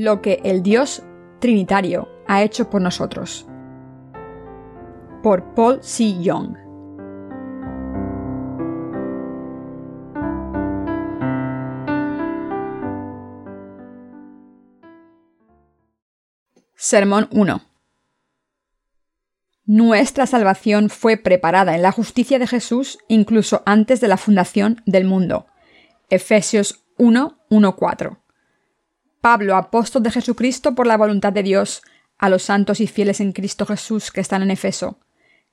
lo 0.00 0.22
que 0.22 0.40
el 0.44 0.62
Dios 0.62 1.02
Trinitario 1.40 2.08
ha 2.26 2.42
hecho 2.42 2.70
por 2.70 2.80
nosotros. 2.80 3.46
Por 5.22 5.54
Paul 5.54 5.80
C. 5.82 6.22
Young. 6.22 6.56
Sermón 16.74 17.28
1. 17.32 17.60
Nuestra 19.66 20.26
salvación 20.26 20.88
fue 20.88 21.18
preparada 21.18 21.74
en 21.74 21.82
la 21.82 21.92
justicia 21.92 22.38
de 22.38 22.46
Jesús 22.46 22.98
incluso 23.06 23.62
antes 23.66 24.00
de 24.00 24.08
la 24.08 24.16
fundación 24.16 24.80
del 24.86 25.04
mundo. 25.04 25.46
Efesios 26.08 26.86
1, 26.96 27.38
1, 27.50 27.76
4. 27.76 28.19
Pablo, 29.20 29.56
apóstol 29.56 30.02
de 30.02 30.10
Jesucristo 30.10 30.74
por 30.74 30.86
la 30.86 30.96
voluntad 30.96 31.32
de 31.32 31.42
Dios, 31.42 31.82
a 32.18 32.28
los 32.28 32.42
santos 32.42 32.80
y 32.80 32.86
fieles 32.86 33.20
en 33.20 33.32
Cristo 33.32 33.66
Jesús 33.66 34.10
que 34.10 34.20
están 34.20 34.42
en 34.42 34.50
Efeso. 34.50 34.98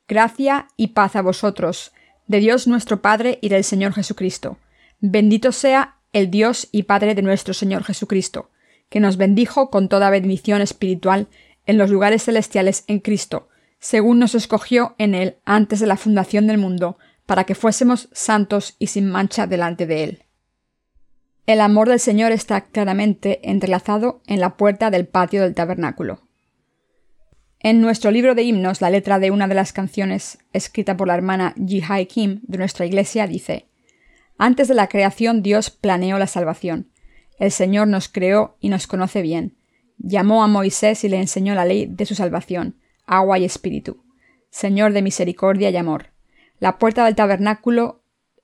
Gracia 0.07 0.67
y 0.77 0.88
paz 0.88 1.16
a 1.16 1.21
vosotros, 1.21 1.91
de 2.27 2.40
Dios 2.40 2.67
nuestro 2.67 3.02
Padre 3.02 3.40
y 3.41 3.49
del 3.49 3.63
Señor 3.63 3.93
Jesucristo. 3.93 4.57
Bendito 4.99 5.52
sea 5.52 5.98
el 6.13 6.31
Dios 6.31 6.70
y 6.71 6.84
Padre 6.84 7.13
de 7.13 7.21
nuestro 7.21 7.53
Señor 7.53 7.84
Jesucristo, 7.84 8.49
que 8.90 8.99
nos 8.99 9.17
bendijo 9.17 9.70
con 9.70 9.90
toda 9.90 10.09
bendición 10.09 10.62
espiritual 10.62 11.27
en 11.65 11.77
los 11.77 11.90
lugares 11.90 12.23
celestiales 12.23 12.85
en 12.88 12.99
Cristo, 12.99 13.49
según 13.79 14.20
nos 14.20 14.34
escogió 14.34 14.95
en 14.98 15.13
Él 15.13 15.38
antes 15.43 15.79
de 15.79 15.88
la 15.88 15.98
fundación 15.98 16.48
del 16.48 16.57
mundo, 16.57 16.98
para 17.26 17.43
que 17.43 17.55
fuésemos 17.55 18.07
santos 18.13 18.76
y 18.79 18.87
sin 18.87 19.09
mancha 19.09 19.46
delante 19.46 19.85
de 19.85 20.04
Él. 20.04 20.24
El 21.48 21.62
amor 21.62 21.87
del 21.87 22.01
Señor 22.01 22.34
está 22.34 22.65
claramente 22.65 23.40
entrelazado 23.49 24.21
en 24.27 24.41
la 24.41 24.57
puerta 24.57 24.91
del 24.91 25.07
patio 25.07 25.43
del 25.43 25.55
tabernáculo. 25.55 26.20
En 27.62 27.79
nuestro 27.79 28.12
libro 28.12 28.35
de 28.35 28.43
himnos, 28.43 28.81
la 28.81 28.90
letra 28.90 29.17
de 29.17 29.31
una 29.31 29.48
de 29.48 29.55
las 29.55 29.71
canciones, 29.71 30.40
escrita 30.51 30.98
por 30.98 31.07
la 31.07 31.15
hermana 31.15 31.55
Jihai 31.55 32.05
Kim 32.07 32.41
de 32.43 32.57
nuestra 32.57 32.85
iglesia, 32.85 33.27
dice: 33.27 33.70
Antes 34.37 34.68
de 34.68 34.73
la 34.73 34.90
creación, 34.90 35.41
Dios 35.41 35.70
planeó 35.70 36.20
la 36.20 36.27
salvación. 36.27 36.91
El 37.40 37.51
Señor 37.51 37.87
nos 37.87 38.09
creó 38.09 38.57
y 38.59 38.68
nos 38.68 38.85
conoce 38.85 39.21
bien. 39.21 39.55
Llamó 39.99 40.43
a 40.43 40.48
Moisés 40.48 41.05
y 41.05 41.09
le 41.09 41.15
enseñó 41.15 41.55
la 41.55 41.63
ley 41.63 41.85
de 41.85 42.05
su 42.05 42.13
salvación, 42.13 42.75
agua 43.05 43.40
y 43.40 43.45
espíritu. 43.45 44.03
Señor 44.49 44.91
de 44.91 45.01
misericordia 45.01 45.70
y 45.70 45.77
amor. 45.77 46.07
La 46.59 46.77
puerta 46.77 47.05
del 47.05 47.15
tabernáculo 47.15 48.03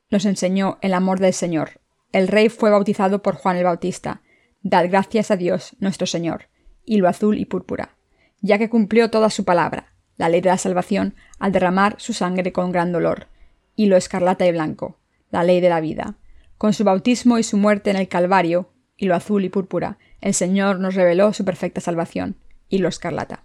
nos 0.10 0.24
enseñó 0.24 0.78
el 0.82 0.94
amor 0.94 1.20
del 1.20 1.34
Señor, 1.34 1.83
el 2.14 2.28
rey 2.28 2.48
fue 2.48 2.70
bautizado 2.70 3.22
por 3.22 3.36
Juan 3.36 3.58
el 3.58 3.64
Bautista. 3.66 4.22
Dad 4.62 4.86
gracias 4.88 5.32
a 5.32 5.36
Dios, 5.36 5.76
nuestro 5.80 6.08
Señor, 6.08 6.48
hilo 6.86 7.10
azul 7.10 7.38
y 7.40 7.46
púrpura, 7.46 7.98
ya 8.40 8.58
que 8.60 8.70
cumplió 8.70 9.10
toda 9.10 9.30
su 9.32 9.44
palabra, 9.44 9.94
la 10.16 10.30
ley 10.30 10.40
de 10.40 10.50
la 10.50 10.60
salvación, 10.60 11.16
al 11.40 11.52
derramar 11.52 11.96
su 11.98 12.14
sangre 12.14 12.54
con 12.54 12.72
gran 12.72 12.92
dolor, 12.92 13.28
hilo 13.76 13.98
escarlata 13.98 14.46
y 14.46 14.52
blanco, 14.52 15.00
la 15.32 15.44
ley 15.44 15.60
de 15.60 15.70
la 15.70 15.82
vida. 15.82 16.16
Con 16.60 16.74
su 16.74 16.84
bautismo 16.84 17.40
y 17.40 17.44
su 17.44 17.58
muerte 17.58 17.90
en 17.90 17.98
el 17.98 18.08
Calvario, 18.08 18.70
hilo 18.96 19.16
azul 19.16 19.44
y 19.44 19.50
púrpura, 19.50 19.98
el 20.22 20.36
Señor 20.36 20.80
nos 20.80 20.94
reveló 20.94 21.34
su 21.34 21.44
perfecta 21.44 21.82
salvación, 21.82 22.38
hilo 22.70 22.88
escarlata. 22.88 23.44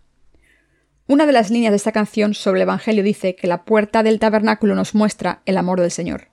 Una 1.06 1.24
de 1.24 1.32
las 1.32 1.50
líneas 1.50 1.72
de 1.72 1.76
esta 1.76 1.92
canción 1.92 2.34
sobre 2.34 2.60
el 2.60 2.64
Evangelio 2.64 3.02
dice 3.02 3.34
que 3.34 3.46
la 3.46 3.64
puerta 3.64 4.02
del 4.02 4.18
tabernáculo 4.18 4.74
nos 4.74 4.94
muestra 4.94 5.40
el 5.46 5.56
amor 5.56 5.80
del 5.80 5.90
Señor. 5.90 6.28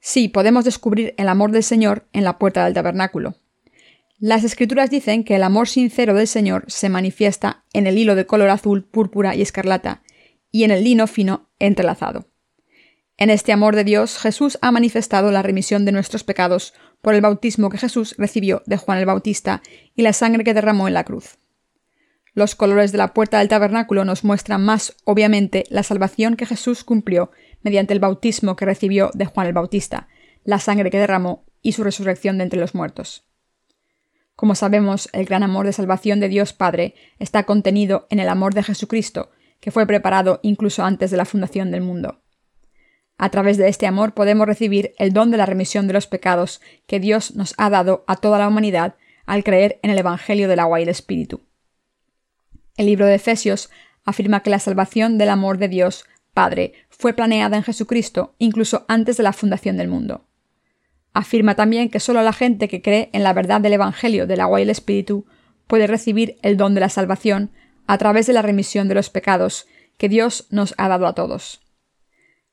Sí, 0.00 0.28
podemos 0.28 0.64
descubrir 0.64 1.14
el 1.16 1.28
amor 1.28 1.50
del 1.52 1.62
Señor 1.62 2.06
en 2.12 2.24
la 2.24 2.38
puerta 2.38 2.64
del 2.64 2.74
tabernáculo. 2.74 3.36
Las 4.18 4.42
escrituras 4.42 4.90
dicen 4.90 5.22
que 5.22 5.36
el 5.36 5.42
amor 5.42 5.68
sincero 5.68 6.14
del 6.14 6.26
Señor 6.26 6.64
se 6.68 6.88
manifiesta 6.88 7.64
en 7.72 7.86
el 7.86 7.98
hilo 7.98 8.14
de 8.14 8.26
color 8.26 8.50
azul, 8.50 8.84
púrpura 8.84 9.34
y 9.34 9.42
escarlata, 9.42 10.02
y 10.50 10.64
en 10.64 10.70
el 10.70 10.82
lino 10.82 11.06
fino 11.06 11.48
entrelazado. 11.58 12.26
En 13.16 13.30
este 13.30 13.52
amor 13.52 13.74
de 13.74 13.84
Dios, 13.84 14.18
Jesús 14.18 14.58
ha 14.62 14.70
manifestado 14.70 15.30
la 15.32 15.42
remisión 15.42 15.84
de 15.84 15.92
nuestros 15.92 16.24
pecados 16.24 16.74
por 17.02 17.14
el 17.14 17.20
bautismo 17.20 17.68
que 17.68 17.78
Jesús 17.78 18.14
recibió 18.16 18.62
de 18.66 18.76
Juan 18.76 18.98
el 18.98 19.06
Bautista 19.06 19.62
y 19.94 20.02
la 20.02 20.12
sangre 20.12 20.44
que 20.44 20.54
derramó 20.54 20.88
en 20.88 20.94
la 20.94 21.04
cruz. 21.04 21.38
Los 22.34 22.54
colores 22.54 22.92
de 22.92 22.98
la 22.98 23.14
puerta 23.14 23.40
del 23.40 23.48
tabernáculo 23.48 24.04
nos 24.04 24.22
muestran 24.22 24.64
más 24.64 24.94
obviamente 25.04 25.64
la 25.70 25.82
salvación 25.82 26.36
que 26.36 26.46
Jesús 26.46 26.84
cumplió 26.84 27.32
mediante 27.62 27.92
el 27.94 28.00
bautismo 28.00 28.56
que 28.56 28.64
recibió 28.64 29.10
de 29.14 29.26
Juan 29.26 29.46
el 29.46 29.52
Bautista, 29.52 30.08
la 30.44 30.58
sangre 30.58 30.90
que 30.90 30.98
derramó 30.98 31.44
y 31.62 31.72
su 31.72 31.84
resurrección 31.84 32.38
de 32.38 32.44
entre 32.44 32.60
los 32.60 32.74
muertos. 32.74 33.24
Como 34.36 34.54
sabemos, 34.54 35.08
el 35.12 35.26
gran 35.26 35.42
amor 35.42 35.66
de 35.66 35.72
salvación 35.72 36.20
de 36.20 36.28
Dios 36.28 36.52
Padre 36.52 36.94
está 37.18 37.42
contenido 37.42 38.06
en 38.10 38.20
el 38.20 38.28
amor 38.28 38.54
de 38.54 38.62
Jesucristo, 38.62 39.30
que 39.60 39.72
fue 39.72 39.86
preparado 39.86 40.38
incluso 40.42 40.84
antes 40.84 41.10
de 41.10 41.16
la 41.16 41.24
fundación 41.24 41.70
del 41.70 41.80
mundo. 41.80 42.22
A 43.16 43.30
través 43.30 43.56
de 43.56 43.68
este 43.68 43.86
amor 43.86 44.14
podemos 44.14 44.46
recibir 44.46 44.94
el 44.98 45.12
don 45.12 45.32
de 45.32 45.36
la 45.36 45.46
remisión 45.46 45.88
de 45.88 45.92
los 45.92 46.06
pecados 46.06 46.60
que 46.86 47.00
Dios 47.00 47.34
nos 47.34 47.54
ha 47.58 47.68
dado 47.68 48.04
a 48.06 48.14
toda 48.14 48.38
la 48.38 48.46
humanidad 48.46 48.94
al 49.26 49.42
creer 49.42 49.80
en 49.82 49.90
el 49.90 49.98
Evangelio 49.98 50.48
del 50.48 50.60
agua 50.60 50.78
y 50.78 50.84
el 50.84 50.88
Espíritu. 50.88 51.42
El 52.76 52.86
libro 52.86 53.06
de 53.06 53.16
Efesios 53.16 53.70
afirma 54.04 54.44
que 54.44 54.50
la 54.50 54.60
salvación 54.60 55.18
del 55.18 55.30
amor 55.30 55.58
de 55.58 55.66
Dios 55.66 56.04
Padre 56.32 56.74
fue 56.98 57.12
planeada 57.14 57.56
en 57.56 57.62
Jesucristo 57.62 58.34
incluso 58.38 58.84
antes 58.88 59.16
de 59.16 59.22
la 59.22 59.32
fundación 59.32 59.76
del 59.76 59.88
mundo. 59.88 60.24
Afirma 61.14 61.54
también 61.54 61.88
que 61.88 62.00
solo 62.00 62.22
la 62.22 62.32
gente 62.32 62.68
que 62.68 62.82
cree 62.82 63.08
en 63.12 63.22
la 63.22 63.32
verdad 63.32 63.60
del 63.60 63.72
Evangelio 63.72 64.26
del 64.26 64.40
agua 64.40 64.60
y 64.60 64.64
el 64.64 64.70
Espíritu 64.70 65.24
puede 65.66 65.86
recibir 65.86 66.38
el 66.42 66.56
don 66.56 66.74
de 66.74 66.80
la 66.80 66.88
salvación 66.88 67.50
a 67.86 67.98
través 67.98 68.26
de 68.26 68.32
la 68.32 68.42
remisión 68.42 68.88
de 68.88 68.94
los 68.94 69.10
pecados 69.10 69.66
que 69.96 70.08
Dios 70.08 70.46
nos 70.50 70.74
ha 70.76 70.88
dado 70.88 71.06
a 71.06 71.14
todos. 71.14 71.60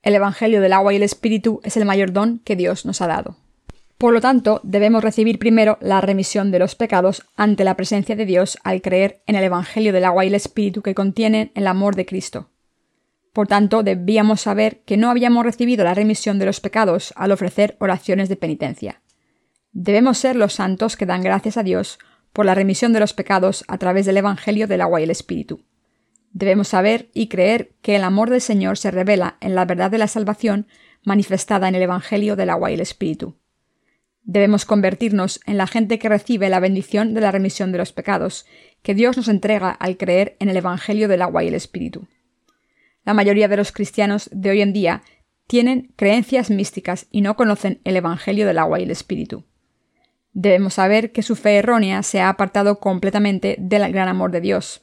El 0.02 0.16
Evangelio 0.16 0.62
del 0.62 0.74
agua 0.74 0.94
y 0.94 0.98
el 0.98 1.04
Espíritu 1.04 1.60
es 1.64 1.76
el 1.78 1.86
mayor 1.86 2.14
don 2.14 2.40
que 2.40 2.56
Dios 2.56 2.86
nos 2.86 3.02
ha 3.02 3.08
dado. 3.08 3.38
Por 3.98 4.14
lo 4.14 4.22
tanto, 4.22 4.60
debemos 4.64 5.04
recibir 5.04 5.40
primero 5.40 5.78
la 5.82 6.02
remisión 6.02 6.52
de 6.52 6.60
los 6.60 6.76
pecados 6.76 7.24
ante 7.36 7.64
la 7.64 7.76
presencia 7.76 8.16
de 8.16 8.26
Dios 8.26 8.58
al 8.64 8.82
creer 8.82 9.22
en 9.26 9.36
el 9.36 9.44
Evangelio 9.44 9.94
del 9.94 10.06
agua 10.06 10.26
y 10.26 10.28
el 10.28 10.36
Espíritu 10.36 10.82
que 10.82 10.94
contienen 10.94 11.52
el 11.56 11.66
amor 11.66 11.96
de 11.96 12.06
Cristo. 12.06 12.50
Por 13.36 13.50
tanto, 13.50 13.84
debíamos 13.84 14.40
saber 14.40 14.80
que 14.86 14.96
no 14.96 15.10
habíamos 15.10 15.44
recibido 15.44 15.84
la 15.84 15.94
remisión 15.94 16.40
de 16.40 16.46
los 16.46 16.62
pecados 16.62 17.14
al 17.18 17.34
ofrecer 17.34 17.76
oraciones 17.82 18.30
de 18.30 18.38
penitencia. 18.38 19.02
Debemos 19.74 20.20
ser 20.20 20.38
los 20.38 20.54
santos 20.54 20.96
que 20.96 21.06
dan 21.06 21.22
gracias 21.22 21.58
a 21.58 21.64
Dios 21.64 22.00
por 22.32 22.46
la 22.46 22.56
remisión 22.56 22.94
de 22.94 23.02
los 23.02 23.12
pecados 23.12 23.66
a 23.68 23.78
través 23.78 24.06
del 24.06 24.16
Evangelio 24.16 24.68
del 24.68 24.80
agua 24.80 25.02
y 25.02 25.04
el 25.04 25.10
Espíritu. 25.10 25.66
Debemos 26.32 26.70
saber 26.70 27.10
y 27.14 27.28
creer 27.28 27.76
que 27.82 27.98
el 27.98 28.06
amor 28.06 28.30
del 28.30 28.40
Señor 28.40 28.78
se 28.78 28.90
revela 28.90 29.36
en 29.42 29.54
la 29.54 29.66
verdad 29.66 29.92
de 29.92 29.98
la 29.98 30.08
salvación 30.08 30.68
manifestada 31.04 31.68
en 31.68 31.76
el 31.76 31.82
Evangelio 31.82 32.38
del 32.38 32.52
agua 32.52 32.72
y 32.72 32.76
el 32.76 32.82
Espíritu. 32.82 33.36
Debemos 34.24 34.64
convertirnos 34.64 35.42
en 35.46 35.58
la 35.58 35.68
gente 35.68 36.00
que 36.00 36.08
recibe 36.08 36.48
la 36.48 36.62
bendición 36.62 37.14
de 37.14 37.20
la 37.20 37.32
remisión 37.32 37.74
de 37.74 37.80
los 37.80 37.92
pecados, 37.92 38.46
que 38.82 38.96
Dios 38.96 39.18
nos 39.18 39.28
entrega 39.28 39.72
al 39.72 39.98
creer 39.98 40.38
en 40.40 40.48
el 40.48 40.56
Evangelio 40.56 41.10
del 41.10 41.22
agua 41.22 41.44
y 41.44 41.50
el 41.50 41.56
Espíritu. 41.56 42.08
La 43.06 43.14
mayoría 43.14 43.48
de 43.48 43.58
los 43.58 43.72
cristianos 43.72 44.30
de 44.34 44.50
hoy 44.50 44.62
en 44.62 44.74
día 44.74 45.04
tienen 45.48 45.94
creencias 45.96 46.50
místicas 46.50 47.06
y 47.12 47.22
no 47.22 47.36
conocen 47.36 47.80
el 47.84 47.96
Evangelio 47.96 48.48
del 48.48 48.58
agua 48.58 48.80
y 48.80 48.84
el 48.84 48.92
Espíritu. 48.92 49.46
Debemos 50.34 50.74
saber 50.74 51.12
que 51.12 51.22
su 51.22 51.36
fe 51.36 51.58
errónea 51.58 52.02
se 52.02 52.20
ha 52.20 52.30
apartado 52.30 52.80
completamente 52.80 53.56
del 53.60 53.90
gran 53.92 54.08
amor 54.08 54.32
de 54.32 54.42
Dios. 54.42 54.82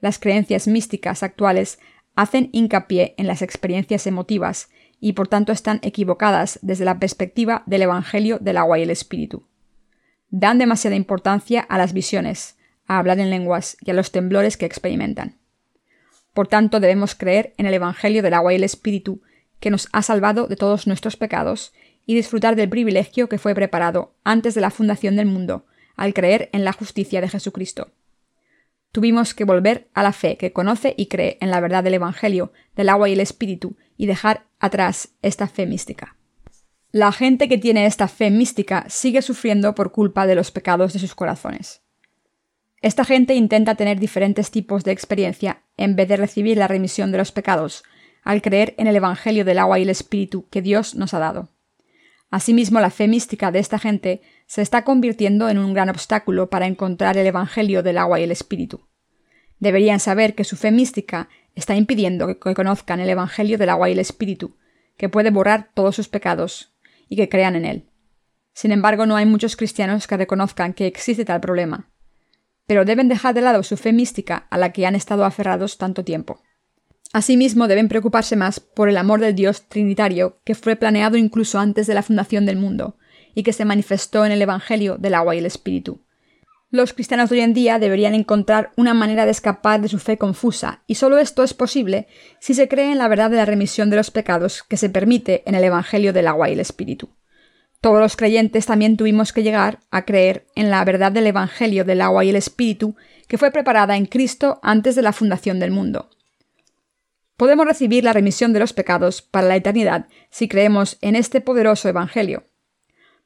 Las 0.00 0.20
creencias 0.20 0.68
místicas 0.68 1.24
actuales 1.24 1.80
hacen 2.14 2.50
hincapié 2.52 3.14
en 3.18 3.26
las 3.26 3.42
experiencias 3.42 4.06
emotivas 4.06 4.70
y 5.00 5.14
por 5.14 5.26
tanto 5.26 5.52
están 5.52 5.80
equivocadas 5.82 6.60
desde 6.62 6.84
la 6.84 7.00
perspectiva 7.00 7.64
del 7.66 7.82
Evangelio 7.82 8.38
del 8.38 8.56
agua 8.56 8.78
y 8.78 8.82
el 8.82 8.90
Espíritu. 8.90 9.44
Dan 10.30 10.58
demasiada 10.58 10.96
importancia 10.96 11.60
a 11.60 11.78
las 11.78 11.92
visiones, 11.92 12.58
a 12.86 12.98
hablar 12.98 13.18
en 13.18 13.30
lenguas 13.30 13.76
y 13.80 13.90
a 13.90 13.94
los 13.94 14.12
temblores 14.12 14.56
que 14.56 14.66
experimentan. 14.66 15.37
Por 16.34 16.48
tanto, 16.48 16.80
debemos 16.80 17.14
creer 17.14 17.54
en 17.56 17.66
el 17.66 17.74
Evangelio 17.74 18.22
del 18.22 18.34
agua 18.34 18.52
y 18.52 18.56
el 18.56 18.64
Espíritu, 18.64 19.22
que 19.60 19.70
nos 19.70 19.88
ha 19.92 20.02
salvado 20.02 20.46
de 20.46 20.56
todos 20.56 20.86
nuestros 20.86 21.16
pecados, 21.16 21.72
y 22.06 22.14
disfrutar 22.14 22.56
del 22.56 22.68
privilegio 22.68 23.28
que 23.28 23.38
fue 23.38 23.54
preparado 23.54 24.14
antes 24.24 24.54
de 24.54 24.60
la 24.60 24.70
fundación 24.70 25.16
del 25.16 25.26
mundo, 25.26 25.66
al 25.96 26.14
creer 26.14 26.48
en 26.52 26.64
la 26.64 26.72
justicia 26.72 27.20
de 27.20 27.28
Jesucristo. 27.28 27.92
Tuvimos 28.92 29.34
que 29.34 29.44
volver 29.44 29.88
a 29.92 30.02
la 30.02 30.12
fe 30.12 30.36
que 30.38 30.52
conoce 30.52 30.94
y 30.96 31.06
cree 31.06 31.36
en 31.40 31.50
la 31.50 31.60
verdad 31.60 31.84
del 31.84 31.94
Evangelio, 31.94 32.52
del 32.74 32.88
agua 32.88 33.08
y 33.08 33.12
el 33.12 33.20
Espíritu, 33.20 33.76
y 33.96 34.06
dejar 34.06 34.46
atrás 34.58 35.10
esta 35.20 35.46
fe 35.48 35.66
mística. 35.66 36.16
La 36.90 37.12
gente 37.12 37.48
que 37.48 37.58
tiene 37.58 37.84
esta 37.84 38.08
fe 38.08 38.30
mística 38.30 38.86
sigue 38.88 39.20
sufriendo 39.20 39.74
por 39.74 39.92
culpa 39.92 40.26
de 40.26 40.34
los 40.34 40.50
pecados 40.50 40.94
de 40.94 40.98
sus 41.00 41.14
corazones. 41.14 41.82
Esta 42.80 43.04
gente 43.04 43.34
intenta 43.34 43.74
tener 43.74 43.98
diferentes 43.98 44.50
tipos 44.50 44.84
de 44.84 44.92
experiencia 44.92 45.62
en 45.78 45.96
vez 45.96 46.08
de 46.08 46.18
recibir 46.18 46.58
la 46.58 46.68
remisión 46.68 47.10
de 47.10 47.18
los 47.18 47.32
pecados, 47.32 47.84
al 48.22 48.42
creer 48.42 48.74
en 48.76 48.86
el 48.86 48.96
Evangelio 48.96 49.46
del 49.46 49.58
agua 49.58 49.78
y 49.78 49.82
el 49.82 49.90
Espíritu 49.90 50.46
que 50.50 50.60
Dios 50.60 50.94
nos 50.94 51.14
ha 51.14 51.18
dado. 51.18 51.48
Asimismo, 52.30 52.80
la 52.80 52.90
fe 52.90 53.08
mística 53.08 53.50
de 53.50 53.58
esta 53.58 53.78
gente 53.78 54.20
se 54.46 54.60
está 54.60 54.84
convirtiendo 54.84 55.48
en 55.48 55.56
un 55.56 55.72
gran 55.72 55.88
obstáculo 55.88 56.50
para 56.50 56.66
encontrar 56.66 57.16
el 57.16 57.26
Evangelio 57.26 57.82
del 57.82 57.96
agua 57.96 58.20
y 58.20 58.24
el 58.24 58.30
Espíritu. 58.30 58.86
Deberían 59.60 59.98
saber 59.98 60.34
que 60.34 60.44
su 60.44 60.56
fe 60.56 60.70
mística 60.70 61.30
está 61.54 61.74
impidiendo 61.74 62.38
que 62.38 62.54
conozcan 62.54 63.00
el 63.00 63.08
Evangelio 63.08 63.56
del 63.56 63.70
agua 63.70 63.88
y 63.88 63.92
el 63.92 63.98
Espíritu, 63.98 64.56
que 64.98 65.08
puede 65.08 65.30
borrar 65.30 65.70
todos 65.72 65.96
sus 65.96 66.08
pecados, 66.08 66.74
y 67.08 67.16
que 67.16 67.28
crean 67.28 67.56
en 67.56 67.64
él. 67.64 67.88
Sin 68.52 68.72
embargo, 68.72 69.06
no 69.06 69.16
hay 69.16 69.24
muchos 69.24 69.56
cristianos 69.56 70.06
que 70.06 70.16
reconozcan 70.16 70.74
que 70.74 70.86
existe 70.86 71.24
tal 71.24 71.40
problema. 71.40 71.88
Pero 72.68 72.84
deben 72.84 73.08
dejar 73.08 73.34
de 73.34 73.40
lado 73.40 73.64
su 73.64 73.76
fe 73.76 73.92
mística 73.92 74.46
a 74.50 74.58
la 74.58 74.70
que 74.70 74.86
han 74.86 74.94
estado 74.94 75.24
aferrados 75.24 75.78
tanto 75.78 76.04
tiempo. 76.04 76.42
Asimismo, 77.12 77.66
deben 77.66 77.88
preocuparse 77.88 78.36
más 78.36 78.60
por 78.60 78.90
el 78.90 78.98
amor 78.98 79.20
del 79.20 79.34
Dios 79.34 79.62
Trinitario, 79.68 80.38
que 80.44 80.54
fue 80.54 80.76
planeado 80.76 81.16
incluso 81.16 81.58
antes 81.58 81.86
de 81.86 81.94
la 81.94 82.02
fundación 82.02 82.44
del 82.44 82.58
mundo, 82.58 82.98
y 83.34 83.42
que 83.42 83.54
se 83.54 83.64
manifestó 83.64 84.26
en 84.26 84.32
el 84.32 84.42
Evangelio 84.42 84.98
del 84.98 85.14
agua 85.14 85.34
y 85.34 85.38
el 85.38 85.46
Espíritu. 85.46 86.04
Los 86.70 86.92
cristianos 86.92 87.30
de 87.30 87.36
hoy 87.36 87.40
en 87.40 87.54
día 87.54 87.78
deberían 87.78 88.14
encontrar 88.14 88.72
una 88.76 88.92
manera 88.92 89.24
de 89.24 89.30
escapar 89.30 89.80
de 89.80 89.88
su 89.88 89.98
fe 89.98 90.18
confusa, 90.18 90.82
y 90.86 90.96
solo 90.96 91.16
esto 91.16 91.42
es 91.42 91.54
posible 91.54 92.08
si 92.40 92.52
se 92.52 92.68
cree 92.68 92.92
en 92.92 92.98
la 92.98 93.08
verdad 93.08 93.30
de 93.30 93.36
la 93.36 93.46
remisión 93.46 93.88
de 93.88 93.96
los 93.96 94.10
pecados 94.10 94.62
que 94.62 94.76
se 94.76 94.90
permite 94.90 95.42
en 95.46 95.54
el 95.54 95.64
Evangelio 95.64 96.12
del 96.12 96.26
agua 96.26 96.50
y 96.50 96.52
el 96.52 96.60
Espíritu. 96.60 97.08
Todos 97.80 98.00
los 98.00 98.16
creyentes 98.16 98.66
también 98.66 98.96
tuvimos 98.96 99.32
que 99.32 99.44
llegar 99.44 99.78
a 99.90 100.04
creer 100.04 100.46
en 100.56 100.70
la 100.70 100.84
verdad 100.84 101.12
del 101.12 101.28
Evangelio 101.28 101.84
del 101.84 102.00
agua 102.00 102.24
y 102.24 102.30
el 102.30 102.36
Espíritu 102.36 102.96
que 103.28 103.38
fue 103.38 103.52
preparada 103.52 103.96
en 103.96 104.06
Cristo 104.06 104.58
antes 104.62 104.96
de 104.96 105.02
la 105.02 105.12
fundación 105.12 105.60
del 105.60 105.70
mundo. 105.70 106.10
Podemos 107.36 107.66
recibir 107.66 108.02
la 108.02 108.12
remisión 108.12 108.52
de 108.52 108.58
los 108.58 108.72
pecados 108.72 109.22
para 109.22 109.46
la 109.46 109.54
eternidad 109.54 110.06
si 110.28 110.48
creemos 110.48 110.98
en 111.02 111.14
este 111.14 111.40
poderoso 111.40 111.88
Evangelio. 111.88 112.48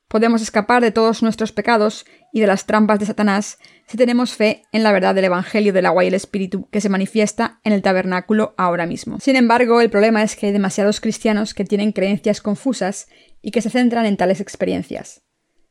Podemos 0.06 0.43
escapar 0.43 0.82
de 0.82 0.90
todos 0.90 1.22
nuestros 1.22 1.52
pecados 1.52 2.05
y 2.31 2.40
de 2.40 2.46
las 2.46 2.66
trampas 2.66 2.98
de 2.98 3.06
Satanás 3.06 3.58
si 3.87 3.96
tenemos 3.96 4.34
fe 4.34 4.64
en 4.70 4.82
la 4.82 4.93
verdad 4.93 5.14
del 5.14 5.25
Evangelio 5.25 5.72
del 5.72 5.87
agua 5.87 6.05
y 6.05 6.08
el 6.08 6.14
Espíritu 6.14 6.69
que 6.70 6.82
se 6.82 6.90
manifiesta 6.90 7.60
en 7.64 7.72
el 7.72 7.81
tabernáculo 7.81 8.52
ahora 8.58 8.84
mismo. 8.84 9.19
Sin 9.20 9.37
embargo, 9.37 9.81
el 9.81 9.88
problema 9.88 10.22
es 10.22 10.37
que 10.37 10.44
hay 10.44 10.52
demasiados 10.52 11.00
cristianos 11.00 11.55
que 11.55 11.64
tienen 11.64 11.93
creencias 11.93 12.43
confusas 12.43 13.08
y 13.42 13.50
que 13.50 13.60
se 13.60 13.70
centran 13.70 14.06
en 14.06 14.16
tales 14.16 14.40
experiencias. 14.40 15.22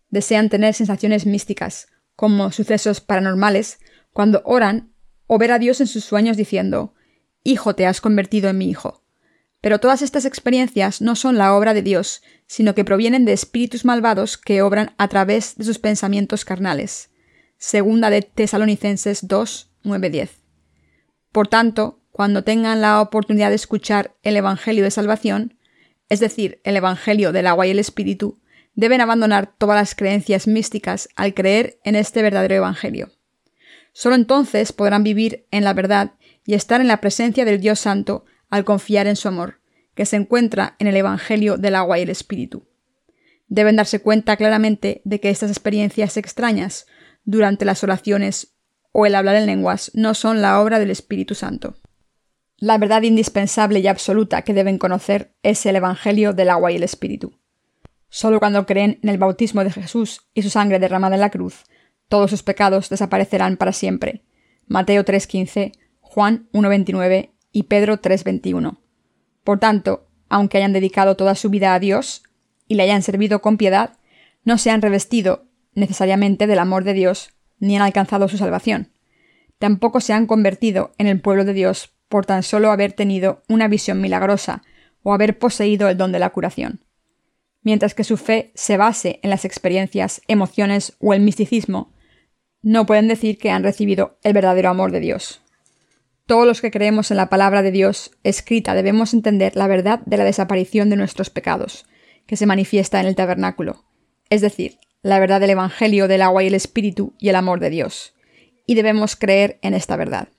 Desean 0.10 0.50
tener 0.50 0.74
sensaciones 0.74 1.26
místicas, 1.26 1.88
como 2.16 2.52
sucesos 2.52 3.02
paranormales, 3.02 3.80
cuando 4.14 4.42
oran 4.46 4.94
o 5.26 5.38
ver 5.38 5.54
a 5.54 5.60
Dios 5.60 5.82
en 5.82 5.88
sus 5.88 6.04
sueños 6.04 6.38
diciendo 6.38 6.94
Hijo, 7.44 7.74
te 7.74 7.88
has 7.88 8.02
convertido 8.02 8.50
en 8.50 8.58
mi 8.58 8.70
hijo. 8.70 9.02
Pero 9.62 9.80
todas 9.80 10.02
estas 10.02 10.26
experiencias 10.26 11.02
no 11.02 11.16
son 11.16 11.38
la 11.38 11.56
obra 11.56 11.74
de 11.74 11.82
Dios, 11.82 12.22
sino 12.48 12.76
que 12.76 12.84
provienen 12.84 13.26
de 13.26 13.34
espíritus 13.34 13.86
malvados 13.86 14.38
que 14.38 14.62
obran 14.62 14.94
a 14.98 15.08
través 15.08 15.56
de 15.56 15.64
sus 15.64 15.80
pensamientos 15.80 16.46
carnales. 16.46 17.10
Segunda 17.58 18.10
de 18.10 18.24
Tesalonicenses 18.24 19.28
2, 19.28 19.72
9, 19.84 20.10
10. 20.10 20.32
Por 21.32 21.48
tanto, 21.48 22.02
cuando 22.12 22.44
tengan 22.44 22.82
la 22.82 23.02
oportunidad 23.02 23.50
de 23.50 23.56
escuchar 23.56 24.16
el 24.24 24.36
Evangelio 24.36 24.84
de 24.84 24.92
Salvación, 24.92 25.58
es 26.12 26.20
decir, 26.20 26.60
el 26.66 26.76
Evangelio 26.76 27.32
del 27.32 27.48
agua 27.48 27.68
y 27.68 27.72
el 27.72 27.80
Espíritu, 27.80 28.42
deben 28.76 29.00
abandonar 29.00 29.56
todas 29.58 29.78
las 29.78 29.96
creencias 29.96 30.46
místicas 30.46 31.08
al 31.16 31.34
creer 31.34 31.80
en 31.86 31.96
este 31.96 32.22
verdadero 32.22 32.54
Evangelio. 32.54 33.12
Solo 33.94 34.16
entonces 34.16 34.74
podrán 34.74 35.06
vivir 35.06 35.48
en 35.52 35.64
la 35.64 35.74
verdad 35.74 36.16
y 36.46 36.56
estar 36.56 36.82
en 36.82 36.90
la 36.90 37.00
presencia 37.00 37.46
del 37.46 37.62
Dios 37.62 37.80
Santo 37.80 38.26
al 38.50 38.66
confiar 38.66 39.08
en 39.08 39.16
su 39.16 39.30
amor, 39.30 39.62
que 39.96 40.06
se 40.06 40.18
encuentra 40.18 40.76
en 40.80 40.88
el 40.88 40.98
Evangelio 40.98 41.56
del 41.56 41.76
agua 41.76 41.98
y 41.98 42.02
el 42.02 42.10
Espíritu. 42.10 42.68
Deben 43.48 43.78
darse 43.78 44.02
cuenta 44.02 44.36
claramente 44.36 45.02
de 45.06 45.22
que 45.22 45.30
estas 45.30 45.50
experiencias 45.50 46.18
extrañas 46.18 46.88
durante 47.24 47.64
las 47.64 47.86
oraciones 47.86 48.58
o 48.92 49.06
el 49.06 49.16
hablar 49.16 49.38
en 49.38 49.46
lenguas 49.46 49.92
no 49.94 50.14
son 50.14 50.42
la 50.42 50.60
obra 50.60 50.78
del 50.78 50.92
Espíritu 50.92 51.36
Santo. 51.36 51.78
La 52.62 52.78
verdad 52.78 53.02
indispensable 53.02 53.80
y 53.80 53.88
absoluta 53.88 54.44
que 54.44 54.54
deben 54.54 54.78
conocer 54.78 55.34
es 55.42 55.66
el 55.66 55.78
Evangelio 55.78 56.32
del 56.32 56.52
agua 56.52 56.72
y 56.72 56.76
el 56.76 56.84
Espíritu. 56.84 57.34
Solo 58.08 58.38
cuando 58.38 58.68
creen 58.68 59.00
en 59.02 59.10
el 59.10 59.18
bautismo 59.18 59.64
de 59.64 59.72
Jesús 59.72 60.28
y 60.36 60.44
su 60.44 60.52
sangre 60.52 60.78
derramada 60.78 61.16
en 61.16 61.22
la 61.22 61.32
cruz, 61.32 61.64
todos 62.08 62.30
sus 62.30 62.44
pecados 62.44 62.88
desaparecerán 62.88 63.58
para 63.58 63.74
siempre. 63.74 64.22
Mateo 64.68 65.04
3:15, 65.04 65.72
Juan 66.02 66.50
1.29 66.54 67.32
y 67.52 67.64
Pedro 67.64 68.00
3.21. 68.00 68.78
Por 69.44 69.60
tanto, 69.60 70.08
aunque 70.30 70.60
hayan 70.60 70.72
dedicado 70.72 71.18
toda 71.18 71.34
su 71.34 71.50
vida 71.50 71.74
a 71.74 71.80
Dios 71.80 72.22
y 72.68 72.76
le 72.76 72.84
hayan 72.84 73.02
servido 73.02 73.42
con 73.42 73.58
piedad, 73.58 73.98
no 74.44 74.60
se 74.60 74.70
han 74.70 74.84
revestido 74.84 75.46
necesariamente 75.74 76.46
del 76.46 76.60
amor 76.60 76.84
de 76.84 76.94
Dios 76.94 77.32
ni 77.58 77.76
han 77.76 77.82
alcanzado 77.82 78.28
su 78.28 78.38
salvación. 78.38 78.92
Tampoco 79.58 80.00
se 80.00 80.14
han 80.14 80.28
convertido 80.28 80.92
en 81.00 81.08
el 81.08 81.20
pueblo 81.22 81.44
de 81.44 81.54
Dios 81.54 81.96
por 82.12 82.28
tan 82.28 82.44
solo 82.44 82.70
haber 82.70 82.94
tenido 82.94 83.42
una 83.50 83.68
visión 83.68 84.00
milagrosa 84.00 84.62
o 85.02 85.16
haber 85.16 85.40
poseído 85.40 85.90
el 85.90 85.98
don 85.98 86.12
de 86.12 86.20
la 86.20 86.30
curación. 86.30 86.86
Mientras 87.64 87.96
que 87.96 88.04
su 88.04 88.18
fe 88.18 88.52
se 88.54 88.78
base 88.78 89.20
en 89.24 89.32
las 89.32 89.46
experiencias, 89.46 90.22
emociones 90.28 90.94
o 91.00 91.16
el 91.16 91.22
misticismo, 91.22 91.92
no 92.62 92.86
pueden 92.86 93.08
decir 93.08 93.40
que 93.40 93.50
han 93.50 93.64
recibido 93.64 94.20
el 94.22 94.34
verdadero 94.34 94.70
amor 94.70 94.92
de 94.92 95.00
Dios. 95.00 95.42
Todos 96.28 96.46
los 96.46 96.62
que 96.62 96.70
creemos 96.70 97.10
en 97.10 97.18
la 97.18 97.30
palabra 97.30 97.64
de 97.64 97.72
Dios 97.72 98.12
escrita 98.24 98.76
debemos 98.76 99.14
entender 99.14 99.56
la 99.56 99.68
verdad 99.68 100.02
de 100.06 100.18
la 100.18 100.24
desaparición 100.24 100.90
de 100.90 100.98
nuestros 100.98 101.32
pecados, 101.32 101.86
que 102.28 102.38
se 102.38 102.46
manifiesta 102.46 103.00
en 103.00 103.08
el 103.08 103.16
tabernáculo, 103.16 103.84
es 104.30 104.42
decir, 104.42 104.78
la 105.02 105.20
verdad 105.20 105.40
del 105.40 105.50
Evangelio 105.52 106.08
del 106.08 106.22
agua 106.22 106.44
y 106.44 106.48
el 106.48 106.54
Espíritu 106.54 107.16
y 107.18 107.30
el 107.30 107.36
amor 107.36 107.60
de 107.60 107.72
Dios, 107.72 108.14
y 108.68 108.76
debemos 108.76 109.16
creer 109.16 109.58
en 109.62 109.74
esta 109.74 109.96
verdad. 109.96 110.30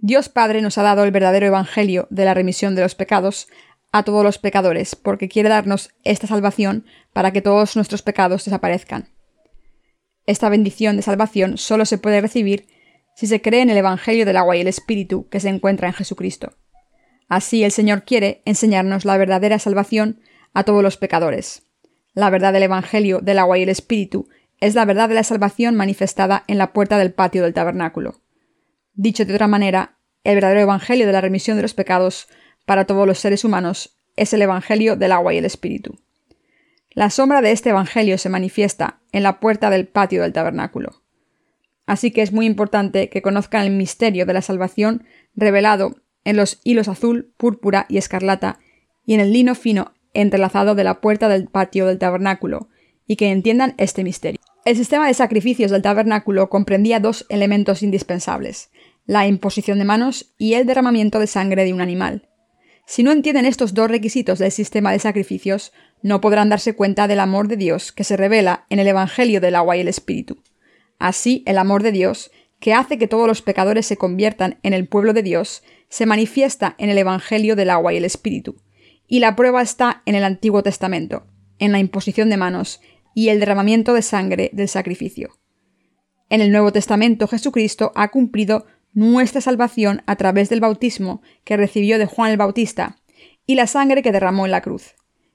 Dios 0.00 0.28
Padre 0.28 0.62
nos 0.62 0.78
ha 0.78 0.82
dado 0.82 1.02
el 1.02 1.10
verdadero 1.10 1.46
Evangelio 1.46 2.06
de 2.10 2.24
la 2.24 2.32
remisión 2.32 2.76
de 2.76 2.82
los 2.82 2.94
pecados 2.94 3.48
a 3.90 4.04
todos 4.04 4.22
los 4.22 4.38
pecadores, 4.38 4.94
porque 4.94 5.28
quiere 5.28 5.48
darnos 5.48 5.90
esta 6.04 6.28
salvación 6.28 6.86
para 7.12 7.32
que 7.32 7.42
todos 7.42 7.74
nuestros 7.74 8.02
pecados 8.02 8.44
desaparezcan. 8.44 9.08
Esta 10.24 10.48
bendición 10.50 10.94
de 10.96 11.02
salvación 11.02 11.58
solo 11.58 11.84
se 11.84 11.98
puede 11.98 12.20
recibir 12.20 12.68
si 13.16 13.26
se 13.26 13.42
cree 13.42 13.62
en 13.62 13.70
el 13.70 13.78
Evangelio 13.78 14.24
del 14.24 14.36
agua 14.36 14.56
y 14.56 14.60
el 14.60 14.68
Espíritu 14.68 15.28
que 15.30 15.40
se 15.40 15.48
encuentra 15.48 15.88
en 15.88 15.94
Jesucristo. 15.94 16.52
Así 17.28 17.64
el 17.64 17.72
Señor 17.72 18.04
quiere 18.04 18.42
enseñarnos 18.44 19.04
la 19.04 19.16
verdadera 19.16 19.58
salvación 19.58 20.20
a 20.54 20.62
todos 20.62 20.82
los 20.82 20.96
pecadores. 20.96 21.62
La 22.14 22.30
verdad 22.30 22.52
del 22.52 22.62
Evangelio 22.62 23.18
del 23.20 23.40
agua 23.40 23.58
y 23.58 23.64
el 23.64 23.68
Espíritu 23.68 24.28
es 24.60 24.76
la 24.76 24.84
verdad 24.84 25.08
de 25.08 25.16
la 25.16 25.24
salvación 25.24 25.74
manifestada 25.74 26.44
en 26.46 26.58
la 26.58 26.72
puerta 26.72 26.98
del 26.98 27.12
patio 27.12 27.42
del 27.42 27.54
tabernáculo. 27.54 28.20
Dicho 29.00 29.24
de 29.24 29.32
otra 29.32 29.46
manera, 29.46 29.96
el 30.24 30.34
verdadero 30.34 30.58
Evangelio 30.58 31.06
de 31.06 31.12
la 31.12 31.20
remisión 31.20 31.56
de 31.56 31.62
los 31.62 31.72
pecados 31.72 32.26
para 32.66 32.84
todos 32.84 33.06
los 33.06 33.20
seres 33.20 33.44
humanos 33.44 33.96
es 34.16 34.32
el 34.32 34.42
Evangelio 34.42 34.96
del 34.96 35.12
agua 35.12 35.32
y 35.32 35.38
el 35.38 35.44
Espíritu. 35.44 36.00
La 36.90 37.08
sombra 37.08 37.40
de 37.40 37.52
este 37.52 37.70
Evangelio 37.70 38.18
se 38.18 38.28
manifiesta 38.28 38.98
en 39.12 39.22
la 39.22 39.38
puerta 39.38 39.70
del 39.70 39.86
patio 39.86 40.22
del 40.22 40.32
tabernáculo. 40.32 41.00
Así 41.86 42.10
que 42.10 42.22
es 42.22 42.32
muy 42.32 42.44
importante 42.44 43.08
que 43.08 43.22
conozcan 43.22 43.64
el 43.64 43.70
misterio 43.70 44.26
de 44.26 44.32
la 44.32 44.42
salvación 44.42 45.04
revelado 45.36 45.94
en 46.24 46.36
los 46.36 46.60
hilos 46.64 46.88
azul, 46.88 47.32
púrpura 47.36 47.86
y 47.88 47.98
escarlata 47.98 48.58
y 49.06 49.14
en 49.14 49.20
el 49.20 49.32
lino 49.32 49.54
fino 49.54 49.92
entrelazado 50.12 50.74
de 50.74 50.82
la 50.82 51.00
puerta 51.00 51.28
del 51.28 51.46
patio 51.46 51.86
del 51.86 52.00
tabernáculo, 52.00 52.68
y 53.06 53.14
que 53.14 53.30
entiendan 53.30 53.74
este 53.78 54.02
misterio. 54.02 54.40
El 54.64 54.76
sistema 54.76 55.06
de 55.06 55.14
sacrificios 55.14 55.70
del 55.70 55.82
tabernáculo 55.82 56.50
comprendía 56.50 57.00
dos 57.00 57.24
elementos 57.30 57.82
indispensables, 57.82 58.70
la 59.08 59.26
imposición 59.26 59.78
de 59.78 59.86
manos 59.86 60.34
y 60.36 60.52
el 60.52 60.66
derramamiento 60.66 61.18
de 61.18 61.26
sangre 61.26 61.64
de 61.64 61.72
un 61.72 61.80
animal. 61.80 62.28
Si 62.86 63.02
no 63.02 63.10
entienden 63.10 63.46
estos 63.46 63.72
dos 63.72 63.90
requisitos 63.90 64.38
del 64.38 64.52
sistema 64.52 64.92
de 64.92 64.98
sacrificios, 64.98 65.72
no 66.02 66.20
podrán 66.20 66.50
darse 66.50 66.76
cuenta 66.76 67.08
del 67.08 67.20
amor 67.20 67.48
de 67.48 67.56
Dios 67.56 67.90
que 67.90 68.04
se 68.04 68.18
revela 68.18 68.66
en 68.68 68.80
el 68.80 68.86
Evangelio 68.86 69.40
del 69.40 69.54
agua 69.54 69.78
y 69.78 69.80
el 69.80 69.88
Espíritu. 69.88 70.42
Así, 70.98 71.42
el 71.46 71.56
amor 71.56 71.82
de 71.82 71.90
Dios, 71.90 72.30
que 72.60 72.74
hace 72.74 72.98
que 72.98 73.08
todos 73.08 73.26
los 73.26 73.40
pecadores 73.40 73.86
se 73.86 73.96
conviertan 73.96 74.58
en 74.62 74.74
el 74.74 74.86
pueblo 74.86 75.14
de 75.14 75.22
Dios, 75.22 75.62
se 75.88 76.04
manifiesta 76.04 76.74
en 76.76 76.90
el 76.90 76.98
Evangelio 76.98 77.56
del 77.56 77.70
agua 77.70 77.94
y 77.94 77.96
el 77.96 78.04
Espíritu. 78.04 78.56
Y 79.06 79.20
la 79.20 79.36
prueba 79.36 79.62
está 79.62 80.02
en 80.04 80.16
el 80.16 80.24
Antiguo 80.24 80.62
Testamento, 80.62 81.26
en 81.58 81.72
la 81.72 81.78
imposición 81.78 82.28
de 82.28 82.36
manos 82.36 82.82
y 83.14 83.30
el 83.30 83.40
derramamiento 83.40 83.94
de 83.94 84.02
sangre 84.02 84.50
del 84.52 84.68
sacrificio. 84.68 85.30
En 86.28 86.42
el 86.42 86.52
Nuevo 86.52 86.72
Testamento 86.72 87.26
Jesucristo 87.26 87.90
ha 87.94 88.08
cumplido 88.08 88.66
nuestra 88.92 89.40
salvación 89.40 90.02
a 90.06 90.16
través 90.16 90.48
del 90.48 90.60
bautismo 90.60 91.22
que 91.44 91.56
recibió 91.56 91.98
de 91.98 92.06
Juan 92.06 92.30
el 92.30 92.36
Bautista 92.36 92.98
y 93.46 93.54
la 93.54 93.66
sangre 93.66 94.02
que 94.02 94.12
derramó 94.12 94.44
en 94.44 94.52
la 94.52 94.60
cruz. 94.60 94.94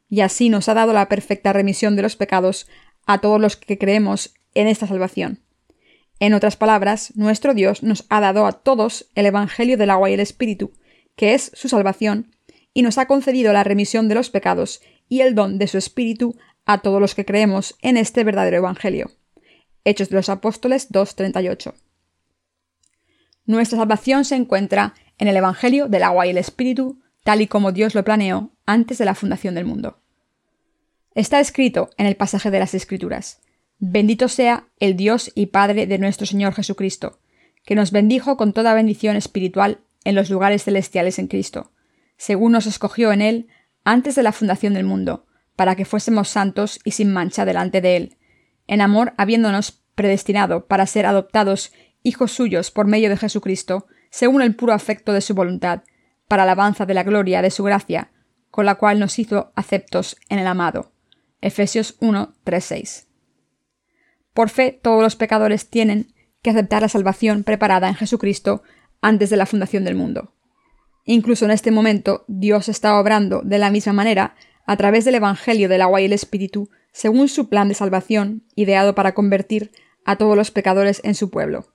Y 0.10 0.22
así 0.22 0.50
nos 0.50 0.70
ha 0.70 0.74
dado 0.74 0.94
la 0.94 1.10
perfecta 1.10 1.54
remisión 1.54 1.96
de 1.96 2.02
los 2.02 2.16
pecados 2.16 2.68
a 3.06 3.20
todos 3.20 3.40
los 3.40 3.58
que 3.58 3.78
creemos 3.78 4.36
en 4.54 4.68
esta 4.68 4.88
salvación. 4.88 5.44
En 6.20 6.34
otras 6.34 6.56
palabras, 6.56 7.12
nuestro 7.16 7.54
Dios 7.54 7.84
nos 7.84 8.06
ha 8.10 8.22
dado 8.22 8.46
a 8.46 8.54
todos 8.54 9.10
el 9.16 9.26
Evangelio 9.26 9.78
del 9.78 9.90
agua 9.90 10.10
y 10.10 10.14
el 10.14 10.20
Espíritu, 10.20 10.72
que 11.16 11.34
es 11.34 11.52
su 11.54 11.68
salvación, 11.70 12.36
y 12.74 12.82
nos 12.82 12.98
ha 12.98 13.08
concedido 13.08 13.54
la 13.54 13.64
remisión 13.64 14.08
de 14.08 14.16
los 14.16 14.30
pecados 14.30 14.82
y 15.10 15.22
el 15.22 15.36
don 15.36 15.58
de 15.58 15.68
su 15.68 15.78
Espíritu 15.78 16.36
a 16.66 16.82
todos 16.82 17.02
los 17.02 17.16
que 17.16 17.26
creemos 17.26 17.76
en 17.82 17.98
este 17.98 18.24
verdadero 18.24 18.58
Evangelio. 18.58 19.12
Hechos 19.84 20.10
de 20.10 20.16
los 20.16 20.30
Apóstoles 20.30 20.92
2.38. 20.92 21.74
Nuestra 23.46 23.80
salvación 23.80 24.26
se 24.26 24.36
encuentra 24.36 24.94
en 25.18 25.28
el 25.28 25.38
Evangelio 25.38 25.88
del 25.88 26.04
agua 26.04 26.26
y 26.28 26.30
el 26.30 26.38
Espíritu, 26.38 27.02
tal 27.24 27.42
y 27.42 27.48
como 27.48 27.72
Dios 27.72 27.96
lo 27.96 28.04
planeó 28.04 28.52
antes 28.66 28.98
de 28.98 29.06
la 29.06 29.16
fundación 29.16 29.56
del 29.56 29.66
mundo. 29.66 30.00
Está 31.16 31.40
escrito 31.40 31.90
en 31.98 32.06
el 32.06 32.16
pasaje 32.16 32.52
de 32.52 32.60
las 32.60 32.74
Escrituras, 32.74 33.42
Bendito 33.86 34.30
sea 34.30 34.68
el 34.80 34.96
Dios 34.96 35.32
y 35.36 35.48
Padre 35.48 35.88
de 35.88 35.98
nuestro 35.98 36.26
Señor 36.26 36.54
Jesucristo, 36.54 37.20
que 37.66 37.76
nos 37.76 37.92
bendijo 37.92 38.38
con 38.38 38.54
toda 38.54 38.74
bendición 38.74 39.18
espiritual 39.18 39.80
en 40.06 40.16
los 40.16 40.30
lugares 40.30 40.64
celestiales 40.64 41.20
en 41.20 41.28
Cristo, 41.28 41.72
según 42.16 42.54
nos 42.54 42.66
escogió 42.66 43.12
en 43.12 43.22
Él 43.22 43.48
antes 43.84 44.16
de 44.16 44.24
la 44.24 44.32
fundación 44.32 44.74
del 44.74 44.86
mundo, 44.86 45.26
para 45.58 45.76
que 45.76 45.84
fuésemos 45.84 46.30
santos 46.30 46.80
y 46.86 46.92
sin 46.92 47.12
mancha 47.12 47.44
delante 47.44 47.82
de 47.82 47.98
Él, 47.98 48.18
en 48.68 48.80
amor 48.80 49.14
habiéndonos 49.18 49.84
predestinado 49.96 50.66
para 50.66 50.88
ser 50.88 51.06
adoptados 51.06 51.74
hijos 52.04 52.32
suyos 52.32 52.70
por 52.70 52.86
medio 52.86 53.10
de 53.10 53.18
Jesucristo, 53.18 53.88
según 54.12 54.42
el 54.42 54.56
puro 54.56 54.74
afecto 54.74 55.14
de 55.14 55.22
su 55.22 55.34
voluntad, 55.34 55.84
para 56.28 56.44
alabanza 56.44 56.86
de 56.86 56.94
la 56.94 57.04
gloria 57.04 57.42
de 57.42 57.52
su 57.52 57.64
gracia, 57.64 58.12
con 58.52 58.66
la 58.66 58.76
cual 58.76 59.00
nos 59.00 59.18
hizo 59.18 59.52
aceptos 59.56 60.18
en 60.30 60.40
el 60.40 60.48
amado. 60.48 60.92
Efesios 61.42 61.96
1, 62.00 62.34
3, 62.44 62.64
6. 62.64 63.08
Por 64.34 64.50
fe, 64.50 64.80
todos 64.82 65.02
los 65.02 65.16
pecadores 65.16 65.70
tienen 65.70 66.14
que 66.42 66.52
aceptar 66.52 66.82
la 66.82 66.90
salvación 66.90 67.44
preparada 67.44 67.88
en 67.88 67.96
Jesucristo 67.96 68.64
antes 69.02 69.30
de 69.30 69.38
la 69.38 69.46
fundación 69.46 69.84
del 69.84 69.96
mundo. 69.96 70.34
Incluso 71.06 71.46
en 71.46 71.52
este 71.52 71.72
momento, 71.72 72.26
Dios 72.28 72.70
está 72.70 73.00
obrando 73.00 73.42
de 73.44 73.58
la 73.58 73.70
misma 73.70 73.94
manera 73.94 74.36
a 74.66 74.78
través 74.78 75.06
del 75.06 75.16
Evangelio 75.16 75.68
del 75.68 75.82
agua 75.82 76.02
y 76.02 76.06
el 76.06 76.14
Espíritu, 76.14 76.70
según 76.92 77.28
su 77.28 77.50
plan 77.50 77.68
de 77.68 77.74
salvación, 77.74 78.44
ideado 78.56 78.96
para 78.96 79.14
convertir 79.14 79.72
a 80.06 80.18
todos 80.18 80.38
los 80.38 80.52
pecadores 80.52 81.02
en 81.04 81.16
su 81.16 81.30
pueblo. 81.30 81.74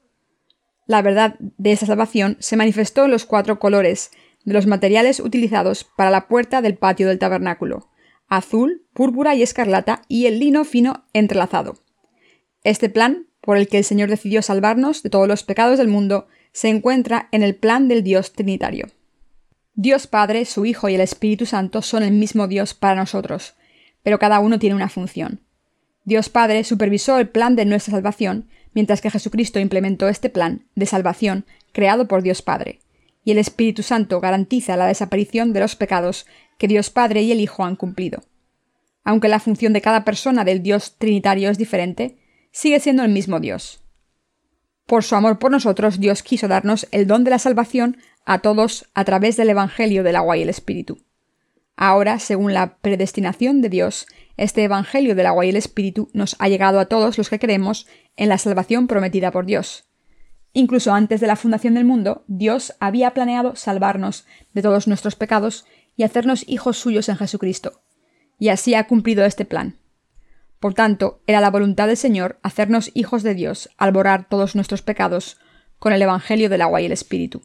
La 0.88 1.02
verdad 1.02 1.37
de 1.38 1.71
esa 1.71 1.85
salvación 1.85 2.38
se 2.40 2.57
manifestó 2.57 3.04
en 3.04 3.11
los 3.11 3.26
cuatro 3.26 3.59
colores 3.59 4.11
de 4.45 4.54
los 4.54 4.66
materiales 4.66 5.21
utilizados 5.21 5.85
para 5.85 6.11
la 6.11 6.28
puerta 6.28 6.62
del 6.62 6.76
patio 6.76 7.07
del 7.07 7.18
tabernáculo, 7.18 7.90
azul, 8.26 8.87
púrpura 8.95 9.35
y 9.35 9.42
escarlata 9.42 10.00
y 10.09 10.26
el 10.26 10.40
lino 10.40 10.64
fino 10.64 11.04
entrelazado. 11.12 11.75
Este 12.64 12.88
plan, 12.88 13.26
por 13.42 13.59
el 13.59 13.68
que 13.68 13.76
el 13.76 13.85
Señor 13.85 14.09
decidió 14.09 14.40
salvarnos 14.40 15.02
de 15.02 15.11
todos 15.11 15.28
los 15.28 15.45
pecados 15.45 15.76
del 15.76 15.88
mundo, 15.88 16.26
se 16.52 16.68
encuentra 16.68 17.28
en 17.33 17.42
el 17.42 17.54
plan 17.54 17.87
del 17.88 18.02
Dios 18.02 18.33
Trinitario. 18.33 18.87
Dios 19.75 20.07
Padre, 20.07 20.47
su 20.47 20.64
Hijo 20.64 20.88
y 20.88 20.95
el 20.95 21.02
Espíritu 21.02 21.45
Santo 21.45 21.83
son 21.83 22.02
el 22.02 22.12
mismo 22.12 22.49
Dios 22.49 22.73
para 22.73 22.97
nosotros, 22.97 23.57
pero 24.02 24.18
cada 24.18 24.40
uno 24.40 24.59
tiene 24.59 24.75
una 24.75 24.88
función. 24.88 25.42
Dios 26.04 26.30
Padre 26.30 26.64
supervisó 26.64 27.18
el 27.18 27.28
plan 27.28 27.57
de 27.57 27.66
nuestra 27.66 27.92
salvación, 27.92 28.49
mientras 28.75 29.01
que 29.01 29.11
Jesucristo 29.11 29.59
implementó 29.59 30.09
este 30.09 30.31
plan 30.31 30.67
de 30.75 30.87
salvación 30.87 31.45
creado 31.73 32.09
por 32.09 32.23
Dios 32.23 32.43
Padre, 32.43 32.81
y 33.25 33.33
el 33.33 33.39
Espíritu 33.39 33.83
Santo 33.83 34.21
garantiza 34.21 34.77
la 34.77 34.87
desaparición 34.87 35.53
de 35.53 35.61
los 35.61 35.77
pecados 35.77 36.27
que 36.57 36.69
Dios 36.69 36.91
Padre 36.91 37.23
y 37.23 37.33
el 37.33 37.41
Hijo 37.41 37.65
han 37.65 37.77
cumplido. 37.77 38.23
Aunque 39.05 39.29
la 39.29 39.41
función 39.41 39.73
de 39.73 39.81
cada 39.81 40.05
persona 40.05 40.45
del 40.45 40.63
Dios 40.63 40.97
Trinitario 40.99 41.51
es 41.51 41.59
diferente, 41.59 42.19
sigue 42.53 42.81
siendo 42.81 43.05
el 43.05 43.11
mismo 43.11 43.41
Dios. 43.41 43.83
Por 44.87 45.05
su 45.05 45.15
amor 45.15 45.39
por 45.39 45.51
nosotros, 45.51 46.01
Dios 46.01 46.23
quiso 46.23 46.49
darnos 46.49 46.89
el 46.91 47.07
don 47.07 47.23
de 47.25 47.31
la 47.31 47.39
salvación 47.39 47.99
a 48.25 48.39
todos 48.39 48.89
a 48.95 49.05
través 49.05 49.37
del 49.37 49.51
Evangelio 49.51 50.03
del 50.03 50.17
agua 50.17 50.37
y 50.37 50.43
el 50.43 50.49
Espíritu. 50.49 50.99
Ahora, 51.77 52.19
según 52.19 52.55
la 52.55 52.79
predestinación 52.79 53.61
de 53.61 53.69
Dios, 53.69 54.07
este 54.37 54.65
Evangelio 54.65 55.15
del 55.15 55.27
agua 55.27 55.47
y 55.47 55.51
el 55.51 55.57
Espíritu 55.57 56.09
nos 56.13 56.35
ha 56.39 56.49
llegado 56.49 56.81
a 56.81 56.87
todos 56.87 57.19
los 57.19 57.29
que 57.29 57.39
creemos 57.39 57.87
en 58.19 58.29
la 58.29 58.37
salvación 58.37 58.87
prometida 58.89 59.31
por 59.31 59.47
Dios. 59.47 59.85
Incluso 60.53 60.93
antes 60.93 61.21
de 61.21 61.27
la 61.27 61.37
fundación 61.37 61.75
del 61.75 61.85
mundo, 61.85 62.25
Dios 62.27 62.75
había 62.81 63.15
planeado 63.15 63.57
salvarnos 63.57 64.27
de 64.53 64.61
todos 64.61 64.89
nuestros 64.89 65.15
pecados 65.15 65.65
y 65.97 66.03
hacernos 66.03 66.45
hijos 66.49 66.77
suyos 66.77 67.09
en 67.09 67.17
Jesucristo. 67.17 67.81
Y 68.39 68.49
así 68.49 68.75
ha 68.75 68.87
cumplido 68.87 69.25
este 69.25 69.45
plan. 69.45 69.77
Por 70.59 70.75
tanto, 70.75 71.21
era 71.27 71.41
la 71.41 71.51
voluntad 71.51 71.87
del 71.87 71.97
Señor 71.97 72.39
hacernos 72.43 72.91
hijos 72.95 73.23
de 73.23 73.35
Dios 73.35 73.71
al 73.79 73.93
borrar 73.93 74.29
todos 74.29 74.57
nuestros 74.57 74.83
pecados 74.83 75.39
con 75.79 75.93
el 75.93 76.03
Evangelio 76.03 76.49
del 76.49 76.63
agua 76.63 76.81
y 76.81 76.87
el 76.87 76.93
Espíritu. 76.93 77.43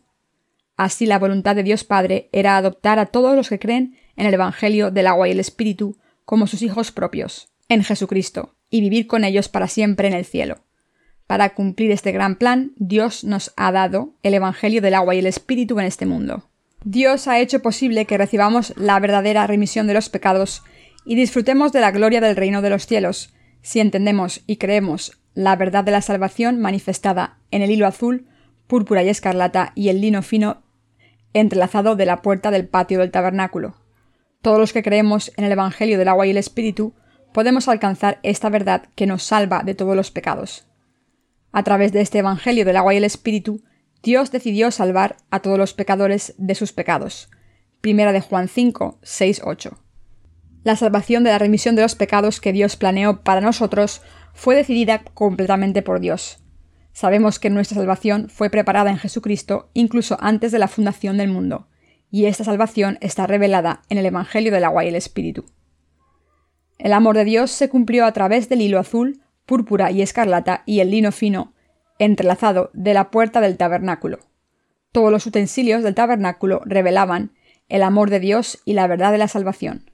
Así 0.75 1.05
la 1.05 1.19
voluntad 1.19 1.55
de 1.55 1.63
Dios 1.63 1.83
Padre 1.83 2.29
era 2.31 2.57
adoptar 2.57 2.97
a 2.97 3.05
todos 3.05 3.35
los 3.35 3.49
que 3.49 3.59
creen 3.59 3.95
en 4.15 4.25
el 4.25 4.33
Evangelio 4.33 4.89
del 4.89 5.05
agua 5.05 5.27
y 5.27 5.31
el 5.31 5.39
Espíritu 5.39 5.97
como 6.25 6.47
sus 6.47 6.63
hijos 6.63 6.91
propios, 6.91 7.49
en 7.69 7.83
Jesucristo, 7.83 8.55
y 8.73 8.81
vivir 8.81 9.05
con 9.05 9.23
ellos 9.23 9.49
para 9.49 9.67
siempre 9.67 10.07
en 10.07 10.15
el 10.15 10.25
cielo. 10.25 10.63
Para 11.27 11.53
cumplir 11.53 11.91
este 11.91 12.11
gran 12.11 12.37
plan, 12.37 12.71
Dios 12.75 13.23
nos 13.23 13.53
ha 13.55 13.71
dado 13.71 14.15
el 14.23 14.33
Evangelio 14.33 14.81
del 14.81 14.95
agua 14.95 15.13
y 15.13 15.19
el 15.19 15.27
Espíritu 15.27 15.79
en 15.79 15.85
este 15.85 16.07
mundo. 16.07 16.49
Dios 16.83 17.27
ha 17.27 17.39
hecho 17.39 17.61
posible 17.61 18.05
que 18.05 18.17
recibamos 18.17 18.73
la 18.75 18.99
verdadera 18.99 19.45
remisión 19.45 19.85
de 19.85 19.93
los 19.93 20.09
pecados 20.09 20.63
y 21.05 21.13
disfrutemos 21.13 21.71
de 21.71 21.81
la 21.81 21.91
gloria 21.91 22.19
del 22.19 22.35
reino 22.35 22.63
de 22.63 22.71
los 22.71 22.87
cielos, 22.87 23.35
si 23.61 23.79
entendemos 23.79 24.41
y 24.47 24.55
creemos 24.55 25.19
la 25.35 25.55
verdad 25.55 25.83
de 25.83 25.91
la 25.91 26.01
salvación 26.01 26.59
manifestada 26.59 27.37
en 27.51 27.61
el 27.61 27.69
hilo 27.69 27.85
azul, 27.85 28.25
púrpura 28.65 29.03
y 29.03 29.09
escarlata 29.09 29.71
y 29.75 29.89
el 29.89 30.01
lino 30.01 30.23
fino 30.23 30.63
entrelazado 31.33 31.95
de 31.95 32.07
la 32.07 32.23
puerta 32.23 32.49
del 32.49 32.67
patio 32.67 32.97
del 32.97 33.11
tabernáculo. 33.11 33.75
Todos 34.41 34.57
los 34.57 34.73
que 34.73 34.81
creemos 34.81 35.31
en 35.37 35.45
el 35.45 35.51
Evangelio 35.51 35.99
del 35.99 36.07
agua 36.07 36.25
y 36.25 36.31
el 36.31 36.37
Espíritu 36.37 36.95
podemos 37.33 37.67
alcanzar 37.67 38.19
esta 38.23 38.49
verdad 38.49 38.83
que 38.95 39.07
nos 39.07 39.23
salva 39.23 39.63
de 39.63 39.75
todos 39.75 39.95
los 39.95 40.11
pecados. 40.11 40.65
A 41.51 41.63
través 41.63 41.91
de 41.91 42.01
este 42.01 42.19
Evangelio 42.19 42.65
del 42.65 42.77
agua 42.77 42.93
y 42.93 42.97
el 42.97 43.03
Espíritu, 43.03 43.61
Dios 44.01 44.31
decidió 44.31 44.71
salvar 44.71 45.17
a 45.29 45.39
todos 45.39 45.57
los 45.57 45.73
pecadores 45.73 46.33
de 46.37 46.55
sus 46.55 46.73
pecados. 46.73 47.29
Primera 47.81 48.11
de 48.11 48.21
Juan 48.21 48.47
5, 48.47 48.99
6, 49.01 49.41
8. 49.43 49.77
La 50.63 50.75
salvación 50.75 51.23
de 51.23 51.31
la 51.31 51.39
remisión 51.39 51.75
de 51.75 51.81
los 51.81 51.95
pecados 51.95 52.39
que 52.39 52.53
Dios 52.53 52.75
planeó 52.77 53.21
para 53.21 53.41
nosotros 53.41 54.01
fue 54.33 54.55
decidida 54.55 55.03
completamente 55.13 55.81
por 55.81 55.99
Dios. 55.99 56.39
Sabemos 56.93 57.39
que 57.39 57.49
nuestra 57.49 57.77
salvación 57.77 58.29
fue 58.29 58.49
preparada 58.49 58.89
en 58.89 58.97
Jesucristo 58.97 59.69
incluso 59.73 60.17
antes 60.21 60.51
de 60.51 60.59
la 60.59 60.67
fundación 60.67 61.17
del 61.17 61.29
mundo, 61.29 61.67
y 62.11 62.25
esta 62.25 62.43
salvación 62.43 62.97
está 63.01 63.25
revelada 63.25 63.81
en 63.89 63.97
el 63.97 64.05
Evangelio 64.05 64.51
del 64.51 64.63
agua 64.63 64.85
y 64.85 64.89
el 64.89 64.95
Espíritu. 64.95 65.45
El 66.83 66.91
amor 66.91 67.15
de 67.15 67.23
Dios 67.23 67.49
se 67.49 67.69
cumplió 67.69 68.05
a 68.05 68.11
través 68.11 68.49
del 68.49 68.59
hilo 68.59 68.77
azul, 68.77 69.21
púrpura 69.45 69.89
y 69.89 70.01
escarlata 70.01 70.63
y 70.65 70.81
el 70.81 70.91
lino 70.91 71.13
fino, 71.13 71.53
entrelazado 71.97 72.71
de 72.73 72.93
la 72.93 73.09
puerta 73.09 73.39
del 73.39 73.55
tabernáculo. 73.55 74.19
Todos 74.91 75.09
los 75.09 75.25
utensilios 75.25 75.81
del 75.81 75.95
tabernáculo 75.95 76.61
revelaban 76.65 77.31
el 77.69 77.83
amor 77.83 78.09
de 78.09 78.19
Dios 78.19 78.61
y 78.65 78.73
la 78.73 78.85
verdad 78.87 79.13
de 79.13 79.17
la 79.17 79.29
salvación. 79.29 79.91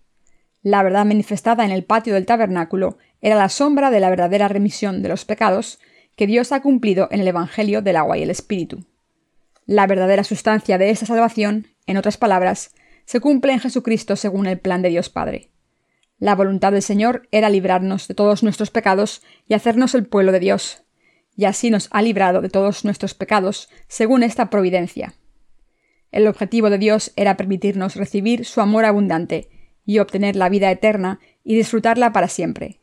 La 0.64 0.82
verdad 0.82 1.06
manifestada 1.06 1.64
en 1.64 1.70
el 1.70 1.84
patio 1.84 2.16
del 2.16 2.26
tabernáculo 2.26 2.98
era 3.22 3.36
la 3.36 3.50
sombra 3.50 3.92
de 3.92 4.00
la 4.00 4.10
verdadera 4.10 4.48
remisión 4.48 5.04
de 5.04 5.10
los 5.10 5.26
pecados 5.26 5.78
que 6.16 6.26
Dios 6.26 6.52
ha 6.52 6.64
cumplido 6.64 7.08
en 7.12 7.20
el 7.20 7.28
Evangelio 7.28 7.84
del 7.84 7.98
agua 7.98 8.18
y 8.18 8.24
el 8.24 8.32
Espíritu. 8.32 8.84
La 9.68 9.86
verdadera 9.86 10.24
sustancia 10.24 10.80
de 10.80 10.90
esta 10.90 11.06
salvación, 11.06 11.68
en 11.86 11.98
otras 11.98 12.18
palabras, 12.18 12.74
se 13.06 13.20
cumple 13.20 13.54
en 13.54 13.60
Jesucristo 13.60 14.16
según 14.16 14.48
el 14.48 14.58
plan 14.58 14.82
de 14.82 14.90
Dios 14.90 15.10
Padre. 15.10 15.52
La 16.20 16.36
voluntad 16.36 16.74
del 16.74 16.82
Señor 16.82 17.28
era 17.32 17.50
librarnos 17.50 18.08
de 18.08 18.14
todos 18.14 18.44
nuestros 18.44 18.72
pecados 18.72 19.22
y 19.48 19.54
hacernos 19.54 19.96
el 19.96 20.06
pueblo 20.06 20.34
de 20.34 20.42
Dios, 20.42 20.84
y 21.36 21.46
así 21.46 21.70
nos 21.70 21.88
ha 21.92 22.02
librado 22.02 22.42
de 22.42 22.50
todos 22.50 22.84
nuestros 22.84 23.14
pecados 23.14 23.70
según 23.88 24.24
esta 24.24 24.50
providencia. 24.50 25.14
El 26.12 26.28
objetivo 26.28 26.70
de 26.70 26.78
Dios 26.78 27.14
era 27.16 27.38
permitirnos 27.38 27.96
recibir 27.96 28.44
su 28.44 28.60
amor 28.60 28.84
abundante 28.84 29.50
y 29.86 30.00
obtener 30.00 30.36
la 30.36 30.50
vida 30.50 30.70
eterna 30.70 31.20
y 31.44 31.56
disfrutarla 31.56 32.12
para 32.12 32.28
siempre. 32.28 32.82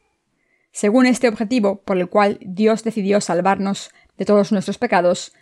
Según 0.72 1.04
este 1.06 1.28
objetivo 1.28 1.82
por 1.82 1.98
el 1.98 2.08
cual 2.08 2.38
Dios 2.40 2.84
decidió 2.84 3.20
salvarnos 3.20 3.90
de 4.16 4.24
todos 4.24 4.52
nuestros 4.52 4.78
pecados, 4.78 5.34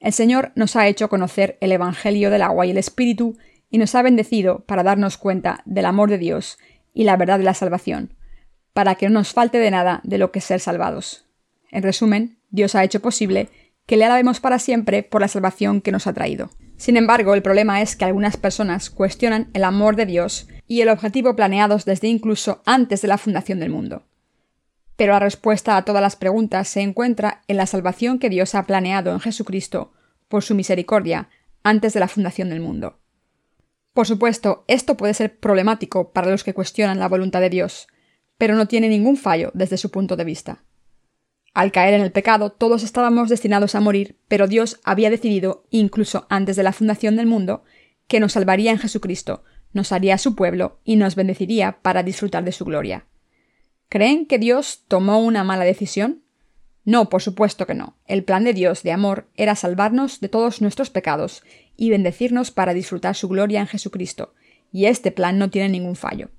el 0.00 0.12
Señor 0.12 0.52
nos 0.54 0.74
ha 0.74 0.88
hecho 0.88 1.08
conocer 1.08 1.58
el 1.60 1.72
Evangelio 1.72 2.30
del 2.30 2.42
agua 2.42 2.64
y 2.64 2.70
el 2.70 2.78
Espíritu 2.78 3.36
y 3.70 3.78
nos 3.78 3.94
ha 3.94 4.02
bendecido 4.02 4.64
para 4.64 4.82
darnos 4.82 5.16
cuenta 5.16 5.62
del 5.64 5.86
amor 5.86 6.10
de 6.10 6.18
Dios 6.18 6.58
y 6.94 7.04
la 7.04 7.16
verdad 7.16 7.38
de 7.38 7.44
la 7.44 7.54
salvación, 7.54 8.14
para 8.72 8.94
que 8.94 9.08
no 9.08 9.14
nos 9.14 9.32
falte 9.32 9.58
de 9.58 9.70
nada 9.70 10.00
de 10.04 10.18
lo 10.18 10.32
que 10.32 10.40
ser 10.40 10.60
salvados. 10.60 11.26
En 11.70 11.82
resumen, 11.82 12.38
Dios 12.50 12.74
ha 12.74 12.84
hecho 12.84 13.00
posible 13.00 13.48
que 13.86 13.96
le 13.96 14.04
alabemos 14.04 14.40
para 14.40 14.58
siempre 14.58 15.02
por 15.02 15.20
la 15.20 15.28
salvación 15.28 15.80
que 15.80 15.92
nos 15.92 16.06
ha 16.06 16.12
traído. 16.12 16.50
Sin 16.76 16.96
embargo, 16.96 17.34
el 17.34 17.42
problema 17.42 17.80
es 17.80 17.96
que 17.96 18.04
algunas 18.04 18.36
personas 18.36 18.90
cuestionan 18.90 19.48
el 19.54 19.64
amor 19.64 19.96
de 19.96 20.06
Dios 20.06 20.48
y 20.66 20.80
el 20.80 20.88
objetivo 20.88 21.36
planeados 21.36 21.84
desde 21.84 22.08
incluso 22.08 22.62
antes 22.66 23.02
de 23.02 23.08
la 23.08 23.18
fundación 23.18 23.60
del 23.60 23.70
mundo. 23.70 24.04
Pero 24.96 25.12
la 25.12 25.18
respuesta 25.18 25.76
a 25.76 25.84
todas 25.84 26.02
las 26.02 26.16
preguntas 26.16 26.68
se 26.68 26.80
encuentra 26.80 27.42
en 27.48 27.56
la 27.56 27.66
salvación 27.66 28.18
que 28.18 28.28
Dios 28.28 28.54
ha 28.54 28.64
planeado 28.64 29.12
en 29.12 29.20
Jesucristo 29.20 29.92
por 30.28 30.42
su 30.42 30.54
misericordia 30.54 31.28
antes 31.62 31.92
de 31.92 32.00
la 32.00 32.08
fundación 32.08 32.50
del 32.50 32.60
mundo. 32.60 32.98
Por 33.92 34.06
supuesto, 34.06 34.64
esto 34.68 34.96
puede 34.96 35.14
ser 35.14 35.38
problemático 35.38 36.12
para 36.12 36.30
los 36.30 36.44
que 36.44 36.54
cuestionan 36.54 36.98
la 36.98 37.08
voluntad 37.08 37.40
de 37.40 37.50
Dios, 37.50 37.88
pero 38.38 38.54
no 38.54 38.66
tiene 38.66 38.88
ningún 38.88 39.16
fallo 39.16 39.50
desde 39.54 39.76
su 39.76 39.90
punto 39.90 40.16
de 40.16 40.24
vista. 40.24 40.64
Al 41.54 41.70
caer 41.70 41.94
en 41.94 42.00
el 42.00 42.12
pecado, 42.12 42.50
todos 42.50 42.82
estábamos 42.82 43.28
destinados 43.28 43.74
a 43.74 43.80
morir, 43.80 44.16
pero 44.28 44.48
Dios 44.48 44.80
había 44.84 45.10
decidido, 45.10 45.66
incluso 45.68 46.26
antes 46.30 46.56
de 46.56 46.62
la 46.62 46.72
fundación 46.72 47.16
del 47.16 47.26
mundo, 47.26 47.62
que 48.08 48.20
nos 48.20 48.32
salvaría 48.32 48.70
en 48.70 48.78
Jesucristo, 48.78 49.44
nos 49.74 49.92
haría 49.92 50.16
su 50.16 50.34
pueblo 50.34 50.80
y 50.84 50.96
nos 50.96 51.14
bendeciría 51.14 51.78
para 51.82 52.02
disfrutar 52.02 52.44
de 52.44 52.52
su 52.52 52.64
gloria. 52.64 53.06
¿Creen 53.90 54.24
que 54.24 54.38
Dios 54.38 54.84
tomó 54.88 55.18
una 55.18 55.44
mala 55.44 55.64
decisión? 55.64 56.21
No, 56.84 57.08
por 57.08 57.22
supuesto 57.22 57.66
que 57.66 57.74
no. 57.74 57.96
El 58.06 58.24
plan 58.24 58.44
de 58.44 58.54
Dios 58.54 58.82
de 58.82 58.92
amor 58.92 59.28
era 59.36 59.54
salvarnos 59.54 60.20
de 60.20 60.28
todos 60.28 60.60
nuestros 60.60 60.90
pecados 60.90 61.42
y 61.76 61.90
bendecirnos 61.90 62.50
para 62.50 62.74
disfrutar 62.74 63.14
su 63.14 63.28
gloria 63.28 63.60
en 63.60 63.66
Jesucristo, 63.66 64.34
y 64.72 64.86
este 64.86 65.12
plan 65.12 65.38
no 65.38 65.50
tiene 65.50 65.68
ningún 65.68 65.96
fallo. 65.96 66.30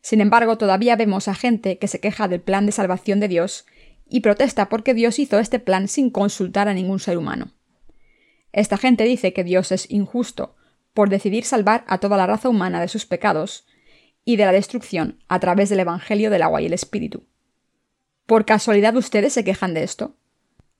Sin 0.00 0.20
embargo, 0.20 0.56
todavía 0.56 0.96
vemos 0.96 1.28
a 1.28 1.34
gente 1.34 1.78
que 1.78 1.88
se 1.88 2.00
queja 2.00 2.26
del 2.26 2.40
plan 2.40 2.64
de 2.64 2.72
salvación 2.72 3.20
de 3.20 3.28
Dios 3.28 3.66
y 4.08 4.20
protesta 4.20 4.68
porque 4.68 4.94
Dios 4.94 5.18
hizo 5.18 5.38
este 5.38 5.58
plan 5.58 5.88
sin 5.88 6.10
consultar 6.10 6.68
a 6.68 6.74
ningún 6.74 6.98
ser 6.98 7.18
humano. 7.18 7.52
Esta 8.52 8.78
gente 8.78 9.04
dice 9.04 9.32
que 9.32 9.44
Dios 9.44 9.72
es 9.72 9.90
injusto 9.90 10.56
por 10.94 11.08
decidir 11.10 11.44
salvar 11.44 11.84
a 11.86 11.98
toda 11.98 12.16
la 12.16 12.26
raza 12.26 12.48
humana 12.48 12.80
de 12.80 12.88
sus 12.88 13.06
pecados 13.06 13.66
y 14.24 14.36
de 14.36 14.44
la 14.44 14.52
destrucción 14.52 15.22
a 15.28 15.38
través 15.38 15.68
del 15.68 15.80
Evangelio 15.80 16.30
del 16.30 16.42
agua 16.42 16.60
y 16.60 16.66
el 16.66 16.72
Espíritu. 16.72 17.26
¿Por 18.30 18.44
casualidad 18.44 18.94
ustedes 18.94 19.32
se 19.32 19.42
quejan 19.42 19.74
de 19.74 19.82
esto? 19.82 20.14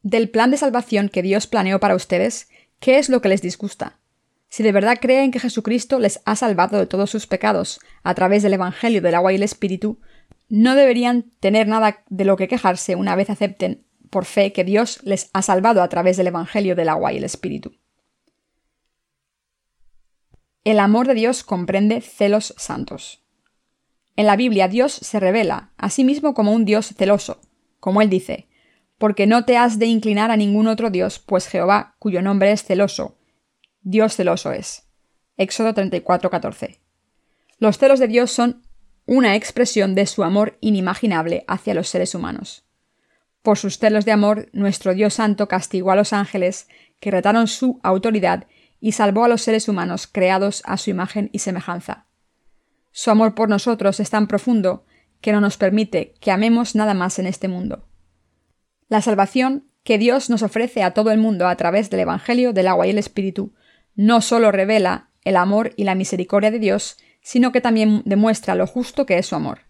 Del 0.03 0.31
plan 0.31 0.53
de 0.53 0.57
salvación 0.57 1.09
que 1.09 1.21
Dios 1.21 1.49
planeó 1.49 1.81
para 1.81 1.97
ustedes, 1.97 2.49
¿qué 2.79 2.99
es 2.99 3.09
lo 3.09 3.21
que 3.21 3.29
les 3.29 3.43
disgusta? 3.43 3.99
Si 4.49 4.63
de 4.63 4.71
verdad 4.71 4.99
creen 5.01 5.33
que 5.33 5.41
Jesucristo 5.41 5.99
les 5.99 6.21
ha 6.27 6.37
salvado 6.37 6.79
de 6.79 6.87
todos 6.87 7.11
sus 7.11 7.27
pecados 7.27 7.81
a 8.05 8.15
través 8.15 8.45
del 8.45 8.55
Evangelio 8.55 9.03
del 9.03 9.17
agua 9.17 9.33
y 9.33 9.35
el 9.35 9.43
Espíritu, 9.43 9.99
no 10.49 10.77
deberían 10.77 11.33
tener 11.41 11.67
nada 11.67 12.05
de 12.09 12.25
lo 12.25 12.37
que 12.37 12.47
quejarse 12.47 12.95
una 12.95 13.17
vez 13.17 13.31
acepten 13.31 13.85
por 14.11 14.27
fe 14.27 14.53
que 14.53 14.63
Dios 14.63 15.01
les 15.03 15.29
ha 15.33 15.43
salvado 15.43 15.83
a 15.83 15.89
través 15.89 16.17
del 16.17 16.29
Evangelio 16.29 16.77
del 16.77 16.89
agua 16.89 17.13
y 17.13 17.17
el 17.17 17.25
Espíritu. 17.25 17.73
El 20.63 20.79
amor 20.79 21.09
de 21.09 21.15
Dios 21.15 21.43
comprende 21.43 22.01
celos 22.01 22.55
santos. 22.59 23.25
En 24.21 24.27
la 24.27 24.37
Biblia 24.37 24.69
Dios 24.69 24.93
se 24.93 25.19
revela 25.19 25.71
a 25.79 25.89
sí 25.89 26.05
mismo 26.05 26.35
como 26.35 26.53
un 26.53 26.67
Dios 26.67 26.93
celoso, 26.95 27.41
como 27.79 28.03
él 28.03 28.11
dice, 28.11 28.49
porque 28.99 29.27
no 29.27 29.47
te 29.47 29.57
has 29.57 29.79
de 29.79 29.87
inclinar 29.87 30.31
a 30.31 30.37
ningún 30.37 30.67
otro 30.67 30.91
Dios, 30.91 31.19
pues 31.19 31.49
Jehová, 31.49 31.95
cuyo 31.99 32.21
nombre 32.21 32.53
es 32.53 32.63
celoso, 32.63 33.17
Dios 33.81 34.17
celoso 34.17 34.53
es. 34.53 34.83
Éxodo 35.39 35.73
34:14. 35.73 36.81
Los 37.57 37.79
celos 37.79 37.99
de 37.99 38.09
Dios 38.09 38.31
son 38.31 38.61
una 39.07 39.37
expresión 39.37 39.95
de 39.95 40.05
su 40.05 40.23
amor 40.23 40.59
inimaginable 40.61 41.47
hacia 41.49 41.73
los 41.73 41.89
seres 41.89 42.15
humanos. 42.15 42.67
Por 43.41 43.57
sus 43.57 43.79
celos 43.79 44.05
de 44.05 44.13
amor, 44.13 44.51
nuestro 44.53 44.93
Dios 44.93 45.15
Santo 45.15 45.49
castigó 45.49 45.93
a 45.93 45.97
los 45.97 46.13
ángeles, 46.13 46.69
que 47.01 47.11
retaron 47.11 47.49
su 47.49 47.81
autoridad, 47.83 48.47
y 48.81 48.93
salvó 48.93 49.25
a 49.25 49.29
los 49.29 49.41
seres 49.41 49.67
humanos 49.67 50.07
creados 50.07 50.63
a 50.67 50.77
su 50.77 50.91
imagen 50.91 51.31
y 51.33 51.39
semejanza. 51.39 52.05
Su 52.93 53.11
amor 53.11 53.35
por 53.35 53.49
nosotros 53.49 54.01
es 54.01 54.11
tan 54.11 54.27
profundo 54.27 54.85
que 55.21 55.33
no 55.33 55.41
nos 55.41 55.57
permite 55.57 56.15
que 56.21 56.31
amemos 56.31 56.75
nada 56.75 56.95
más 56.95 57.19
en 57.19 57.27
este 57.27 57.49
mundo. 57.49 57.87
La 58.89 59.03
salvación 59.03 59.69
que 59.85 59.99
Dios 59.99 60.31
nos 60.31 60.43
ofrece 60.43 60.83
a 60.83 60.93
todo 60.93 61.11
el 61.11 61.19
mundo 61.19 61.49
a 61.49 61.57
través 61.57 61.91
del 61.91 62.01
Evangelio 62.01 62.53
del 62.53 62.69
agua 62.69 62.87
y 62.87 62.91
el 62.91 62.99
Espíritu 62.99 63.55
no 63.95 64.21
solo 64.21 64.51
revela 64.51 65.11
el 65.25 65.37
amor 65.37 65.73
y 65.77 65.85
la 65.85 65.95
misericordia 65.95 66.51
de 66.51 66.59
Dios, 66.59 66.97
sino 67.23 67.53
que 67.53 67.61
también 67.61 68.03
demuestra 68.05 68.55
lo 68.55 68.67
justo 68.67 69.07
que 69.07 69.19
es 69.19 69.27
su 69.27 69.37
amor. 69.37 69.61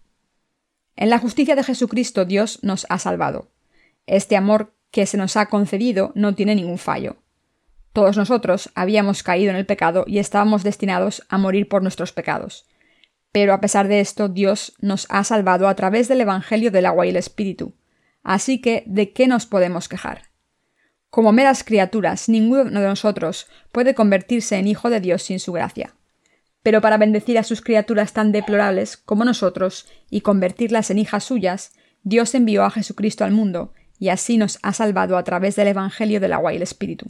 En 0.96 1.10
la 1.10 1.18
justicia 1.18 1.54
de 1.54 1.64
Jesucristo 1.64 2.24
Dios 2.24 2.60
nos 2.62 2.86
ha 2.88 2.98
salvado. 2.98 3.50
Este 4.06 4.36
amor 4.36 4.74
que 4.90 5.06
se 5.06 5.16
nos 5.16 5.36
ha 5.36 5.46
concedido 5.46 6.12
no 6.14 6.34
tiene 6.34 6.54
ningún 6.54 6.78
fallo. 6.78 7.16
Todos 7.92 8.16
nosotros 8.16 8.70
habíamos 8.74 9.22
caído 9.22 9.50
en 9.50 9.56
el 9.56 9.66
pecado 9.66 10.04
y 10.06 10.18
estábamos 10.18 10.62
destinados 10.62 11.24
a 11.28 11.38
morir 11.38 11.68
por 11.68 11.82
nuestros 11.82 12.12
pecados. 12.12 12.66
Pero 13.32 13.52
a 13.52 13.60
pesar 13.60 13.88
de 13.88 14.00
esto, 14.00 14.28
Dios 14.28 14.74
nos 14.80 15.06
ha 15.10 15.24
salvado 15.24 15.68
a 15.68 15.76
través 15.76 16.08
del 16.08 16.20
Evangelio 16.20 16.70
del 16.70 16.86
agua 16.86 17.06
y 17.06 17.10
el 17.10 17.16
Espíritu. 17.16 17.74
Así 18.22 18.60
que, 18.60 18.82
¿de 18.86 19.12
qué 19.12 19.28
nos 19.28 19.46
podemos 19.46 19.88
quejar? 19.88 20.22
Como 21.10 21.32
meras 21.32 21.64
criaturas, 21.64 22.28
ninguno 22.28 22.80
de 22.80 22.86
nosotros 22.86 23.48
puede 23.72 23.94
convertirse 23.94 24.56
en 24.56 24.68
hijo 24.68 24.90
de 24.90 25.00
Dios 25.00 25.22
sin 25.22 25.40
su 25.40 25.52
gracia 25.52 25.94
pero 26.62 26.80
para 26.80 26.98
bendecir 26.98 27.38
a 27.38 27.42
sus 27.42 27.62
criaturas 27.62 28.12
tan 28.12 28.32
deplorables 28.32 28.96
como 28.96 29.24
nosotros 29.24 29.86
y 30.10 30.20
convertirlas 30.20 30.90
en 30.90 30.98
hijas 30.98 31.24
suyas, 31.24 31.72
Dios 32.02 32.34
envió 32.34 32.64
a 32.64 32.70
Jesucristo 32.70 33.24
al 33.24 33.32
mundo, 33.32 33.72
y 33.98 34.08
así 34.08 34.36
nos 34.36 34.58
ha 34.62 34.72
salvado 34.72 35.16
a 35.16 35.24
través 35.24 35.56
del 35.56 35.68
Evangelio 35.68 36.20
del 36.20 36.32
agua 36.32 36.52
y 36.52 36.56
el 36.56 36.62
Espíritu. 36.62 37.06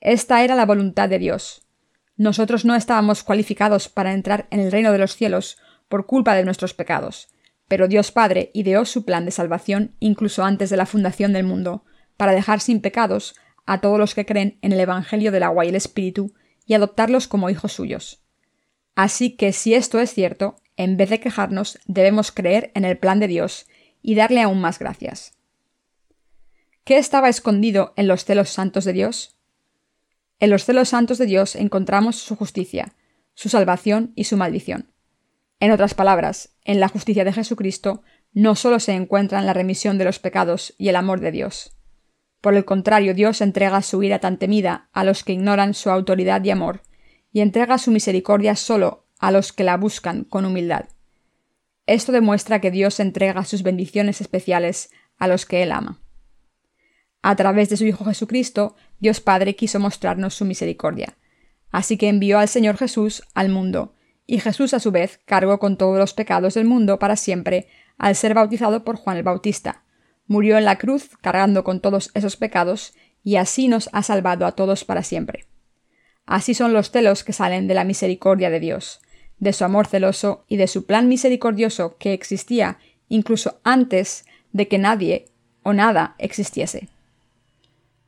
Esta 0.00 0.44
era 0.44 0.54
la 0.54 0.66
voluntad 0.66 1.08
de 1.08 1.18
Dios. 1.18 1.65
Nosotros 2.16 2.64
no 2.64 2.74
estábamos 2.74 3.22
cualificados 3.22 3.88
para 3.88 4.12
entrar 4.12 4.46
en 4.50 4.60
el 4.60 4.72
reino 4.72 4.92
de 4.92 4.98
los 4.98 5.16
cielos 5.16 5.58
por 5.88 6.06
culpa 6.06 6.34
de 6.34 6.44
nuestros 6.44 6.74
pecados, 6.74 7.28
pero 7.68 7.88
Dios 7.88 8.12
Padre 8.12 8.50
ideó 8.54 8.84
su 8.84 9.04
plan 9.04 9.24
de 9.24 9.30
salvación 9.30 9.94
incluso 10.00 10.44
antes 10.44 10.70
de 10.70 10.76
la 10.76 10.86
fundación 10.86 11.32
del 11.32 11.44
mundo, 11.44 11.84
para 12.16 12.32
dejar 12.32 12.60
sin 12.60 12.80
pecados 12.80 13.34
a 13.66 13.80
todos 13.80 13.98
los 13.98 14.14
que 14.14 14.24
creen 14.24 14.58
en 14.62 14.72
el 14.72 14.80
Evangelio 14.80 15.32
del 15.32 15.42
agua 15.42 15.64
y 15.64 15.68
el 15.68 15.74
Espíritu 15.74 16.32
y 16.64 16.74
adoptarlos 16.74 17.28
como 17.28 17.50
hijos 17.50 17.72
suyos. 17.72 18.22
Así 18.94 19.36
que 19.36 19.52
si 19.52 19.74
esto 19.74 20.00
es 20.00 20.14
cierto, 20.14 20.56
en 20.76 20.96
vez 20.96 21.10
de 21.10 21.20
quejarnos, 21.20 21.78
debemos 21.86 22.32
creer 22.32 22.70
en 22.74 22.84
el 22.84 22.96
plan 22.96 23.20
de 23.20 23.28
Dios 23.28 23.66
y 24.02 24.14
darle 24.14 24.40
aún 24.40 24.60
más 24.60 24.78
gracias. 24.78 25.34
¿Qué 26.84 26.98
estaba 26.98 27.28
escondido 27.28 27.92
en 27.96 28.06
los 28.06 28.24
celos 28.24 28.50
santos 28.50 28.84
de 28.84 28.92
Dios? 28.92 29.35
En 30.38 30.50
los 30.50 30.64
celos 30.64 30.90
santos 30.90 31.18
de 31.18 31.26
Dios 31.26 31.56
encontramos 31.56 32.16
su 32.16 32.36
justicia, 32.36 32.92
su 33.34 33.48
salvación 33.48 34.12
y 34.14 34.24
su 34.24 34.36
maldición. 34.36 34.92
En 35.60 35.70
otras 35.70 35.94
palabras, 35.94 36.50
en 36.64 36.80
la 36.80 36.88
justicia 36.88 37.24
de 37.24 37.32
Jesucristo 37.32 38.02
no 38.32 38.54
solo 38.54 38.80
se 38.80 38.92
encuentran 38.92 39.46
la 39.46 39.54
remisión 39.54 39.96
de 39.96 40.04
los 40.04 40.18
pecados 40.18 40.74
y 40.76 40.88
el 40.88 40.96
amor 40.96 41.20
de 41.20 41.32
Dios. 41.32 41.74
Por 42.42 42.54
el 42.54 42.66
contrario, 42.66 43.14
Dios 43.14 43.40
entrega 43.40 43.80
su 43.80 44.02
ira 44.02 44.18
tan 44.18 44.38
temida 44.38 44.90
a 44.92 45.04
los 45.04 45.24
que 45.24 45.32
ignoran 45.32 45.72
su 45.72 45.90
autoridad 45.90 46.44
y 46.44 46.50
amor, 46.50 46.82
y 47.32 47.40
entrega 47.40 47.78
su 47.78 47.90
misericordia 47.90 48.56
solo 48.56 49.06
a 49.18 49.30
los 49.30 49.52
que 49.54 49.64
la 49.64 49.78
buscan 49.78 50.24
con 50.24 50.44
humildad. 50.44 50.86
Esto 51.86 52.12
demuestra 52.12 52.60
que 52.60 52.70
Dios 52.70 53.00
entrega 53.00 53.44
sus 53.44 53.62
bendiciones 53.62 54.20
especiales 54.20 54.90
a 55.16 55.28
los 55.28 55.46
que 55.46 55.62
Él 55.62 55.72
ama. 55.72 56.00
A 57.28 57.34
través 57.34 57.68
de 57.68 57.76
su 57.76 57.84
Hijo 57.84 58.04
Jesucristo, 58.04 58.76
Dios 59.00 59.20
Padre 59.20 59.56
quiso 59.56 59.80
mostrarnos 59.80 60.32
su 60.34 60.44
misericordia. 60.44 61.16
Así 61.72 61.96
que 61.96 62.08
envió 62.08 62.38
al 62.38 62.46
Señor 62.46 62.76
Jesús 62.76 63.24
al 63.34 63.48
mundo, 63.48 63.94
y 64.28 64.38
Jesús 64.38 64.74
a 64.74 64.78
su 64.78 64.92
vez 64.92 65.18
cargó 65.24 65.58
con 65.58 65.76
todos 65.76 65.98
los 65.98 66.14
pecados 66.14 66.54
del 66.54 66.66
mundo 66.66 67.00
para 67.00 67.16
siempre 67.16 67.66
al 67.98 68.14
ser 68.14 68.32
bautizado 68.32 68.84
por 68.84 68.94
Juan 68.94 69.16
el 69.16 69.24
Bautista. 69.24 69.82
Murió 70.28 70.56
en 70.56 70.64
la 70.64 70.78
cruz 70.78 71.16
cargando 71.20 71.64
con 71.64 71.80
todos 71.80 72.12
esos 72.14 72.36
pecados, 72.36 72.94
y 73.24 73.34
así 73.34 73.66
nos 73.66 73.90
ha 73.92 74.04
salvado 74.04 74.46
a 74.46 74.52
todos 74.52 74.84
para 74.84 75.02
siempre. 75.02 75.46
Así 76.26 76.54
son 76.54 76.72
los 76.72 76.92
celos 76.92 77.24
que 77.24 77.32
salen 77.32 77.66
de 77.66 77.74
la 77.74 77.82
misericordia 77.82 78.50
de 78.50 78.60
Dios, 78.60 79.00
de 79.40 79.52
su 79.52 79.64
amor 79.64 79.88
celoso 79.88 80.44
y 80.46 80.58
de 80.58 80.68
su 80.68 80.86
plan 80.86 81.08
misericordioso 81.08 81.96
que 81.98 82.12
existía 82.12 82.78
incluso 83.08 83.58
antes 83.64 84.26
de 84.52 84.68
que 84.68 84.78
nadie 84.78 85.24
o 85.64 85.72
nada 85.72 86.14
existiese. 86.18 86.88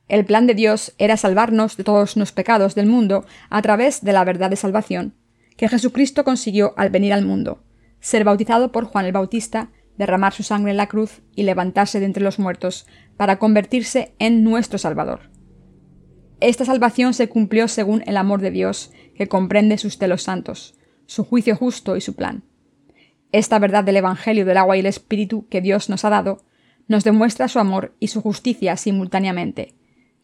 El 0.09 0.25
plan 0.25 0.47
de 0.47 0.55
Dios 0.55 0.93
era 0.97 1.17
salvarnos 1.17 1.77
de 1.77 1.83
todos 1.83 2.17
los 2.17 2.31
pecados 2.31 2.73
del 2.73 2.87
mundo 2.87 3.25
a 3.51 3.61
través 3.61 4.03
de 4.03 4.11
la 4.11 4.23
verdad 4.23 4.49
de 4.49 4.55
salvación, 4.55 5.13
que 5.55 5.69
Jesucristo 5.69 6.23
consiguió 6.23 6.73
al 6.77 6.89
venir 6.89 7.13
al 7.13 7.23
mundo, 7.23 7.63
ser 7.99 8.23
bautizado 8.23 8.71
por 8.71 8.85
Juan 8.85 9.05
el 9.05 9.11
Bautista, 9.11 9.69
derramar 9.99 10.33
su 10.33 10.41
sangre 10.41 10.71
en 10.71 10.77
la 10.77 10.87
cruz 10.87 11.21
y 11.35 11.43
levantarse 11.43 11.99
de 11.99 12.07
entre 12.07 12.23
los 12.23 12.39
muertos 12.39 12.87
para 13.17 13.37
convertirse 13.37 14.15
en 14.17 14.43
nuestro 14.43 14.79
Salvador. 14.79 15.29
Esta 16.39 16.65
salvación 16.65 17.13
se 17.13 17.29
cumplió 17.29 17.67
según 17.67 18.03
el 18.07 18.17
amor 18.17 18.41
de 18.41 18.49
Dios, 18.49 18.91
que 19.13 19.27
comprende 19.27 19.77
sus 19.77 19.97
celos 19.97 20.23
santos, 20.23 20.73
su 21.05 21.23
juicio 21.23 21.55
justo 21.55 21.97
y 21.97 22.01
su 22.01 22.15
plan. 22.15 22.43
Esta 23.31 23.59
verdad 23.59 23.83
del 23.83 23.97
Evangelio 23.97 24.43
del 24.43 24.57
agua 24.57 24.75
y 24.75 24.79
el 24.79 24.85
Espíritu 24.87 25.47
que 25.49 25.61
Dios 25.61 25.87
nos 25.87 26.03
ha 26.03 26.09
dado, 26.09 26.41
nos 26.87 27.03
demuestra 27.03 27.47
su 27.47 27.59
amor 27.59 27.93
y 27.99 28.07
su 28.07 28.21
justicia 28.21 28.75
simultáneamente, 28.75 29.75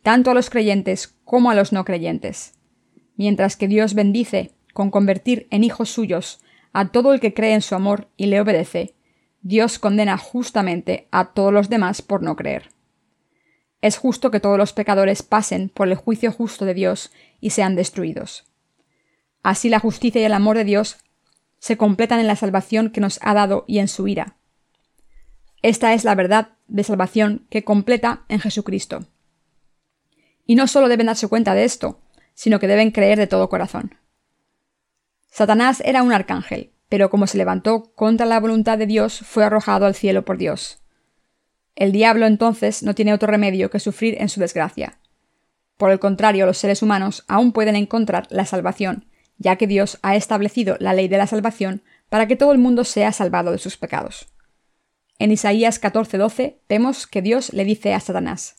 tanto 0.06 0.30
a 0.30 0.36
los 0.36 0.52
creyentes 0.52 1.16
como 1.24 1.50
a 1.50 1.56
los 1.56 1.74
no 1.74 1.84
creyentes. 1.84 2.54
Mientras 3.16 3.58
que 3.58 3.68
Dios 3.68 3.96
bendice 3.96 4.52
con 4.72 4.92
convertir 4.92 5.48
en 5.50 5.64
hijos 5.64 5.90
suyos 5.90 6.42
a 6.74 6.90
todo 6.90 7.12
el 7.12 7.20
que 7.20 7.34
cree 7.34 7.56
en 7.56 7.64
su 7.64 7.74
amor 7.74 8.08
y 8.16 8.28
le 8.28 8.40
obedece, 8.40 8.94
Dios 9.42 9.80
condena 9.80 10.20
justamente 10.20 11.08
a 11.10 11.34
todos 11.34 11.52
los 11.52 11.70
demás 11.70 12.04
por 12.04 12.22
no 12.22 12.36
creer. 12.36 12.70
Es 13.82 13.98
justo 13.98 14.30
que 14.30 14.40
todos 14.40 14.60
los 14.60 14.74
pecadores 14.74 15.24
pasen 15.24 15.70
por 15.70 15.88
el 15.88 15.96
juicio 15.96 16.32
justo 16.32 16.66
de 16.66 16.76
Dios 16.76 17.12
y 17.42 17.50
sean 17.50 17.76
destruidos. 17.76 18.46
Así 19.42 19.70
la 19.70 19.80
justicia 19.80 20.22
y 20.22 20.26
el 20.26 20.34
amor 20.34 20.56
de 20.56 20.66
Dios 20.66 20.98
se 21.58 21.78
completan 21.78 22.20
en 22.20 22.28
la 22.28 22.36
salvación 22.36 22.92
que 22.92 23.02
nos 23.02 23.18
ha 23.24 23.34
dado 23.34 23.66
y 23.66 23.80
en 23.80 23.88
su 23.88 24.08
ira. 24.08 24.38
Esta 25.64 25.96
es 25.96 26.04
la 26.04 26.14
verdad 26.14 26.50
de 26.68 26.84
salvación 26.84 27.48
que 27.50 27.64
completa 27.64 28.24
en 28.30 28.40
Jesucristo. 28.40 29.08
Y 30.46 30.56
no 30.56 30.68
solo 30.68 30.90
deben 30.90 31.08
darse 31.08 31.28
cuenta 31.28 31.54
de 31.54 31.64
esto, 31.64 32.00
sino 32.34 32.60
que 32.60 32.68
deben 32.68 32.92
creer 32.92 33.18
de 33.18 33.28
todo 33.28 33.50
corazón. 33.50 33.98
Satanás 35.30 35.82
era 35.86 36.04
un 36.04 36.14
arcángel, 36.14 36.72
pero 36.90 37.10
como 37.10 37.28
se 37.28 37.38
levantó 37.38 37.92
contra 37.96 38.26
la 38.26 38.40
voluntad 38.40 38.78
de 38.78 38.86
Dios, 38.86 39.20
fue 39.20 39.44
arrojado 39.44 39.86
al 39.86 39.96
cielo 39.96 40.24
por 40.24 40.38
Dios. 40.38 40.80
El 41.76 41.92
diablo 41.92 42.26
entonces 42.26 42.84
no 42.84 42.96
tiene 42.96 43.14
otro 43.14 43.28
remedio 43.28 43.70
que 43.70 43.80
sufrir 43.80 44.16
en 44.22 44.30
su 44.30 44.40
desgracia. 44.40 45.00
Por 45.78 45.92
el 45.92 46.00
contrario, 46.00 46.46
los 46.46 46.58
seres 46.58 46.82
humanos 46.82 47.26
aún 47.28 47.52
pueden 47.52 47.76
encontrar 47.76 48.28
la 48.30 48.46
salvación, 48.46 49.08
ya 49.38 49.58
que 49.58 49.68
Dios 49.68 50.00
ha 50.02 50.16
establecido 50.16 50.78
la 50.80 50.94
ley 50.94 51.10
de 51.10 51.18
la 51.18 51.28
salvación 51.28 51.84
para 52.08 52.28
que 52.28 52.38
todo 52.38 52.54
el 52.54 52.60
mundo 52.60 52.86
sea 52.86 53.12
salvado 53.12 53.52
de 53.52 53.58
sus 53.58 53.76
pecados. 53.76 54.28
En 55.20 55.32
Isaías 55.32 55.82
14:12 55.82 56.60
vemos 56.70 57.08
que 57.08 57.22
Dios 57.22 57.52
le 57.52 57.66
dice 57.66 57.94
a 57.94 58.00
Satanás, 58.00 58.56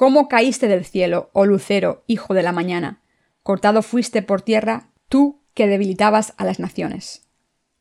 ¿Cómo 0.00 0.28
caíste 0.28 0.66
del 0.66 0.86
cielo, 0.86 1.28
oh 1.34 1.44
lucero, 1.44 2.04
hijo 2.06 2.32
de 2.32 2.42
la 2.42 2.52
mañana? 2.52 3.02
Cortado 3.42 3.82
fuiste 3.82 4.22
por 4.22 4.40
tierra, 4.40 4.88
tú 5.10 5.42
que 5.52 5.66
debilitabas 5.66 6.32
a 6.38 6.46
las 6.46 6.58
naciones. 6.58 7.28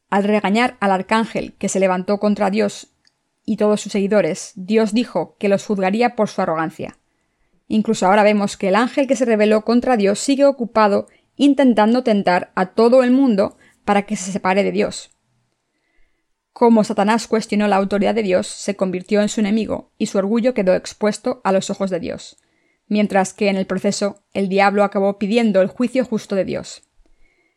Al 0.09 0.25
regañar 0.25 0.75
al 0.81 0.91
arcángel 0.91 1.53
que 1.53 1.69
se 1.69 1.79
levantó 1.79 2.19
contra 2.19 2.49
Dios 2.49 2.89
y 3.45 3.55
todos 3.55 3.79
sus 3.79 3.93
seguidores, 3.93 4.51
Dios 4.55 4.93
dijo 4.93 5.37
que 5.39 5.47
los 5.47 5.65
juzgaría 5.65 6.17
por 6.17 6.27
su 6.27 6.41
arrogancia. 6.41 6.97
Incluso 7.69 8.05
ahora 8.05 8.23
vemos 8.23 8.57
que 8.57 8.67
el 8.67 8.75
ángel 8.75 9.07
que 9.07 9.15
se 9.15 9.23
rebeló 9.23 9.63
contra 9.63 9.95
Dios 9.95 10.19
sigue 10.19 10.43
ocupado 10.43 11.07
intentando 11.37 12.03
tentar 12.03 12.51
a 12.53 12.65
todo 12.65 13.01
el 13.01 13.11
mundo 13.11 13.55
para 13.85 14.01
que 14.01 14.17
se 14.17 14.33
separe 14.33 14.65
de 14.65 14.73
Dios. 14.73 15.11
Como 16.53 16.83
Satanás 16.83 17.27
cuestionó 17.27 17.67
la 17.67 17.77
autoridad 17.77 18.15
de 18.15 18.23
Dios, 18.23 18.47
se 18.47 18.75
convirtió 18.75 19.21
en 19.21 19.29
su 19.29 19.39
enemigo 19.39 19.91
y 19.97 20.07
su 20.07 20.17
orgullo 20.17 20.53
quedó 20.53 20.73
expuesto 20.75 21.41
a 21.43 21.51
los 21.51 21.69
ojos 21.69 21.89
de 21.89 21.99
Dios, 21.99 22.37
mientras 22.87 23.33
que 23.33 23.49
en 23.49 23.55
el 23.55 23.65
proceso 23.65 24.23
el 24.33 24.49
diablo 24.49 24.83
acabó 24.83 25.17
pidiendo 25.17 25.61
el 25.61 25.67
juicio 25.67 26.03
justo 26.03 26.35
de 26.35 26.45
Dios. 26.45 26.83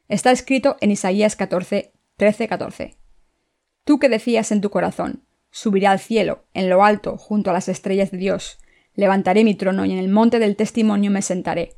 Está 0.08 0.30
escrito 0.30 0.76
en 0.80 0.90
Isaías 0.90 1.36
14, 1.36 1.92
13, 2.16 2.48
14. 2.48 2.96
Tú 3.84 3.98
que 3.98 4.08
decías 4.08 4.52
en 4.52 4.60
tu 4.60 4.70
corazón, 4.70 5.24
subiré 5.50 5.86
al 5.86 5.98
cielo, 5.98 6.44
en 6.54 6.68
lo 6.68 6.84
alto, 6.84 7.16
junto 7.16 7.50
a 7.50 7.52
las 7.52 7.68
estrellas 7.68 8.10
de 8.10 8.18
Dios, 8.18 8.58
levantaré 8.94 9.42
mi 9.42 9.54
trono 9.54 9.84
y 9.84 9.92
en 9.92 9.98
el 9.98 10.08
monte 10.08 10.38
del 10.38 10.56
testimonio 10.56 11.10
me 11.10 11.22
sentaré. 11.22 11.76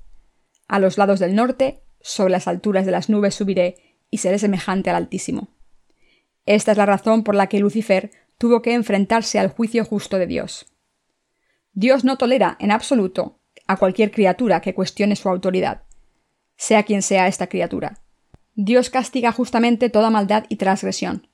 A 0.69 0.79
los 0.79 0.99
lados 0.99 1.21
del 1.21 1.35
norte, 1.35 1.81
sobre 2.01 2.33
las 2.33 2.49
alturas 2.49 2.85
de 2.87 2.93
las 2.93 3.09
nubes 3.09 3.35
subiré 3.35 3.77
y 4.11 4.19
seré 4.19 4.39
semejante 4.39 4.91
al 4.91 4.97
Altísimo. 4.97 5.54
Esta 6.47 6.73
es 6.73 6.79
la 6.79 6.87
razón 6.87 7.25
por 7.25 7.35
la 7.35 7.47
que 7.49 7.59
Lucifer 7.59 8.11
tuvo 8.39 8.63
que 8.63 8.75
enfrentarse 8.75 9.39
al 9.39 9.49
juicio 9.49 9.85
justo 9.85 10.19
de 10.19 10.27
Dios. 10.27 10.67
Dios 11.73 12.05
no 12.05 12.19
tolera 12.19 12.57
en 12.61 12.71
absoluto 12.71 13.41
a 13.67 13.77
cualquier 13.77 14.11
criatura 14.11 14.61
que 14.61 14.75
cuestione 14.75 15.17
su 15.17 15.29
autoridad, 15.29 15.83
sea 16.57 16.83
quien 16.83 17.03
sea 17.03 17.27
esta 17.27 17.47
criatura. 17.47 17.99
Dios 18.55 18.91
castiga 18.91 19.33
justamente 19.33 19.91
toda 19.91 20.11
maldad 20.11 20.45
y 20.49 20.57
transgresión. 20.57 21.29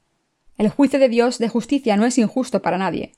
El 0.56 0.68
juicio 0.68 0.98
de 0.98 1.08
Dios 1.08 1.38
de 1.38 1.48
justicia 1.48 1.96
no 1.96 2.06
es 2.06 2.16
injusto 2.18 2.62
para 2.62 2.78
nadie. 2.78 3.12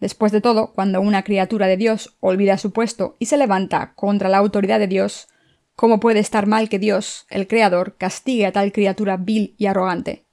Después 0.00 0.32
de 0.32 0.40
todo, 0.40 0.72
cuando 0.72 1.00
una 1.00 1.22
criatura 1.22 1.66
de 1.66 1.76
Dios 1.76 2.16
olvida 2.20 2.58
su 2.58 2.72
puesto 2.72 3.16
y 3.18 3.26
se 3.26 3.36
levanta 3.36 3.94
contra 3.94 4.28
la 4.28 4.38
autoridad 4.38 4.78
de 4.78 4.88
Dios, 4.88 5.28
¿cómo 5.76 6.00
puede 6.00 6.20
estar 6.20 6.46
mal 6.46 6.68
que 6.68 6.78
Dios, 6.78 7.26
el 7.30 7.46
Creador, 7.46 7.96
castigue 7.96 8.46
a 8.46 8.52
tal 8.52 8.72
criatura 8.72 9.16
vil 9.16 9.54
y 9.56 9.66
arrogante? 9.66 10.24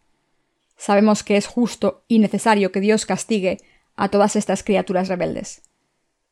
Sabemos 0.82 1.22
que 1.22 1.38
es 1.38 1.46
justo 1.46 2.06
y 2.08 2.18
necesario 2.18 2.72
que 2.72 2.80
Dios 2.80 3.06
castigue 3.06 3.60
a 3.96 4.10
todas 4.10 4.36
estas 4.36 4.64
criaturas 4.64 5.10
rebeldes. 5.10 5.62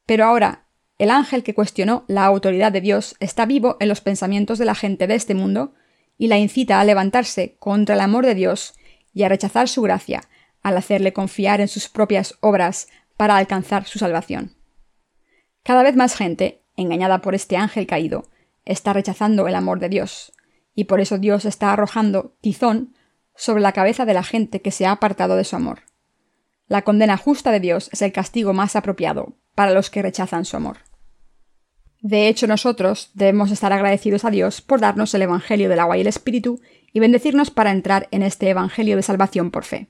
Pero 0.07 0.25
ahora, 0.25 0.65
el 0.97 1.11
ángel 1.11 1.43
que 1.43 1.53
cuestionó 1.53 2.03
la 2.07 2.25
autoridad 2.25 2.71
de 2.71 2.81
Dios 2.81 3.15
está 3.19 3.45
vivo 3.45 3.77
en 3.79 3.89
los 3.89 4.01
pensamientos 4.01 4.57
de 4.57 4.65
la 4.65 4.73
gente 4.73 5.05
de 5.05 5.13
este 5.13 5.35
mundo 5.35 5.75
y 6.17 6.29
la 6.29 6.39
incita 6.39 6.79
a 6.79 6.83
levantarse 6.83 7.57
contra 7.59 7.93
el 7.93 8.01
amor 8.01 8.25
de 8.25 8.33
Dios 8.33 8.73
y 9.13 9.21
a 9.21 9.29
rechazar 9.29 9.69
su 9.69 9.83
gracia, 9.83 10.23
al 10.63 10.77
hacerle 10.77 11.13
confiar 11.13 11.61
en 11.61 11.67
sus 11.67 11.87
propias 11.87 12.33
obras 12.39 12.87
para 13.17 13.37
alcanzar 13.37 13.85
su 13.85 13.99
salvación. 13.99 14.55
Cada 15.61 15.83
vez 15.83 15.95
más 15.95 16.15
gente, 16.15 16.63
engañada 16.75 17.21
por 17.21 17.35
este 17.35 17.55
ángel 17.55 17.85
caído, 17.85 18.31
está 18.65 18.93
rechazando 18.93 19.47
el 19.47 19.53
amor 19.53 19.79
de 19.79 19.89
Dios, 19.89 20.33
y 20.73 20.85
por 20.85 21.01
eso 21.01 21.19
Dios 21.19 21.45
está 21.45 21.71
arrojando 21.71 22.35
tizón 22.41 22.95
sobre 23.39 23.61
la 23.61 23.71
cabeza 23.71 24.05
de 24.05 24.13
la 24.13 24.21
gente 24.21 24.61
que 24.61 24.69
se 24.69 24.85
ha 24.85 24.91
apartado 24.91 25.37
de 25.37 25.45
su 25.45 25.55
amor. 25.55 25.83
La 26.67 26.81
condena 26.81 27.15
justa 27.15 27.51
de 27.51 27.61
Dios 27.61 27.89
es 27.93 28.01
el 28.01 28.11
castigo 28.11 28.51
más 28.53 28.75
apropiado 28.75 29.37
para 29.55 29.71
los 29.71 29.89
que 29.89 30.01
rechazan 30.01 30.43
su 30.43 30.57
amor. 30.57 30.79
De 32.01 32.27
hecho, 32.27 32.47
nosotros 32.47 33.11
debemos 33.13 33.49
estar 33.51 33.71
agradecidos 33.71 34.25
a 34.25 34.29
Dios 34.29 34.61
por 34.61 34.81
darnos 34.81 35.13
el 35.13 35.21
Evangelio 35.21 35.69
del 35.69 35.79
agua 35.79 35.97
y 35.97 36.01
el 36.01 36.07
Espíritu 36.07 36.59
y 36.91 36.99
bendecirnos 36.99 37.49
para 37.49 37.71
entrar 37.71 38.09
en 38.11 38.23
este 38.23 38.49
Evangelio 38.49 38.97
de 38.97 39.03
salvación 39.03 39.51
por 39.51 39.63
fe. 39.63 39.87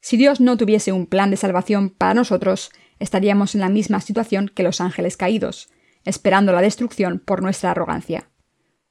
Si 0.00 0.16
Dios 0.16 0.40
no 0.40 0.56
tuviese 0.56 0.90
un 0.90 1.06
plan 1.06 1.30
de 1.30 1.36
salvación 1.36 1.90
para 1.90 2.14
nosotros, 2.14 2.72
estaríamos 2.98 3.54
en 3.54 3.60
la 3.60 3.68
misma 3.68 4.00
situación 4.00 4.50
que 4.52 4.64
los 4.64 4.80
ángeles 4.80 5.16
caídos, 5.16 5.70
esperando 6.04 6.52
la 6.52 6.62
destrucción 6.62 7.20
por 7.24 7.42
nuestra 7.42 7.70
arrogancia. 7.70 8.28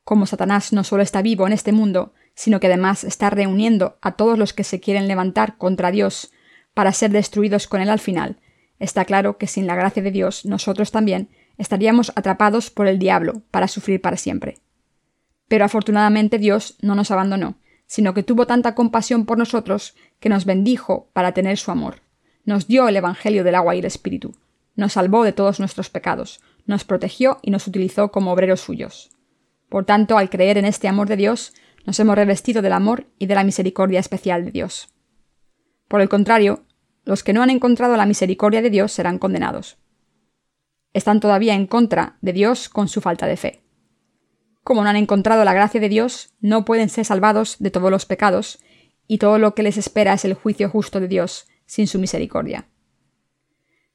Como 0.05 0.25
Satanás 0.25 0.71
no 0.71 0.85
solo 0.85 1.03
está 1.03 1.21
vivo 1.21 1.45
en 1.45 1.53
este 1.53 1.73
mundo, 1.73 2.13
sino 2.39 2.61
que 2.61 2.67
además 2.67 3.03
está 3.03 3.29
reuniendo 3.29 3.97
a 4.01 4.13
todos 4.13 4.39
los 4.39 4.53
que 4.53 4.63
se 4.63 4.79
quieren 4.79 5.09
levantar 5.09 5.57
contra 5.57 5.91
Dios 5.91 6.31
para 6.73 6.93
ser 6.93 7.11
destruidos 7.11 7.67
con 7.67 7.81
él 7.81 7.89
al 7.89 7.99
final, 7.99 8.37
está 8.79 9.03
claro 9.03 9.37
que 9.37 9.45
sin 9.45 9.67
la 9.67 9.75
gracia 9.75 10.01
de 10.01 10.09
Dios 10.09 10.45
nosotros 10.45 10.89
también 10.89 11.27
estaríamos 11.57 12.13
atrapados 12.15 12.69
por 12.69 12.87
el 12.87 12.97
diablo 12.97 13.41
para 13.51 13.67
sufrir 13.67 13.99
para 13.99 14.15
siempre. 14.15 14.59
Pero 15.49 15.65
afortunadamente 15.65 16.37
Dios 16.37 16.77
no 16.81 16.95
nos 16.95 17.11
abandonó, 17.11 17.57
sino 17.87 18.13
que 18.13 18.23
tuvo 18.23 18.47
tanta 18.47 18.73
compasión 18.73 19.25
por 19.25 19.37
nosotros 19.37 19.97
que 20.21 20.29
nos 20.29 20.45
bendijo 20.45 21.09
para 21.11 21.33
tener 21.33 21.57
su 21.57 21.71
amor. 21.71 21.95
Nos 22.45 22.67
dio 22.69 22.87
el 22.87 22.95
Evangelio 22.95 23.43
del 23.43 23.55
agua 23.55 23.75
y 23.75 23.79
el 23.79 23.85
Espíritu, 23.85 24.33
nos 24.77 24.93
salvó 24.93 25.25
de 25.25 25.33
todos 25.33 25.59
nuestros 25.59 25.89
pecados, 25.89 26.39
nos 26.65 26.85
protegió 26.85 27.39
y 27.41 27.51
nos 27.51 27.67
utilizó 27.67 28.13
como 28.13 28.31
obreros 28.31 28.61
suyos. 28.61 29.11
Por 29.67 29.83
tanto, 29.83 30.17
al 30.17 30.29
creer 30.29 30.57
en 30.57 30.63
este 30.63 30.87
amor 30.87 31.09
de 31.09 31.17
Dios, 31.17 31.53
nos 31.89 31.99
hemos 31.99 32.13
revestido 32.13 32.61
del 32.61 32.73
amor 32.73 33.07
y 33.17 33.25
de 33.25 33.33
la 33.33 33.43
misericordia 33.43 33.99
especial 33.99 34.45
de 34.45 34.51
Dios. 34.51 34.93
Por 35.87 36.01
el 36.01 36.07
contrario, 36.07 36.63
los 37.03 37.23
que 37.23 37.33
no 37.33 37.41
han 37.41 37.49
encontrado 37.49 37.97
la 37.97 38.05
misericordia 38.05 38.61
de 38.61 38.69
Dios 38.69 38.91
serán 38.91 39.17
condenados. 39.17 39.79
Están 40.93 41.19
todavía 41.19 41.55
en 41.55 41.65
contra 41.65 42.19
de 42.21 42.31
Dios 42.31 42.69
con 42.69 42.89
su 42.89 43.01
falta 43.01 43.25
de 43.25 43.37
fe. 43.37 43.63
Como 44.63 44.83
no 44.83 44.89
han 44.91 44.97
encontrado 44.97 45.43
la 45.43 45.55
gracia 45.55 45.81
de 45.81 45.89
Dios, 45.89 46.35
no 46.41 46.63
pueden 46.63 46.89
ser 46.89 47.05
salvados 47.05 47.55
de 47.57 47.71
todos 47.71 47.89
los 47.89 48.05
pecados, 48.05 48.59
y 49.07 49.17
todo 49.17 49.39
lo 49.39 49.55
que 49.55 49.63
les 49.63 49.77
espera 49.77 50.13
es 50.13 50.25
el 50.25 50.35
juicio 50.35 50.69
justo 50.69 50.99
de 50.99 51.07
Dios, 51.07 51.47
sin 51.65 51.87
su 51.87 51.97
misericordia. 51.97 52.69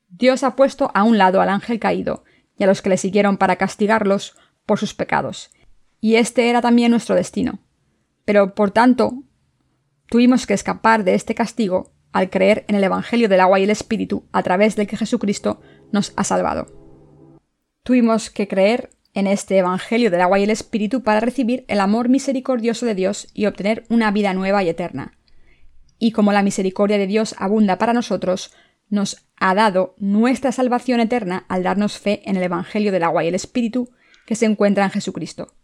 Dios 0.09 0.43
ha 0.43 0.57
puesto 0.57 0.91
a 0.95 1.05
un 1.05 1.17
lado 1.17 1.41
al 1.41 1.49
ángel 1.49 1.79
caído 1.79 2.25
y 2.59 2.65
a 2.65 2.67
los 2.67 2.83
que 2.83 2.89
le 2.89 2.97
siguieron 2.97 3.37
para 3.37 3.55
castigarlos 3.55 4.35
por 4.67 4.81
sus 4.81 4.95
pecados, 4.95 5.53
y 6.01 6.17
este 6.17 6.51
era 6.51 6.61
también 6.61 6.91
nuestro 6.91 7.15
destino. 7.15 7.61
Pero, 8.25 8.55
por 8.55 8.71
tanto, 8.71 9.23
tuvimos 10.09 10.47
que 10.47 10.55
escapar 10.55 11.05
de 11.05 11.15
este 11.15 11.35
castigo 11.35 11.93
al 12.13 12.31
creer 12.31 12.65
en 12.69 12.77
el 12.77 12.85
Evangelio 12.85 13.29
del 13.29 13.41
agua 13.41 13.59
y 13.59 13.65
el 13.65 13.71
Espíritu 13.71 14.29
a 14.33 14.43
través 14.43 14.77
del 14.77 14.87
que 14.87 14.97
Jesucristo 14.97 15.61
nos 15.91 16.13
ha 16.17 16.25
salvado. 16.25 16.67
Tuvimos 17.83 18.31
que 18.31 18.49
creer 18.49 18.91
en 19.15 19.27
este 19.27 19.59
Evangelio 19.59 20.11
del 20.11 20.21
agua 20.21 20.39
y 20.39 20.45
el 20.45 20.51
Espíritu 20.51 21.03
para 21.03 21.21
recibir 21.21 21.65
el 21.69 21.81
amor 21.81 22.09
misericordioso 22.09 22.87
de 22.87 22.95
Dios 22.95 23.29
y 23.35 23.47
obtener 23.47 23.85
una 23.89 24.11
vida 24.11 24.33
nueva 24.33 24.63
y 24.63 24.69
eterna. 24.69 25.19
Y 25.99 26.13
como 26.13 26.33
la 26.33 26.43
misericordia 26.43 26.99
de 26.99 27.07
Dios 27.07 27.35
abunda 27.39 27.79
para 27.79 27.93
nosotros, 27.93 28.53
nos 28.89 29.27
ha 29.37 29.55
dado 29.55 29.95
nuestra 29.99 30.53
salvación 30.53 31.01
eterna 31.01 31.45
al 31.49 31.63
darnos 31.63 31.99
fe 31.99 32.23
en 32.29 32.37
el 32.37 32.43
Evangelio 32.45 32.93
del 32.93 33.03
agua 33.03 33.25
y 33.25 33.29
el 33.29 33.35
Espíritu 33.35 33.91
que 34.27 34.35
se 34.35 34.47
encuentra 34.47 34.85
en 34.85 34.91
Jesucristo. 34.91 35.55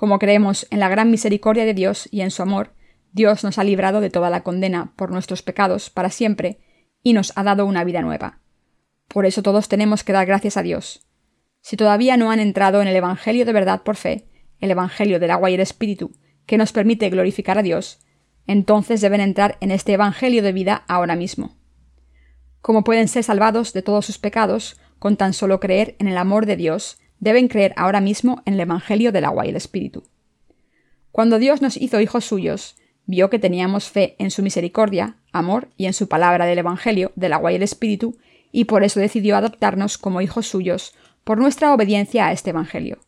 Como 0.00 0.18
creemos 0.18 0.66
en 0.70 0.80
la 0.80 0.88
gran 0.88 1.10
misericordia 1.10 1.66
de 1.66 1.74
Dios 1.74 2.08
y 2.10 2.22
en 2.22 2.30
su 2.30 2.40
amor, 2.40 2.72
Dios 3.12 3.44
nos 3.44 3.58
ha 3.58 3.64
librado 3.64 4.00
de 4.00 4.08
toda 4.08 4.30
la 4.30 4.42
condena 4.42 4.94
por 4.96 5.10
nuestros 5.10 5.42
pecados 5.42 5.90
para 5.90 6.08
siempre 6.08 6.58
y 7.02 7.12
nos 7.12 7.34
ha 7.36 7.42
dado 7.42 7.66
una 7.66 7.84
vida 7.84 8.00
nueva. 8.00 8.40
Por 9.08 9.26
eso 9.26 9.42
todos 9.42 9.68
tenemos 9.68 10.02
que 10.02 10.14
dar 10.14 10.24
gracias 10.24 10.56
a 10.56 10.62
Dios. 10.62 11.06
Si 11.60 11.76
todavía 11.76 12.16
no 12.16 12.30
han 12.30 12.40
entrado 12.40 12.80
en 12.80 12.88
el 12.88 12.96
Evangelio 12.96 13.44
de 13.44 13.52
verdad 13.52 13.82
por 13.82 13.96
fe, 13.96 14.26
el 14.58 14.70
Evangelio 14.70 15.20
del 15.20 15.32
agua 15.32 15.50
y 15.50 15.54
el 15.56 15.60
Espíritu, 15.60 16.12
que 16.46 16.56
nos 16.56 16.72
permite 16.72 17.10
glorificar 17.10 17.58
a 17.58 17.62
Dios, 17.62 17.98
entonces 18.46 19.02
deben 19.02 19.20
entrar 19.20 19.58
en 19.60 19.70
este 19.70 19.92
Evangelio 19.92 20.42
de 20.42 20.52
vida 20.52 20.82
ahora 20.88 21.14
mismo. 21.14 21.58
Como 22.62 22.84
pueden 22.84 23.08
ser 23.08 23.22
salvados 23.22 23.74
de 23.74 23.82
todos 23.82 24.06
sus 24.06 24.16
pecados 24.16 24.80
con 24.98 25.18
tan 25.18 25.34
solo 25.34 25.60
creer 25.60 25.96
en 25.98 26.08
el 26.08 26.16
amor 26.16 26.46
de 26.46 26.56
Dios 26.56 26.99
deben 27.20 27.48
creer 27.48 27.72
ahora 27.76 28.00
mismo 28.00 28.42
en 28.46 28.54
el 28.54 28.60
Evangelio 28.60 29.12
del 29.12 29.26
agua 29.26 29.46
y 29.46 29.50
el 29.50 29.56
Espíritu. 29.56 30.02
Cuando 31.12 31.38
Dios 31.38 31.62
nos 31.62 31.76
hizo 31.76 32.00
hijos 32.00 32.24
suyos, 32.24 32.76
vio 33.06 33.30
que 33.30 33.38
teníamos 33.38 33.88
fe 33.88 34.16
en 34.18 34.30
su 34.30 34.42
misericordia, 34.42 35.16
amor 35.32 35.68
y 35.76 35.86
en 35.86 35.92
su 35.92 36.08
palabra 36.08 36.46
del 36.46 36.58
Evangelio, 36.58 37.12
del 37.16 37.32
agua 37.32 37.52
y 37.52 37.56
el 37.56 37.62
Espíritu, 37.62 38.16
y 38.52 38.64
por 38.64 38.82
eso 38.82 39.00
decidió 39.00 39.36
adoptarnos 39.36 39.98
como 39.98 40.20
hijos 40.20 40.46
suyos 40.46 40.94
por 41.24 41.38
nuestra 41.38 41.72
obediencia 41.74 42.26
a 42.26 42.32
este 42.32 42.50
Evangelio. 42.50 42.98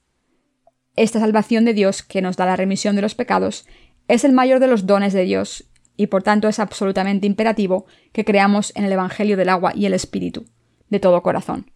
Esta 0.95 1.21
salvación 1.21 1.65
de 1.65 1.73
Dios, 1.73 2.03
que 2.03 2.21
nos 2.21 2.37
da 2.37 2.45
la 2.45 2.57
remisión 2.57 2.97
de 2.97 3.03
los 3.03 3.15
pecados, 3.15 3.67
es 4.09 4.25
el 4.25 4.33
mayor 4.33 4.61
de 4.61 4.67
los 4.67 4.87
dones 4.87 5.13
de 5.13 5.25
Dios, 5.25 5.65
y 5.97 6.09
por 6.09 6.23
tanto 6.23 6.49
es 6.49 6.59
absolutamente 6.59 7.27
imperativo 7.27 7.87
que 8.13 8.25
creamos 8.25 8.73
en 8.77 8.85
el 8.85 8.93
Evangelio 8.93 9.37
del 9.37 9.49
agua 9.49 9.73
y 9.75 9.87
el 9.87 9.95
Espíritu, 9.95 10.45
de 10.91 11.01
todo 11.01 11.23
corazón. 11.23 11.71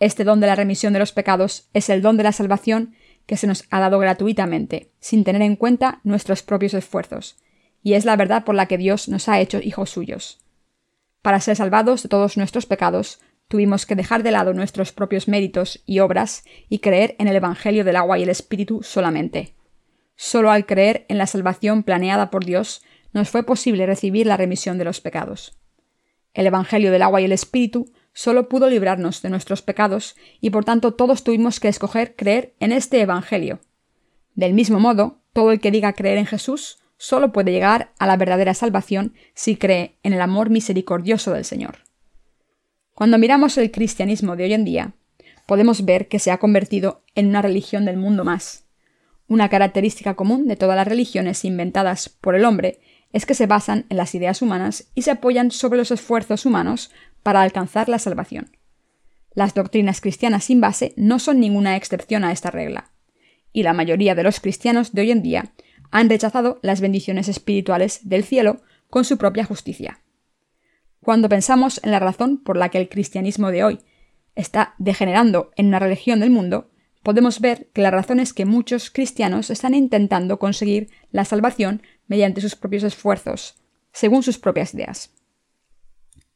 Este 0.00 0.24
don 0.24 0.40
de 0.40 0.46
la 0.46 0.56
remisión 0.56 0.94
de 0.94 0.98
los 0.98 1.12
pecados 1.12 1.68
es 1.74 1.90
el 1.90 2.00
don 2.00 2.16
de 2.16 2.24
la 2.24 2.32
salvación 2.32 2.94
que 3.26 3.36
se 3.36 3.46
nos 3.46 3.64
ha 3.70 3.80
dado 3.80 3.98
gratuitamente, 3.98 4.90
sin 4.98 5.24
tener 5.24 5.42
en 5.42 5.56
cuenta 5.56 6.00
nuestros 6.02 6.42
propios 6.42 6.74
esfuerzos, 6.74 7.36
y 7.82 7.92
es 7.92 8.06
la 8.06 8.16
verdad 8.16 8.44
por 8.44 8.54
la 8.54 8.66
que 8.66 8.78
Dios 8.78 9.08
nos 9.08 9.28
ha 9.28 9.40
hecho 9.40 9.60
hijos 9.62 9.90
suyos. 9.90 10.40
Para 11.22 11.38
ser 11.40 11.54
salvados 11.54 12.02
de 12.02 12.08
todos 12.08 12.38
nuestros 12.38 12.64
pecados, 12.64 13.20
tuvimos 13.46 13.84
que 13.84 13.94
dejar 13.94 14.22
de 14.22 14.30
lado 14.30 14.54
nuestros 14.54 14.90
propios 14.92 15.28
méritos 15.28 15.82
y 15.84 15.98
obras 15.98 16.44
y 16.70 16.78
creer 16.78 17.14
en 17.18 17.28
el 17.28 17.36
Evangelio 17.36 17.84
del 17.84 17.96
agua 17.96 18.18
y 18.18 18.22
el 18.22 18.30
Espíritu 18.30 18.82
solamente. 18.82 19.54
Solo 20.16 20.50
al 20.50 20.64
creer 20.64 21.04
en 21.08 21.18
la 21.18 21.26
salvación 21.26 21.82
planeada 21.82 22.30
por 22.30 22.44
Dios 22.44 22.82
nos 23.12 23.28
fue 23.28 23.42
posible 23.42 23.86
recibir 23.86 24.26
la 24.26 24.38
remisión 24.38 24.78
de 24.78 24.84
los 24.84 25.00
pecados. 25.00 25.58
El 26.32 26.46
Evangelio 26.46 26.90
del 26.90 27.02
agua 27.02 27.20
y 27.20 27.24
el 27.24 27.32
Espíritu 27.32 27.92
solo 28.12 28.48
pudo 28.48 28.68
librarnos 28.68 29.22
de 29.22 29.30
nuestros 29.30 29.62
pecados 29.62 30.16
y 30.40 30.50
por 30.50 30.64
tanto 30.64 30.94
todos 30.94 31.24
tuvimos 31.24 31.60
que 31.60 31.68
escoger 31.68 32.16
creer 32.16 32.54
en 32.60 32.72
este 32.72 33.00
Evangelio. 33.00 33.60
Del 34.34 34.54
mismo 34.54 34.80
modo, 34.80 35.20
todo 35.32 35.52
el 35.52 35.60
que 35.60 35.70
diga 35.70 35.92
creer 35.92 36.18
en 36.18 36.26
Jesús 36.26 36.78
solo 36.96 37.32
puede 37.32 37.52
llegar 37.52 37.92
a 37.98 38.06
la 38.06 38.16
verdadera 38.16 38.54
salvación 38.54 39.14
si 39.34 39.56
cree 39.56 39.98
en 40.02 40.12
el 40.12 40.20
amor 40.20 40.50
misericordioso 40.50 41.32
del 41.32 41.44
Señor. 41.44 41.78
Cuando 42.94 43.16
miramos 43.16 43.56
el 43.56 43.70
cristianismo 43.70 44.36
de 44.36 44.44
hoy 44.44 44.52
en 44.52 44.64
día, 44.64 44.92
podemos 45.46 45.84
ver 45.84 46.08
que 46.08 46.18
se 46.18 46.30
ha 46.30 46.38
convertido 46.38 47.02
en 47.14 47.28
una 47.28 47.42
religión 47.42 47.84
del 47.84 47.96
mundo 47.96 48.24
más. 48.24 48.66
Una 49.26 49.48
característica 49.48 50.14
común 50.14 50.46
de 50.46 50.56
todas 50.56 50.76
las 50.76 50.86
religiones 50.86 51.44
inventadas 51.44 52.08
por 52.08 52.34
el 52.34 52.44
hombre 52.44 52.80
es 53.12 53.26
que 53.26 53.34
se 53.34 53.46
basan 53.46 53.86
en 53.88 53.96
las 53.96 54.14
ideas 54.14 54.42
humanas 54.42 54.90
y 54.94 55.02
se 55.02 55.10
apoyan 55.10 55.50
sobre 55.50 55.78
los 55.78 55.90
esfuerzos 55.90 56.46
humanos 56.46 56.90
para 57.22 57.42
alcanzar 57.42 57.88
la 57.88 57.98
salvación. 57.98 58.56
Las 59.32 59.54
doctrinas 59.54 60.00
cristianas 60.00 60.44
sin 60.44 60.60
base 60.60 60.92
no 60.96 61.18
son 61.18 61.40
ninguna 61.40 61.76
excepción 61.76 62.24
a 62.24 62.32
esta 62.32 62.50
regla, 62.50 62.90
y 63.52 63.62
la 63.62 63.72
mayoría 63.72 64.14
de 64.14 64.22
los 64.22 64.40
cristianos 64.40 64.92
de 64.92 65.02
hoy 65.02 65.10
en 65.10 65.22
día 65.22 65.52
han 65.90 66.08
rechazado 66.08 66.58
las 66.62 66.80
bendiciones 66.80 67.28
espirituales 67.28 68.08
del 68.08 68.24
cielo 68.24 68.62
con 68.88 69.04
su 69.04 69.18
propia 69.18 69.44
justicia. 69.44 70.00
Cuando 71.02 71.28
pensamos 71.28 71.80
en 71.82 71.92
la 71.92 71.98
razón 71.98 72.38
por 72.38 72.56
la 72.56 72.68
que 72.68 72.78
el 72.78 72.88
cristianismo 72.88 73.50
de 73.50 73.64
hoy 73.64 73.80
está 74.34 74.74
degenerando 74.78 75.50
en 75.56 75.66
una 75.66 75.78
religión 75.78 76.20
del 76.20 76.30
mundo, 76.30 76.70
podemos 77.02 77.40
ver 77.40 77.70
que 77.72 77.82
la 77.82 77.90
razón 77.90 78.20
es 78.20 78.32
que 78.32 78.44
muchos 78.44 78.90
cristianos 78.90 79.50
están 79.50 79.74
intentando 79.74 80.38
conseguir 80.38 80.90
la 81.10 81.24
salvación 81.24 81.82
mediante 82.06 82.40
sus 82.40 82.56
propios 82.56 82.82
esfuerzos, 82.82 83.56
según 83.92 84.22
sus 84.22 84.38
propias 84.38 84.74
ideas. 84.74 85.14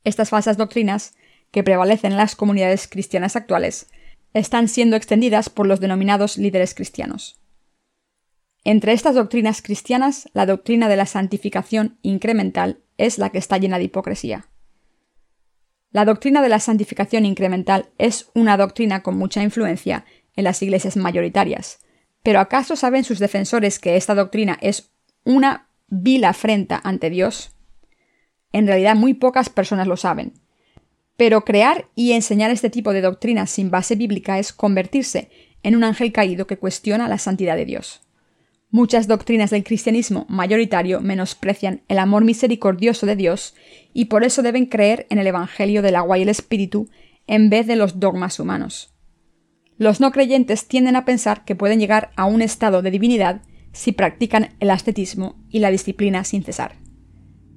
Estas 0.05 0.31
falsas 0.31 0.57
doctrinas, 0.57 1.15
que 1.51 1.63
prevalecen 1.63 2.13
en 2.13 2.19
las 2.19 2.37
comunidades 2.37 2.87
cristianas 2.89 3.37
actuales, 3.37 3.89
están 4.35 4.69
siendo 4.69 4.97
extendidas 4.97 5.49
por 5.49 5.67
los 5.67 5.81
denominados 5.81 6.37
líderes 6.37 6.75
cristianos. 6.75 7.41
Entre 8.65 8.93
estas 8.93 9.15
doctrinas 9.15 9.63
cristianas, 9.63 10.29
la 10.33 10.47
doctrina 10.47 10.89
de 10.89 10.97
la 10.97 11.07
santificación 11.07 11.99
incremental 12.03 12.81
es 12.97 13.19
la 13.19 13.31
que 13.31 13.39
está 13.39 13.59
llena 13.59 13.79
de 13.79 13.85
hipocresía. 13.85 14.49
La 15.91 16.05
doctrina 16.05 16.43
de 16.43 16.49
la 16.49 16.59
santificación 16.59 17.25
incremental 17.25 17.91
es 17.99 18.31
una 18.35 18.57
doctrina 18.57 19.03
con 19.03 19.17
mucha 19.17 19.43
influencia 19.43 20.05
en 20.35 20.45
las 20.45 20.61
iglesias 20.63 20.97
mayoritarias, 20.97 21.79
pero 22.23 22.41
¿acaso 22.41 22.75
saben 22.75 23.05
sus 23.05 23.21
defensores 23.21 23.79
que 23.79 23.97
esta 23.97 24.15
doctrina 24.15 24.59
es 24.61 24.93
una 25.25 25.69
vil 25.87 26.25
afrenta 26.25 26.81
ante 26.83 27.11
Dios? 27.11 27.54
En 28.55 28.69
realidad 28.69 28.95
muy 28.95 29.15
pocas 29.15 29.49
personas 29.49 29.89
lo 29.89 29.97
saben. 29.97 30.33
Pero 31.17 31.45
crear 31.45 31.89
y 31.97 32.13
enseñar 32.13 32.53
este 32.53 32.71
tipo 32.71 32.93
de 32.93 33.01
doctrinas 33.01 33.51
sin 33.51 33.69
base 33.69 33.97
bíblica 33.97 34.39
es 34.39 34.53
convertirse 34.53 35.29
en 35.65 35.75
un 35.75 35.83
ángel 35.83 36.13
caído 36.13 36.47
que 36.47 36.57
cuestiona 36.57 37.09
la 37.09 37.19
santidad 37.19 37.57
de 37.57 37.65
Dios. 37.65 38.03
Muchas 38.71 39.09
doctrinas 39.09 39.51
del 39.51 39.65
cristianismo 39.65 40.25
mayoritario 40.29 41.01
menosprecian 41.01 41.83
el 41.89 41.99
amor 41.99 42.25
misericordioso 42.25 43.07
de 43.07 43.17
Dios 43.17 43.57
y 43.93 44.05
por 44.05 44.23
eso 44.23 44.41
deben 44.41 44.67
creer 44.67 45.09
en 45.11 45.19
el 45.19 45.27
Evangelio 45.27 45.83
del 45.83 45.97
agua 45.97 46.19
y 46.19 46.23
el 46.23 46.29
Espíritu 46.29 46.89
en 47.27 47.51
vez 47.51 47.67
de 47.67 47.75
los 47.75 47.99
dogmas 47.99 48.39
humanos. 48.39 48.95
Los 49.79 50.01
no 50.01 50.13
creyentes 50.13 50.69
tienden 50.69 50.95
a 50.95 51.05
pensar 51.05 51.45
que 51.45 51.57
pueden 51.57 51.81
llegar 51.81 52.13
a 52.15 52.27
un 52.27 52.41
estado 52.41 52.83
de 52.83 52.93
divinidad 52.93 53.43
si 53.73 53.91
practican 53.91 54.55
el 54.61 54.71
ascetismo 54.71 55.35
y 55.51 55.59
la 55.59 55.73
disciplina 55.73 56.23
sin 56.23 56.45
cesar. 56.45 56.84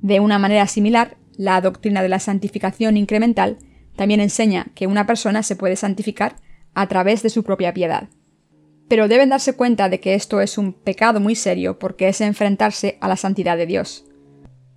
De 0.01 0.19
una 0.19 0.39
manera 0.39 0.67
similar, 0.67 1.17
la 1.37 1.61
doctrina 1.61 2.01
de 2.01 2.09
la 2.09 2.19
santificación 2.19 2.97
incremental 2.97 3.57
también 3.95 4.19
enseña 4.19 4.67
que 4.75 4.87
una 4.87 5.07
persona 5.07 5.43
se 5.43 5.55
puede 5.55 5.75
santificar 5.75 6.35
a 6.73 6.87
través 6.87 7.23
de 7.23 7.29
su 7.29 7.43
propia 7.43 7.73
piedad. 7.73 8.09
Pero 8.87 9.07
deben 9.07 9.29
darse 9.29 9.53
cuenta 9.53 9.89
de 9.89 9.99
que 9.99 10.13
esto 10.13 10.39
es 10.39 10.57
un 10.57 10.73
pecado 10.73 11.19
muy 11.19 11.35
serio 11.35 11.77
porque 11.79 12.07
es 12.07 12.21
enfrentarse 12.21 12.97
a 13.01 13.07
la 13.07 13.17
santidad 13.17 13.57
de 13.57 13.65
Dios. 13.65 14.05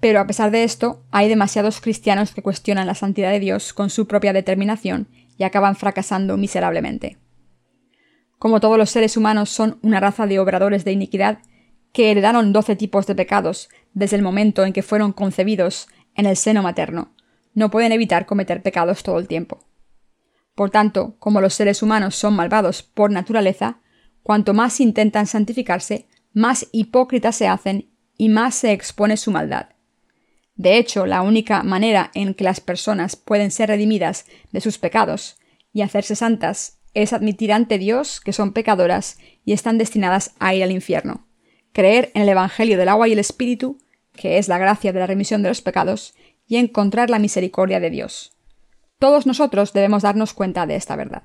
Pero 0.00 0.18
a 0.18 0.26
pesar 0.26 0.50
de 0.50 0.64
esto, 0.64 1.04
hay 1.10 1.28
demasiados 1.28 1.80
cristianos 1.80 2.32
que 2.32 2.42
cuestionan 2.42 2.86
la 2.86 2.94
santidad 2.94 3.30
de 3.30 3.40
Dios 3.40 3.72
con 3.72 3.90
su 3.90 4.06
propia 4.06 4.32
determinación 4.32 5.08
y 5.36 5.44
acaban 5.44 5.76
fracasando 5.76 6.36
miserablemente. 6.36 7.18
Como 8.38 8.60
todos 8.60 8.78
los 8.78 8.90
seres 8.90 9.18
humanos 9.18 9.50
son 9.50 9.78
una 9.82 10.00
raza 10.00 10.26
de 10.26 10.38
obradores 10.38 10.84
de 10.84 10.92
iniquidad, 10.92 11.40
que 11.92 12.10
heredaron 12.10 12.52
doce 12.52 12.76
tipos 12.76 13.06
de 13.06 13.14
pecados 13.14 13.68
desde 13.92 14.16
el 14.16 14.22
momento 14.22 14.64
en 14.64 14.72
que 14.72 14.82
fueron 14.82 15.12
concebidos 15.12 15.88
en 16.14 16.26
el 16.26 16.36
seno 16.36 16.62
materno, 16.62 17.12
no 17.54 17.70
pueden 17.70 17.92
evitar 17.92 18.26
cometer 18.26 18.62
pecados 18.62 19.02
todo 19.02 19.18
el 19.18 19.26
tiempo. 19.26 19.64
Por 20.54 20.70
tanto, 20.70 21.16
como 21.18 21.40
los 21.40 21.54
seres 21.54 21.82
humanos 21.82 22.14
son 22.14 22.34
malvados 22.34 22.82
por 22.82 23.10
naturaleza, 23.10 23.80
cuanto 24.22 24.54
más 24.54 24.80
intentan 24.80 25.26
santificarse, 25.26 26.06
más 26.32 26.66
hipócritas 26.72 27.36
se 27.36 27.48
hacen 27.48 27.90
y 28.16 28.28
más 28.28 28.54
se 28.54 28.72
expone 28.72 29.16
su 29.16 29.30
maldad. 29.30 29.70
De 30.54 30.76
hecho, 30.76 31.06
la 31.06 31.22
única 31.22 31.62
manera 31.62 32.10
en 32.14 32.34
que 32.34 32.44
las 32.44 32.60
personas 32.60 33.16
pueden 33.16 33.50
ser 33.50 33.70
redimidas 33.70 34.26
de 34.52 34.60
sus 34.60 34.78
pecados 34.78 35.38
y 35.72 35.82
hacerse 35.82 36.14
santas 36.14 36.80
es 36.92 37.12
admitir 37.12 37.52
ante 37.52 37.78
Dios 37.78 38.20
que 38.20 38.32
son 38.32 38.52
pecadoras 38.52 39.18
y 39.44 39.52
están 39.52 39.78
destinadas 39.78 40.34
a 40.38 40.54
ir 40.54 40.62
al 40.62 40.72
infierno 40.72 41.29
creer 41.72 42.10
en 42.14 42.22
el 42.22 42.28
Evangelio 42.28 42.78
del 42.78 42.88
agua 42.88 43.08
y 43.08 43.12
el 43.12 43.18
Espíritu, 43.18 43.78
que 44.12 44.38
es 44.38 44.48
la 44.48 44.58
gracia 44.58 44.92
de 44.92 45.00
la 45.00 45.06
remisión 45.06 45.42
de 45.42 45.48
los 45.48 45.62
pecados, 45.62 46.14
y 46.46 46.56
encontrar 46.56 47.10
la 47.10 47.18
misericordia 47.18 47.80
de 47.80 47.90
Dios. 47.90 48.36
Todos 48.98 49.26
nosotros 49.26 49.72
debemos 49.72 50.02
darnos 50.02 50.34
cuenta 50.34 50.66
de 50.66 50.76
esta 50.76 50.96
verdad. 50.96 51.22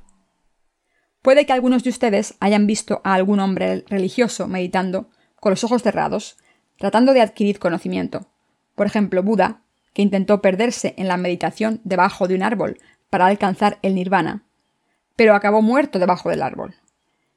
Puede 1.21 1.45
que 1.45 1.53
algunos 1.53 1.83
de 1.83 1.89
ustedes 1.89 2.35
hayan 2.39 2.67
visto 2.67 3.01
a 3.03 3.15
algún 3.15 3.39
hombre 3.39 3.83
religioso 3.87 4.47
meditando, 4.47 5.09
con 5.39 5.49
los 5.49 5.63
ojos 5.63 5.81
cerrados, 5.81 6.37
tratando 6.77 7.13
de 7.13 7.21
adquirir 7.21 7.59
conocimiento. 7.59 8.27
Por 8.75 8.85
ejemplo, 8.85 9.23
Buda, 9.23 9.61
que 9.93 10.01
intentó 10.01 10.41
perderse 10.41 10.93
en 10.97 11.07
la 11.07 11.17
meditación 11.17 11.81
debajo 11.83 12.27
de 12.27 12.35
un 12.35 12.43
árbol 12.43 12.77
para 13.09 13.25
alcanzar 13.25 13.79
el 13.81 13.95
nirvana, 13.95 14.43
pero 15.15 15.33
acabó 15.33 15.61
muerto 15.61 15.99
debajo 15.99 16.29
del 16.29 16.41
árbol. 16.41 16.75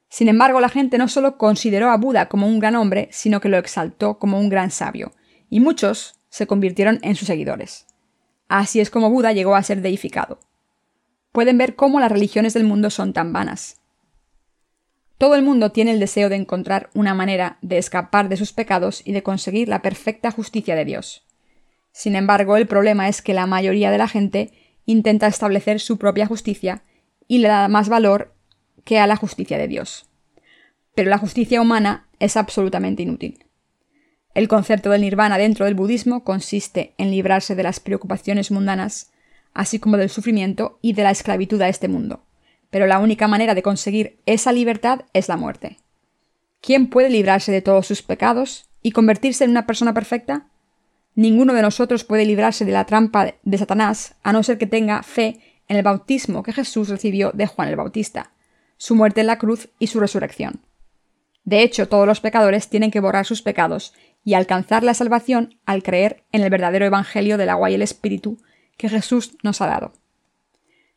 Sin 0.09 0.27
embargo, 0.27 0.59
la 0.59 0.69
gente 0.69 0.97
no 0.97 1.07
solo 1.07 1.37
consideró 1.37 1.91
a 1.91 1.97
Buda 1.97 2.27
como 2.27 2.47
un 2.47 2.59
gran 2.59 2.75
hombre, 2.75 3.09
sino 3.11 3.39
que 3.39 3.49
lo 3.49 3.57
exaltó 3.57 4.17
como 4.17 4.39
un 4.39 4.49
gran 4.49 4.71
sabio, 4.71 5.13
y 5.49 5.59
muchos 5.59 6.19
se 6.29 6.47
convirtieron 6.47 6.99
en 7.03 7.15
sus 7.15 7.27
seguidores. 7.27 7.85
Así 8.47 8.79
es 8.79 8.89
como 8.89 9.11
Buda 9.11 9.31
llegó 9.33 9.55
a 9.55 9.63
ser 9.63 9.81
deificado. 9.81 10.39
Pueden 11.31 11.59
ver 11.59 11.75
cómo 11.75 11.99
las 11.99 12.11
religiones 12.11 12.55
del 12.55 12.63
mundo 12.63 12.89
son 12.89 13.13
tan 13.13 13.31
vanas. 13.31 13.79
Todo 15.19 15.35
el 15.35 15.43
mundo 15.43 15.71
tiene 15.71 15.91
el 15.91 15.99
deseo 15.99 16.29
de 16.29 16.37
encontrar 16.37 16.89
una 16.95 17.13
manera 17.13 17.59
de 17.61 17.77
escapar 17.77 18.29
de 18.29 18.37
sus 18.37 18.51
pecados 18.51 19.01
y 19.05 19.11
de 19.11 19.21
conseguir 19.21 19.67
la 19.67 19.81
perfecta 19.81 20.31
justicia 20.31 20.75
de 20.75 20.85
Dios. 20.85 21.27
Sin 21.91 22.15
embargo, 22.15 22.57
el 22.57 22.67
problema 22.67 23.09
es 23.09 23.21
que 23.21 23.33
la 23.33 23.45
mayoría 23.45 23.91
de 23.91 23.97
la 23.97 24.07
gente 24.07 24.53
intenta 24.85 25.27
establecer 25.27 25.79
su 25.79 25.97
propia 25.97 26.25
justicia 26.25 26.83
y 27.27 27.39
le 27.39 27.49
da 27.49 27.67
más 27.67 27.89
valor 27.89 28.33
que 28.89 28.97
a 28.97 29.05
la 29.05 29.17
justicia 29.17 29.59
de 29.59 29.67
Dios. 29.67 30.09
Pero 30.95 31.11
la 31.11 31.19
justicia 31.19 31.61
humana 31.61 32.07
es 32.17 32.35
absolutamente 32.35 33.03
inútil. 33.03 33.45
El 34.33 34.47
concepto 34.47 34.89
del 34.89 35.01
nirvana 35.01 35.37
dentro 35.37 35.65
del 35.65 35.75
budismo 35.75 36.23
consiste 36.23 36.95
en 36.97 37.11
librarse 37.11 37.53
de 37.53 37.61
las 37.61 37.79
preocupaciones 37.79 38.49
mundanas, 38.49 39.11
así 39.53 39.77
como 39.77 39.97
del 39.97 40.09
sufrimiento 40.09 40.79
y 40.81 40.93
de 40.93 41.03
la 41.03 41.11
esclavitud 41.11 41.61
a 41.61 41.69
este 41.69 41.87
mundo. 41.87 42.23
Pero 42.71 42.87
la 42.87 42.97
única 42.97 43.27
manera 43.27 43.53
de 43.53 43.61
conseguir 43.61 44.17
esa 44.25 44.51
libertad 44.53 45.01
es 45.13 45.29
la 45.29 45.37
muerte. 45.37 45.77
¿Quién 46.59 46.89
puede 46.89 47.11
librarse 47.11 47.51
de 47.51 47.61
todos 47.61 47.85
sus 47.85 48.01
pecados? 48.01 48.65
y 48.81 48.91
convertirse 48.91 49.43
en 49.43 49.51
una 49.51 49.67
persona 49.67 49.93
perfecta? 49.93 50.47
Ninguno 51.13 51.53
de 51.53 51.61
nosotros 51.61 52.03
puede 52.05 52.25
librarse 52.25 52.65
de 52.65 52.71
la 52.71 52.85
trampa 52.85 53.35
de 53.43 53.57
Satanás 53.59 54.15
a 54.23 54.31
no 54.31 54.41
ser 54.41 54.57
que 54.57 54.67
tenga 54.67 55.03
fe 55.03 55.39
en 55.67 55.77
el 55.77 55.83
bautismo 55.83 56.41
que 56.41 56.53
Jesús 56.53 56.89
recibió 56.89 57.31
de 57.33 57.45
Juan 57.45 57.67
el 57.67 57.75
Bautista, 57.75 58.31
su 58.79 58.95
muerte 58.95 59.21
en 59.21 59.27
la 59.27 59.37
cruz 59.37 59.69
y 59.77 59.87
su 59.87 59.99
resurrección. 59.99 60.61
De 61.43 61.61
hecho, 61.63 61.89
todos 61.89 62.07
los 62.07 62.21
pecadores 62.21 62.69
tienen 62.69 62.91
que 62.91 63.01
borrar 63.01 63.25
sus 63.25 63.41
pecados 63.41 63.93
y 64.23 64.33
alcanzar 64.33 64.83
la 64.83 64.93
salvación 64.93 65.59
al 65.65 65.83
creer 65.83 66.23
en 66.31 66.43
el 66.43 66.49
verdadero 66.49 66.85
Evangelio 66.85 67.37
del 67.37 67.49
agua 67.49 67.69
y 67.69 67.75
el 67.75 67.81
Espíritu 67.81 68.37
que 68.77 68.89
Jesús 68.89 69.37
nos 69.43 69.61
ha 69.61 69.67
dado. 69.67 69.93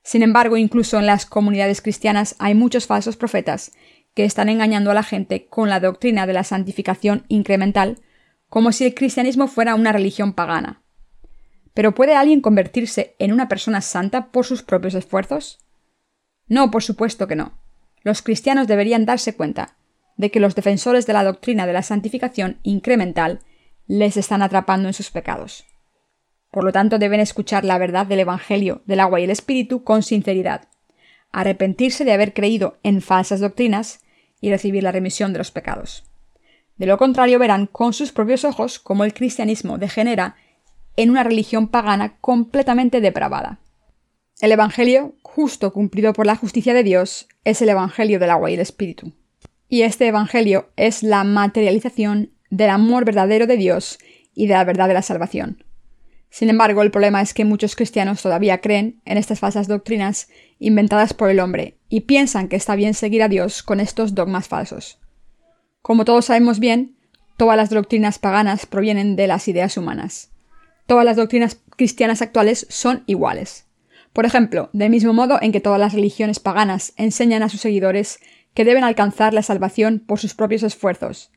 Sin 0.04 0.22
embargo, 0.22 0.56
incluso 0.56 0.98
en 0.98 1.06
las 1.06 1.26
comunidades 1.26 1.82
cristianas 1.82 2.36
hay 2.38 2.54
muchos 2.54 2.86
falsos 2.86 3.16
profetas 3.16 3.72
que 4.14 4.24
están 4.24 4.48
engañando 4.48 4.90
a 4.92 4.94
la 4.94 5.02
gente 5.02 5.46
con 5.46 5.68
la 5.68 5.80
doctrina 5.80 6.26
de 6.26 6.34
la 6.34 6.44
santificación 6.44 7.24
incremental, 7.28 8.00
como 8.48 8.70
si 8.70 8.84
el 8.84 8.94
cristianismo 8.94 9.48
fuera 9.48 9.74
una 9.74 9.92
religión 9.92 10.34
pagana. 10.34 10.82
¿Pero 11.74 11.94
puede 11.94 12.14
alguien 12.14 12.42
convertirse 12.42 13.16
en 13.18 13.32
una 13.32 13.48
persona 13.48 13.80
santa 13.80 14.26
por 14.26 14.44
sus 14.44 14.62
propios 14.62 14.94
esfuerzos? 14.94 15.58
No, 16.46 16.70
por 16.70 16.82
supuesto 16.82 17.26
que 17.26 17.36
no. 17.36 17.61
Los 18.02 18.22
cristianos 18.22 18.66
deberían 18.66 19.06
darse 19.06 19.34
cuenta 19.34 19.76
de 20.16 20.30
que 20.30 20.40
los 20.40 20.54
defensores 20.54 21.06
de 21.06 21.12
la 21.12 21.24
doctrina 21.24 21.66
de 21.66 21.72
la 21.72 21.82
santificación 21.82 22.58
incremental 22.62 23.40
les 23.86 24.16
están 24.16 24.42
atrapando 24.42 24.88
en 24.88 24.94
sus 24.94 25.10
pecados. 25.10 25.64
Por 26.50 26.64
lo 26.64 26.72
tanto, 26.72 26.98
deben 26.98 27.20
escuchar 27.20 27.64
la 27.64 27.78
verdad 27.78 28.06
del 28.06 28.20
Evangelio 28.20 28.82
del 28.84 29.00
agua 29.00 29.20
y 29.20 29.24
el 29.24 29.30
Espíritu 29.30 29.84
con 29.84 30.02
sinceridad, 30.02 30.68
arrepentirse 31.32 32.04
de 32.04 32.12
haber 32.12 32.34
creído 32.34 32.78
en 32.82 33.00
falsas 33.00 33.40
doctrinas 33.40 34.00
y 34.40 34.50
recibir 34.50 34.82
la 34.82 34.92
remisión 34.92 35.32
de 35.32 35.38
los 35.38 35.50
pecados. 35.50 36.04
De 36.76 36.86
lo 36.86 36.98
contrario, 36.98 37.38
verán 37.38 37.66
con 37.66 37.92
sus 37.92 38.12
propios 38.12 38.44
ojos 38.44 38.78
cómo 38.78 39.04
el 39.04 39.14
cristianismo 39.14 39.78
degenera 39.78 40.36
en 40.96 41.10
una 41.10 41.24
religión 41.24 41.68
pagana 41.68 42.18
completamente 42.20 43.00
depravada. 43.00 43.60
El 44.40 44.52
Evangelio, 44.52 45.14
justo 45.34 45.72
cumplido 45.72 46.12
por 46.12 46.26
la 46.26 46.36
justicia 46.36 46.74
de 46.74 46.82
Dios, 46.82 47.26
es 47.44 47.62
el 47.62 47.70
Evangelio 47.70 48.18
del 48.18 48.28
agua 48.28 48.50
y 48.50 48.54
el 48.54 48.60
Espíritu. 48.60 49.14
Y 49.66 49.80
este 49.80 50.06
Evangelio 50.06 50.70
es 50.76 51.02
la 51.02 51.24
materialización 51.24 52.32
del 52.50 52.68
amor 52.68 53.06
verdadero 53.06 53.46
de 53.46 53.56
Dios 53.56 53.98
y 54.34 54.46
de 54.46 54.52
la 54.52 54.64
verdad 54.64 54.88
de 54.88 54.94
la 54.94 55.00
salvación. 55.00 55.64
Sin 56.28 56.50
embargo, 56.50 56.82
el 56.82 56.90
problema 56.90 57.22
es 57.22 57.32
que 57.32 57.46
muchos 57.46 57.76
cristianos 57.76 58.20
todavía 58.20 58.60
creen 58.60 59.00
en 59.06 59.16
estas 59.16 59.40
falsas 59.40 59.68
doctrinas 59.68 60.28
inventadas 60.58 61.14
por 61.14 61.30
el 61.30 61.40
hombre 61.40 61.78
y 61.88 62.02
piensan 62.02 62.48
que 62.48 62.56
está 62.56 62.76
bien 62.76 62.92
seguir 62.92 63.22
a 63.22 63.28
Dios 63.28 63.62
con 63.62 63.80
estos 63.80 64.14
dogmas 64.14 64.48
falsos. 64.48 64.98
Como 65.80 66.04
todos 66.04 66.26
sabemos 66.26 66.60
bien, 66.60 66.98
todas 67.38 67.56
las 67.56 67.70
doctrinas 67.70 68.18
paganas 68.18 68.66
provienen 68.66 69.16
de 69.16 69.28
las 69.28 69.48
ideas 69.48 69.78
humanas. 69.78 70.30
Todas 70.86 71.06
las 71.06 71.16
doctrinas 71.16 71.58
cristianas 71.76 72.20
actuales 72.20 72.66
son 72.68 73.02
iguales. 73.06 73.64
Por 74.12 74.26
ejemplo, 74.26 74.68
del 74.72 74.90
mismo 74.90 75.12
modo 75.12 75.38
en 75.40 75.52
que 75.52 75.60
todas 75.60 75.80
las 75.80 75.94
religiones 75.94 76.38
paganas 76.38 76.92
enseñan 76.96 77.42
a 77.42 77.48
sus 77.48 77.60
seguidores 77.60 78.18
que 78.54 78.64
deben 78.64 78.84
alcanzar 78.84 79.32
la 79.32 79.42
salvación 79.42 80.02
por 80.06 80.18
sus 80.18 80.34
propios 80.34 80.62
esfuerzos. 80.62 81.30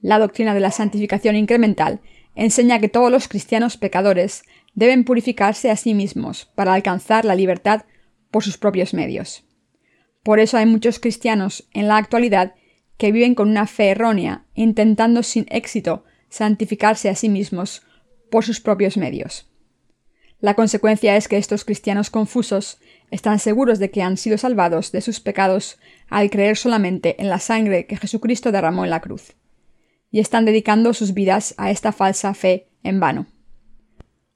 La 0.00 0.18
doctrina 0.18 0.54
de 0.54 0.60
la 0.60 0.70
santificación 0.70 1.34
incremental 1.36 2.00
enseña 2.34 2.78
que 2.78 2.88
todos 2.88 3.10
los 3.10 3.28
cristianos 3.28 3.76
pecadores 3.76 4.44
deben 4.74 5.04
purificarse 5.04 5.70
a 5.70 5.76
sí 5.76 5.94
mismos 5.94 6.50
para 6.54 6.72
alcanzar 6.74 7.24
la 7.24 7.34
libertad 7.34 7.82
por 8.30 8.44
sus 8.44 8.56
propios 8.56 8.94
medios. 8.94 9.44
Por 10.22 10.38
eso 10.38 10.56
hay 10.56 10.66
muchos 10.66 11.00
cristianos 11.00 11.68
en 11.72 11.88
la 11.88 11.96
actualidad 11.96 12.54
que 12.96 13.12
viven 13.12 13.34
con 13.34 13.48
una 13.48 13.66
fe 13.66 13.90
errónea, 13.90 14.44
intentando 14.54 15.22
sin 15.22 15.46
éxito 15.48 16.04
santificarse 16.28 17.08
a 17.08 17.14
sí 17.14 17.28
mismos 17.28 17.82
por 18.30 18.44
sus 18.44 18.60
propios 18.60 18.96
medios. 18.96 19.49
La 20.40 20.54
consecuencia 20.54 21.16
es 21.16 21.28
que 21.28 21.36
estos 21.36 21.64
cristianos 21.64 22.08
confusos 22.08 22.78
están 23.10 23.38
seguros 23.38 23.78
de 23.78 23.90
que 23.90 24.02
han 24.02 24.16
sido 24.16 24.38
salvados 24.38 24.90
de 24.90 25.02
sus 25.02 25.20
pecados 25.20 25.78
al 26.08 26.30
creer 26.30 26.56
solamente 26.56 27.20
en 27.20 27.28
la 27.28 27.38
sangre 27.38 27.86
que 27.86 27.96
Jesucristo 27.96 28.50
derramó 28.50 28.84
en 28.84 28.90
la 28.90 29.00
cruz, 29.00 29.36
y 30.10 30.20
están 30.20 30.46
dedicando 30.46 30.94
sus 30.94 31.12
vidas 31.12 31.54
a 31.58 31.70
esta 31.70 31.92
falsa 31.92 32.32
fe 32.32 32.68
en 32.82 33.00
vano. 33.00 33.26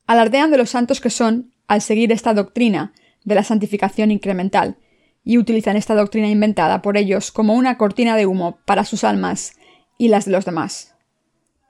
Alardean 0.06 0.50
de 0.50 0.58
los 0.58 0.70
santos 0.70 1.00
que 1.00 1.10
son 1.10 1.54
al 1.66 1.80
seguir 1.80 2.12
esta 2.12 2.34
doctrina 2.34 2.92
de 3.24 3.34
la 3.34 3.42
santificación 3.42 4.10
incremental, 4.10 4.76
y 5.24 5.38
utilizan 5.38 5.76
esta 5.76 5.94
doctrina 5.94 6.28
inventada 6.28 6.82
por 6.82 6.98
ellos 6.98 7.32
como 7.32 7.54
una 7.54 7.78
cortina 7.78 8.14
de 8.14 8.26
humo 8.26 8.58
para 8.66 8.84
sus 8.84 9.04
almas 9.04 9.54
y 9.96 10.08
las 10.08 10.26
de 10.26 10.32
los 10.32 10.44
demás. 10.44 10.94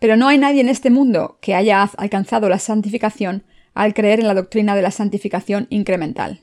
Pero 0.01 0.17
no 0.17 0.27
hay 0.27 0.39
nadie 0.39 0.61
en 0.61 0.69
este 0.69 0.91
mundo 0.91 1.39
que 1.41 1.55
haya 1.55 1.85
alcanzado 1.97 2.49
la 2.49 2.59
santificación 2.59 3.45
al 3.75 3.93
creer 3.93 4.21
en 4.21 4.29
la 4.29 4.35
doctrina 4.35 4.75
de 4.75 4.83
la 4.83 4.91
santificación 4.91 5.67
incremental. 5.71 6.41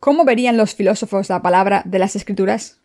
¿Cómo 0.00 0.24
verían 0.24 0.56
los 0.56 0.74
filósofos 0.74 1.28
la 1.28 1.42
palabra 1.42 1.82
de 1.84 1.98
las 1.98 2.16
Escrituras? 2.16 2.80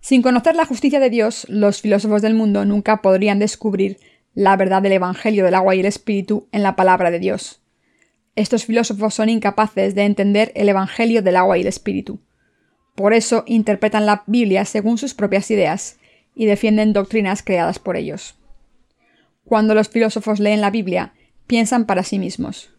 Sin 0.00 0.22
conocer 0.22 0.54
la 0.54 0.66
justicia 0.66 1.00
de 1.00 1.10
Dios, 1.10 1.46
los 1.48 1.80
filósofos 1.80 2.22
del 2.22 2.34
mundo 2.34 2.64
nunca 2.64 3.02
podrían 3.02 3.38
descubrir 3.38 3.98
la 4.34 4.56
verdad 4.56 4.82
del 4.82 4.92
Evangelio 4.92 5.44
del 5.44 5.54
agua 5.54 5.74
y 5.74 5.80
el 5.80 5.86
Espíritu 5.86 6.46
en 6.52 6.62
la 6.62 6.76
palabra 6.76 7.10
de 7.10 7.18
Dios. 7.18 7.62
Estos 8.34 8.66
filósofos 8.66 9.14
son 9.14 9.30
incapaces 9.30 9.94
de 9.94 10.04
entender 10.04 10.52
el 10.54 10.68
Evangelio 10.68 11.22
del 11.22 11.36
agua 11.36 11.56
y 11.56 11.62
el 11.62 11.66
Espíritu. 11.66 12.20
Por 12.94 13.14
eso 13.14 13.44
interpretan 13.46 14.04
la 14.04 14.24
Biblia 14.26 14.64
según 14.66 14.98
sus 14.98 15.14
propias 15.14 15.50
ideas 15.50 15.98
y 16.34 16.44
defienden 16.44 16.92
doctrinas 16.92 17.42
creadas 17.42 17.78
por 17.78 17.96
ellos. 17.96 18.36
Cuando 19.44 19.74
los 19.74 19.88
filósofos 19.88 20.38
leen 20.38 20.60
la 20.60 20.70
Biblia, 20.70 21.14
piensan 21.46 21.86
para 21.86 22.02
sí 22.02 22.18
mismos. 22.18 22.70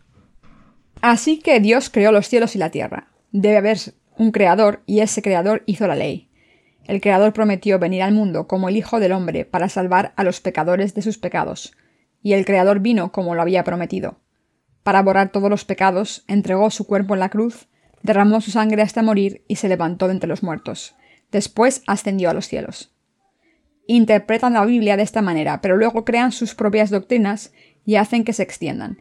Así 1.01 1.39
que 1.39 1.59
Dios 1.59 1.89
creó 1.89 2.11
los 2.11 2.27
cielos 2.27 2.55
y 2.55 2.59
la 2.59 2.71
tierra. 2.71 3.09
Debe 3.31 3.57
haber 3.57 3.77
un 4.17 4.31
creador 4.31 4.81
y 4.85 4.99
ese 5.01 5.21
creador 5.21 5.63
hizo 5.65 5.87
la 5.87 5.95
ley. 5.95 6.29
El 6.85 7.01
creador 7.01 7.33
prometió 7.33 7.79
venir 7.79 8.01
al 8.01 8.13
mundo 8.13 8.47
como 8.47 8.69
el 8.69 8.77
Hijo 8.77 8.99
del 8.99 9.11
Hombre 9.11 9.45
para 9.45 9.69
salvar 9.69 10.13
a 10.15 10.23
los 10.23 10.39
pecadores 10.39 10.93
de 10.93 11.01
sus 11.01 11.17
pecados, 11.17 11.73
y 12.23 12.33
el 12.33 12.45
creador 12.45 12.79
vino 12.79 13.11
como 13.11 13.35
lo 13.35 13.41
había 13.41 13.63
prometido. 13.63 14.19
Para 14.83 15.03
borrar 15.03 15.31
todos 15.31 15.49
los 15.49 15.65
pecados, 15.65 16.23
entregó 16.27 16.71
su 16.71 16.87
cuerpo 16.87 17.13
en 17.13 17.19
la 17.19 17.29
cruz, 17.29 17.67
derramó 18.03 18.39
su 18.39 18.51
sangre 18.51 18.81
hasta 18.81 19.03
morir 19.03 19.43
y 19.47 19.57
se 19.57 19.67
levantó 19.67 20.07
de 20.07 20.13
entre 20.13 20.29
los 20.29 20.43
muertos. 20.43 20.95
Después 21.29 21.83
ascendió 21.87 22.29
a 22.29 22.33
los 22.33 22.47
cielos. 22.47 22.95
Interpretan 23.85 24.53
la 24.53 24.65
Biblia 24.65 24.95
de 24.95 25.03
esta 25.03 25.21
manera, 25.21 25.59
pero 25.61 25.75
luego 25.75 26.05
crean 26.05 26.31
sus 26.31 26.55
propias 26.55 26.89
doctrinas 26.89 27.51
y 27.87 27.95
hacen 27.95 28.25
que 28.25 28.33
se 28.33 28.43
extiendan. 28.43 28.99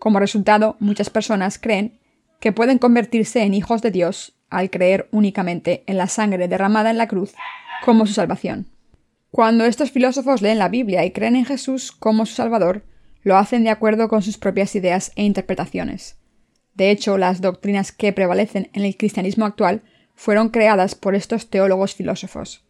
Como 0.00 0.18
resultado, 0.18 0.76
muchas 0.80 1.10
personas 1.10 1.58
creen 1.58 2.00
que 2.40 2.50
pueden 2.50 2.78
convertirse 2.78 3.42
en 3.42 3.52
hijos 3.52 3.82
de 3.82 3.90
Dios 3.90 4.34
al 4.48 4.70
creer 4.70 5.06
únicamente 5.12 5.84
en 5.86 5.98
la 5.98 6.08
sangre 6.08 6.48
derramada 6.48 6.90
en 6.90 6.96
la 6.96 7.08
cruz 7.08 7.34
como 7.84 8.06
su 8.06 8.14
salvación. 8.14 8.68
Cuando 9.30 9.66
estos 9.66 9.90
filósofos 9.90 10.40
leen 10.40 10.58
la 10.58 10.70
Biblia 10.70 11.04
y 11.04 11.10
creen 11.10 11.36
en 11.36 11.44
Jesús 11.44 11.92
como 11.92 12.24
su 12.24 12.34
Salvador, 12.34 12.84
lo 13.22 13.36
hacen 13.36 13.64
de 13.64 13.70
acuerdo 13.70 14.08
con 14.08 14.22
sus 14.22 14.38
propias 14.38 14.74
ideas 14.74 15.12
e 15.14 15.22
interpretaciones. 15.22 16.16
De 16.74 16.90
hecho, 16.90 17.18
las 17.18 17.42
doctrinas 17.42 17.92
que 17.92 18.14
prevalecen 18.14 18.70
en 18.72 18.86
el 18.86 18.96
cristianismo 18.96 19.44
actual 19.44 19.82
fueron 20.14 20.48
creadas 20.48 20.94
por 20.94 21.14
estos 21.14 21.50
teólogos 21.50 21.94
filósofos. 21.94 22.64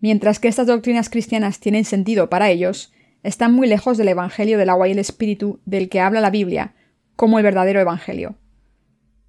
Mientras 0.00 0.38
que 0.38 0.48
estas 0.48 0.66
doctrinas 0.66 1.10
cristianas 1.10 1.60
tienen 1.60 1.84
sentido 1.84 2.30
para 2.30 2.48
ellos, 2.48 2.92
están 3.26 3.52
muy 3.52 3.66
lejos 3.66 3.98
del 3.98 4.08
Evangelio 4.08 4.58
del 4.58 4.70
agua 4.70 4.88
y 4.88 4.92
el 4.92 4.98
Espíritu 4.98 5.60
del 5.64 5.88
que 5.88 6.00
habla 6.00 6.20
la 6.20 6.30
Biblia 6.30 6.74
como 7.16 7.38
el 7.38 7.44
verdadero 7.44 7.80
Evangelio 7.80 8.36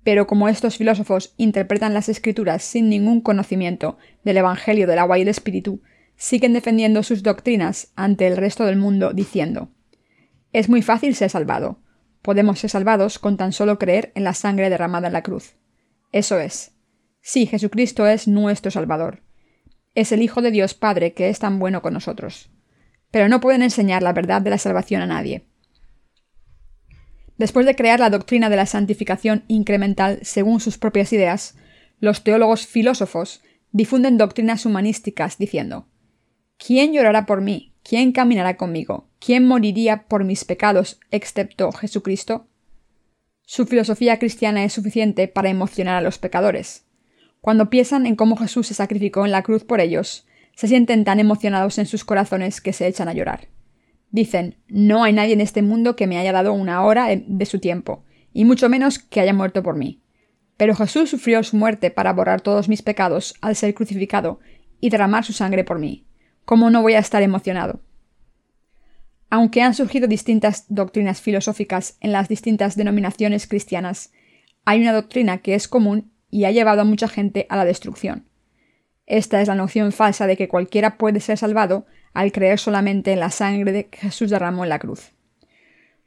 pero 0.08 0.26
como 0.26 0.48
estos 0.48 0.78
filósofos 0.78 1.34
interpretan 1.36 1.94
las 1.94 2.08
escrituras 2.08 2.64
sin 2.64 2.88
ningún 2.88 3.20
conocimiento 3.20 3.98
del 4.24 4.38
Evangelio 4.38 4.88
del 4.88 5.00
agua 5.00 5.20
y 5.20 5.24
el 5.24 5.28
Espíritu, 5.28 5.82
siguen 6.16 6.54
defendiendo 6.54 7.04
sus 7.04 7.24
doctrinas 7.24 7.92
ante 7.98 8.26
el 8.26 8.38
resto 8.38 8.66
del 8.66 8.78
mundo 8.78 9.12
diciendo 9.12 9.70
Es 10.54 10.70
muy 10.70 10.82
fácil 10.82 11.14
ser 11.14 11.30
salvado. 11.30 11.82
Podemos 12.22 12.60
ser 12.60 12.70
salvados 12.70 13.20
con 13.20 13.36
tan 13.36 13.52
solo 13.52 13.78
creer 13.80 14.14
en 14.16 14.24
la 14.24 14.34
sangre 14.34 14.70
derramada 14.70 15.08
en 15.08 15.14
la 15.14 15.24
cruz. 15.24 15.58
Eso 16.14 16.40
es. 16.40 16.72
Sí, 17.20 17.46
Jesucristo 17.46 18.08
es 18.08 18.30
nuestro 18.30 18.72
Salvador. 18.72 19.24
Es 19.94 20.14
el 20.14 20.22
Hijo 20.22 20.42
de 20.42 20.52
Dios 20.52 20.74
Padre 20.74 21.12
que 21.12 21.28
es 21.28 21.40
tan 21.40 21.60
bueno 21.60 21.82
con 21.82 21.94
nosotros. 21.94 22.50
Pero 23.12 23.30
no 23.30 23.40
pueden 23.40 23.62
enseñar 23.62 24.04
la 24.04 24.14
verdad 24.14 24.42
de 24.42 24.50
la 24.50 24.58
salvación 24.58 25.02
a 25.02 25.08
nadie. 25.08 25.46
Después 27.38 27.66
de 27.66 27.76
crear 27.76 28.00
la 28.00 28.10
doctrina 28.10 28.50
de 28.50 28.56
la 28.56 28.66
santificación 28.66 29.44
incremental 29.48 30.20
según 30.24 30.60
sus 30.60 30.78
propias 30.78 31.14
ideas, 31.14 31.56
los 32.00 32.24
teólogos 32.24 32.66
filósofos 32.66 33.42
difunden 33.72 34.18
doctrinas 34.18 34.66
humanísticas 34.66 35.38
diciendo 35.38 35.88
¿Quién 36.58 36.94
llorará 36.94 37.26
por 37.26 37.42
mí? 37.42 37.74
¿Quién 37.84 38.12
caminará 38.12 38.58
conmigo? 38.58 39.08
¿Quién 39.20 39.48
moriría 39.48 40.08
por 40.08 40.24
mis 40.24 40.44
pecados 40.44 41.00
excepto 41.12 41.72
Jesucristo? 41.72 42.48
Su 43.44 43.66
filosofía 43.66 44.20
cristiana 44.20 44.66
es 44.66 44.74
suficiente 44.74 45.28
para 45.30 45.50
emocionar 45.50 45.96
a 45.96 46.02
los 46.02 46.18
pecadores. 46.18 46.86
Cuando 47.40 47.70
piensan 47.70 48.06
en 48.06 48.18
cómo 48.18 48.36
Jesús 48.36 48.68
se 48.68 48.74
sacrificó 48.74 49.26
en 49.26 49.32
la 49.32 49.44
cruz 49.44 49.64
por 49.64 49.80
ellos, 49.80 50.27
se 50.58 50.68
sienten 50.68 51.04
tan 51.04 51.20
emocionados 51.20 51.78
en 51.78 51.86
sus 51.86 52.04
corazones 52.04 52.62
que 52.62 52.74
se 52.74 52.88
echan 52.88 53.08
a 53.08 53.14
llorar. 53.14 53.48
Dicen, 54.10 54.58
no 54.68 55.04
hay 55.04 55.14
nadie 55.14 55.34
en 55.34 55.42
este 55.42 55.62
mundo 55.62 55.96
que 55.96 56.08
me 56.08 56.18
haya 56.18 56.32
dado 56.32 56.52
una 56.52 56.84
hora 56.84 57.10
de 57.16 57.46
su 57.46 57.60
tiempo, 57.60 58.04
y 58.34 58.44
mucho 58.44 58.68
menos 58.68 58.98
que 58.98 59.20
haya 59.20 59.36
muerto 59.36 59.62
por 59.62 59.76
mí. 59.76 60.02
Pero 60.58 60.74
Jesús 60.74 61.12
sufrió 61.12 61.44
su 61.44 61.58
muerte 61.58 61.92
para 61.92 62.12
borrar 62.12 62.42
todos 62.42 62.70
mis 62.70 62.82
pecados 62.82 63.36
al 63.40 63.56
ser 63.56 63.76
crucificado 63.76 64.40
y 64.82 64.90
derramar 64.90 65.24
su 65.24 65.32
sangre 65.32 65.64
por 65.64 65.78
mí. 65.78 66.08
¿Cómo 66.44 66.72
no 66.72 66.82
voy 66.82 66.96
a 66.96 67.00
estar 67.00 67.22
emocionado? 67.22 67.82
Aunque 69.30 69.62
han 69.62 69.76
surgido 69.76 70.08
distintas 70.08 70.66
doctrinas 70.70 71.22
filosóficas 71.22 71.98
en 72.02 72.12
las 72.12 72.30
distintas 72.30 72.76
denominaciones 72.76 73.46
cristianas, 73.46 74.12
hay 74.66 74.82
una 74.82 74.94
doctrina 74.94 75.38
que 75.38 75.54
es 75.54 75.68
común 75.68 76.12
y 76.32 76.46
ha 76.46 76.52
llevado 76.52 76.82
a 76.82 76.86
mucha 76.86 77.08
gente 77.08 77.46
a 77.50 77.58
la 77.58 77.66
destrucción. 77.66 78.27
Esta 79.08 79.42
es 79.42 79.48
la 79.48 79.56
noción 79.56 79.94
falsa 79.94 80.28
de 80.28 80.36
que 80.36 80.50
cualquiera 80.50 80.98
puede 80.98 81.22
ser 81.22 81.38
salvado 81.38 81.86
al 82.14 82.32
creer 82.32 82.60
solamente 82.60 83.14
en 83.14 83.22
la 83.22 83.32
sangre 83.32 83.88
que 83.88 83.98
Jesús 83.98 84.30
derramó 84.30 84.64
en 84.64 84.70
la 84.70 84.80
cruz. 84.80 85.12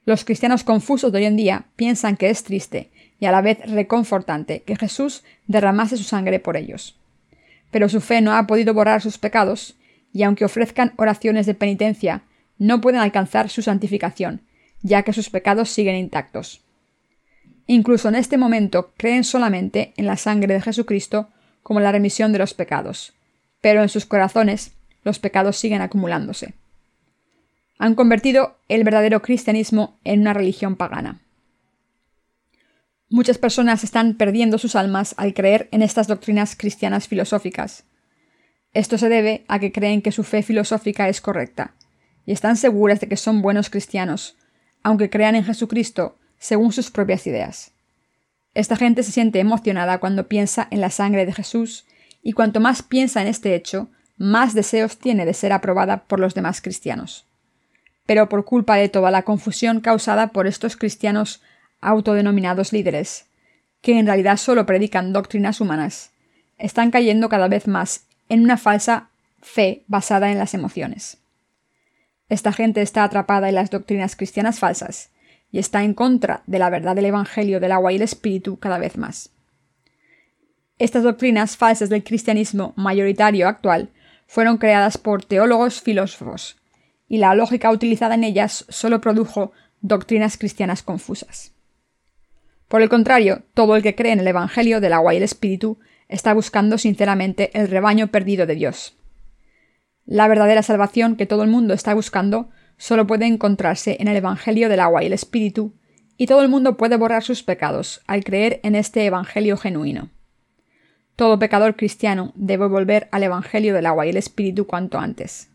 Los 0.05 0.24
cristianos 0.24 0.64
confusos 0.64 1.11
de 1.11 1.18
hoy 1.18 1.24
en 1.24 1.36
día 1.36 1.64
piensan 1.76 2.16
que 2.16 2.30
es 2.30 2.44
triste 2.44 2.90
y 3.18 3.26
a 3.26 3.32
la 3.32 3.40
vez 3.40 3.59
reconfortante 3.70 4.62
que 4.62 4.76
Jesús 4.76 5.24
derramase 5.46 5.96
su 5.96 6.05
sangre 6.05 6.40
por 6.40 6.57
ellos. 6.57 6.98
Pero 7.70 7.88
su 7.88 8.01
fe 8.01 8.20
no 8.20 8.32
ha 8.32 8.46
podido 8.46 8.74
borrar 8.74 9.01
sus 9.01 9.18
pecados, 9.18 9.76
y 10.12 10.24
aunque 10.24 10.44
ofrezcan 10.44 10.92
oraciones 10.96 11.46
de 11.46 11.55
penitencia, 11.55 12.22
no 12.59 12.80
pueden 12.80 13.01
alcanzar 13.01 13.48
su 13.48 13.62
santificación, 13.62 14.42
ya 14.82 15.03
que 15.03 15.12
sus 15.12 15.30
pecados 15.30 15.70
siguen 15.70 15.96
intactos. 15.96 16.62
Incluso 17.66 18.09
en 18.09 18.16
este 18.16 18.36
momento 18.36 18.92
creen 18.96 19.22
solamente 19.22 19.92
en 19.96 20.07
la 20.07 20.16
sangre 20.16 20.55
de 20.55 20.61
Jesucristo 20.61 21.28
como 21.62 21.80
la 21.80 21.92
remisión 21.92 22.32
de 22.32 22.38
los 22.38 22.54
pecados, 22.54 23.14
pero 23.61 23.82
en 23.82 23.88
sus 23.88 24.06
corazones 24.06 24.72
los 25.02 25.18
pecados 25.18 25.56
siguen 25.56 25.82
acumulándose. 25.82 26.54
Han 27.78 27.94
convertido 27.94 28.58
el 28.68 28.84
verdadero 28.84 29.22
cristianismo 29.22 29.98
en 30.04 30.20
una 30.20 30.34
religión 30.34 30.76
pagana. 30.76 31.20
Muchas 33.08 33.38
personas 33.38 33.82
están 33.82 34.14
perdiendo 34.14 34.58
sus 34.58 34.76
almas 34.76 35.14
al 35.16 35.34
creer 35.34 35.68
en 35.72 35.82
estas 35.82 36.06
doctrinas 36.06 36.54
cristianas 36.54 37.08
filosóficas. 37.08 37.84
Esto 38.72 38.98
se 38.98 39.08
debe 39.08 39.44
a 39.48 39.58
que 39.58 39.72
creen 39.72 40.02
que 40.02 40.12
su 40.12 40.22
fe 40.22 40.42
filosófica 40.42 41.08
es 41.08 41.20
correcta, 41.20 41.74
y 42.24 42.32
están 42.32 42.56
seguras 42.56 43.00
de 43.00 43.08
que 43.08 43.16
son 43.16 43.42
buenos 43.42 43.70
cristianos, 43.70 44.36
aunque 44.82 45.11
crean 45.11 45.34
en 45.34 45.44
Jesucristo 45.44 46.18
según 46.38 46.72
sus 46.72 46.90
propias 46.90 47.26
ideas. 47.26 47.72
Esta 48.55 48.76
gente 48.76 49.03
se 49.03 49.12
siente 49.12 49.38
emocionada 49.38 49.98
cuando 49.98 50.26
piensa 50.28 50.66
en 50.70 50.80
la 50.80 50.90
sangre 50.90 51.26
de 51.26 51.32
Jesús, 51.32 51.86
y 52.22 52.32
cuanto 52.32 52.61
más 52.61 52.82
piensa 52.82 53.22
en 53.22 53.28
este 53.28 53.55
hecho, 53.55 53.88
más 54.16 54.55
deseos 54.55 54.98
tiene 54.98 55.24
de 55.24 55.34
ser 55.34 55.53
aprobada 55.53 56.05
por 56.05 56.20
los 56.20 56.34
demás 56.34 56.61
cristianos. 56.61 57.26
Pero 58.07 58.28
por 58.28 58.44
culpa 58.44 58.76
de 58.76 58.88
toda 58.88 59.11
la 59.11 59.22
confusión 59.22 59.80
causada 59.80 60.28
por 60.28 60.46
estos 60.46 60.76
cristianos 60.76 61.42
autodenominados 61.80 62.72
líderes, 62.72 63.26
que 63.80 63.98
en 63.98 64.07
realidad 64.07 64.36
solo 64.36 64.66
predican 64.66 65.12
doctrinas 65.12 65.61
humanas, 65.61 66.11
están 66.59 66.90
cayendo 66.90 67.28
cada 67.28 67.48
vez 67.48 67.66
más 67.66 68.05
en 68.28 68.42
una 68.42 68.59
falsa 68.59 69.09
fe 69.40 69.84
basada 69.86 70.30
en 70.30 70.38
las 70.38 70.53
emociones. 70.53 71.16
Esta 72.28 72.53
gente 72.53 72.82
está 72.82 73.05
atrapada 73.05 73.48
en 73.48 73.55
las 73.55 73.70
doctrinas 73.70 74.16
cristianas 74.16 74.59
falsas, 74.59 75.11
y 75.53 75.59
está 75.59 75.82
en 75.82 75.94
contra 75.94 76.42
de 76.46 76.59
la 76.59 76.70
verdad 76.70 76.94
del 76.94 77.07
Evangelio 77.07 77.61
del 77.61 77.72
agua 77.72 77.92
y 77.92 77.96
el 77.96 78.03
Espíritu 78.03 78.59
cada 78.59 78.78
vez 78.78 78.96
más. 78.96 79.30
Estas 80.78 81.03
doctrinas 81.03 81.57
falsas 81.57 81.90
del 81.90 82.05
cristianismo 82.05 82.72
mayoritario 82.76 83.48
actual 83.48 83.90
fueron 84.26 84.59
creadas 84.59 84.96
por 84.96 85.24
teólogos 85.24 85.82
filósofos, 85.82 86.57
y 87.09 87.18
la 87.18 87.34
lógica 87.34 87.70
utilizada 87.70 88.14
en 88.14 88.24
ellas 88.24 88.64
solo 88.68 89.01
produjo 89.01 89.53
doctrinas 89.80 90.38
cristianas 90.38 90.82
confusas. 90.82 91.53
Por 92.68 92.82
el 92.82 92.88
contrario, 92.88 93.42
todo 93.53 93.74
el 93.74 93.82
que 93.82 93.96
cree 93.96 94.12
en 94.12 94.20
el 94.20 94.28
Evangelio 94.28 94.80
del 94.80 94.92
agua 94.92 95.12
y 95.12 95.16
el 95.16 95.24
Espíritu 95.24 95.78
está 96.09 96.32
buscando 96.32 96.78
sinceramente 96.78 97.51
el 97.59 97.68
rebaño 97.68 98.09
perdido 98.09 98.46
de 98.46 98.55
Dios. 98.55 98.94
La 100.07 100.28
verdadera 100.28 100.62
salvación 100.62 101.16
que 101.16 101.26
todo 101.26 101.42
el 101.42 101.51
mundo 101.51 101.74
está 101.74 101.94
buscando 101.94 102.51
solo 102.81 103.07
puede 103.07 103.26
encontrarse 103.26 103.99
en 104.01 104.09
el 104.09 104.16
Evangelio 104.16 104.70
del 104.70 104.81
agua 104.81 105.03
y 105.03 105.07
el 105.07 105.12
Espíritu, 105.12 105.74
y 106.16 106.26
todo 106.26 106.41
el 106.41 106.49
mundo 106.49 106.78
puede 106.78 106.97
borrar 106.97 107.22
sus 107.22 107.43
pecados 107.43 108.01
al 108.07 108.24
creer 108.24 108.59
en 108.62 108.74
este 108.74 109.05
Evangelio 109.05 109.59
genuino. 109.59 110.09
Todo 111.14 111.39
pecador 111.39 111.76
cristiano 111.76 112.33
debe 112.37 112.66
volver 112.68 113.09
al 113.12 113.22
Evangelio 113.22 113.74
del 113.74 113.85
agua 113.85 114.07
y 114.07 114.11
el 114.11 114.16
Espíritu 114.16 114.66
cuanto 114.66 114.99
antes. 114.99 115.51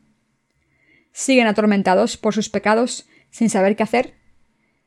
¿Siguen 1.13 1.47
atormentados 1.47 2.15
por 2.15 2.36
sus 2.36 2.49
pecados 2.49 3.07
sin 3.32 3.49
saber 3.49 3.76
qué 3.76 3.82
hacer? 3.82 4.13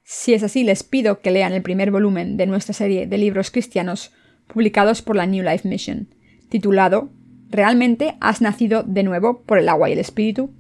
Si 0.05 0.33
es 0.33 0.45
así, 0.45 0.63
les 0.63 0.85
pido 0.85 1.21
que 1.21 1.33
lean 1.33 1.53
el 1.53 1.63
primer 1.63 1.91
volumen 1.91 2.37
de 2.37 2.47
nuestra 2.47 2.73
serie 2.73 3.09
de 3.09 3.19
libros 3.19 3.51
cristianos 3.51 4.13
publicados 4.47 5.03
por 5.03 5.17
la 5.17 5.27
New 5.27 5.43
Life 5.43 5.69
Mission, 5.69 6.15
titulado 6.49 7.11
¿Realmente 7.51 8.17
has 8.21 8.41
nacido 8.41 8.85
de 8.85 9.03
nuevo 9.03 9.43
por 9.43 9.59
el 9.59 9.69
agua 9.69 9.91
y 9.91 9.95
el 9.95 9.99
Espíritu? 9.99 10.55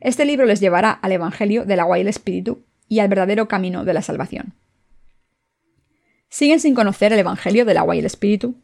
Este 0.00 0.24
libro 0.24 0.46
les 0.46 0.60
llevará 0.60 0.90
al 0.90 1.12
Evangelio 1.12 1.66
del 1.66 1.78
agua 1.78 1.98
y 1.98 2.00
el 2.00 2.08
Espíritu 2.08 2.64
y 2.88 3.00
al 3.00 3.08
verdadero 3.08 3.48
camino 3.48 3.84
de 3.84 3.92
la 3.92 4.00
salvación. 4.02 4.54
¿Siguen 6.30 6.58
sin 6.58 6.74
conocer 6.74 7.12
el 7.12 7.18
Evangelio 7.18 7.66
del 7.66 7.76
agua 7.76 7.96
y 7.96 7.98
el 7.98 8.06
Espíritu? 8.06 8.54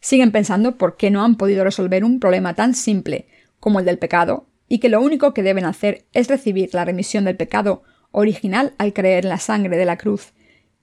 ¿Siguen 0.00 0.30
pensando 0.30 0.76
por 0.76 0.96
qué 0.96 1.10
no 1.10 1.24
han 1.24 1.36
podido 1.36 1.64
resolver 1.64 2.04
un 2.04 2.20
problema 2.20 2.54
tan 2.54 2.74
simple 2.74 3.26
como 3.60 3.80
el 3.80 3.86
del 3.86 3.98
pecado 3.98 4.46
y 4.68 4.78
que 4.78 4.90
lo 4.90 5.00
único 5.00 5.32
que 5.32 5.42
deben 5.42 5.64
hacer 5.64 6.04
es 6.12 6.28
recibir 6.28 6.74
la 6.74 6.84
remisión 6.84 7.24
del 7.24 7.36
pecado 7.36 7.82
original 8.10 8.74
al 8.76 8.92
creer 8.92 9.24
en 9.24 9.30
la 9.30 9.38
sangre 9.38 9.78
de 9.78 9.86
la 9.86 9.96
cruz 9.96 10.32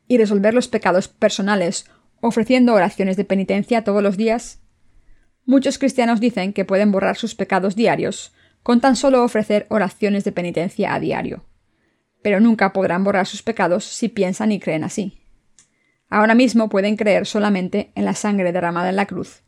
y 0.07 0.17
resolver 0.17 0.55
los 0.55 0.67
pecados 0.67 1.07
personales 1.07 1.85
ofreciendo 2.21 2.73
oraciones 2.73 3.17
de 3.17 3.25
penitencia 3.25 3.83
todos 3.83 4.01
los 4.01 4.17
días? 4.17 4.59
Muchos 5.45 5.77
cristianos 5.77 6.19
dicen 6.19 6.53
que 6.53 6.65
pueden 6.65 6.91
borrar 6.91 7.17
sus 7.17 7.35
pecados 7.35 7.75
diarios 7.75 8.33
con 8.64 8.82
tan 8.82 8.95
solo 8.95 9.24
ofrecer 9.24 9.66
oraciones 9.70 10.24
de 10.24 10.32
penitencia 10.32 10.93
a 10.93 10.99
diario. 10.99 11.45
Pero 12.22 12.39
nunca 12.39 12.74
podrán 12.74 13.03
borrar 13.03 13.26
sus 13.26 13.41
pecados 13.41 13.86
si 13.86 14.09
piensan 14.09 14.51
y 14.51 14.59
creen 14.59 14.84
así. 14.84 15.22
Ahora 16.09 16.36
mismo 16.36 16.70
pueden 16.70 16.97
creer 16.97 17.26
solamente 17.26 17.91
en 17.95 18.05
la 18.05 18.14
sangre 18.14 18.51
derramada 18.51 18.89
en 18.89 18.97
la 18.97 19.05
cruz, 19.05 19.43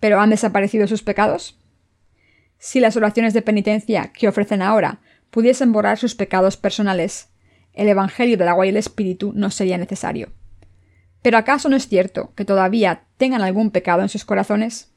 pero 0.00 0.20
¿han 0.20 0.30
desaparecido 0.30 0.86
sus 0.86 1.02
pecados? 1.02 1.58
Si 2.58 2.80
las 2.80 2.96
oraciones 2.96 3.34
de 3.34 3.42
penitencia 3.42 4.12
que 4.12 4.28
ofrecen 4.28 4.62
ahora 4.62 5.00
pudiesen 5.30 5.72
borrar 5.72 5.98
sus 5.98 6.14
pecados 6.14 6.56
personales, 6.56 7.30
el 7.72 7.88
Evangelio 7.88 8.36
del 8.36 8.48
agua 8.48 8.66
y 8.66 8.68
el 8.68 8.76
Espíritu 8.76 9.32
no 9.34 9.50
sería 9.50 9.76
necesario. 9.76 10.32
¿Pero 11.22 11.38
acaso 11.38 11.68
no 11.68 11.76
es 11.76 11.88
cierto 11.88 12.32
que 12.36 12.44
todavía 12.44 13.04
tengan 13.16 13.42
algún 13.42 13.70
pecado 13.70 14.02
en 14.02 14.08
sus 14.08 14.24
corazones? 14.24 14.93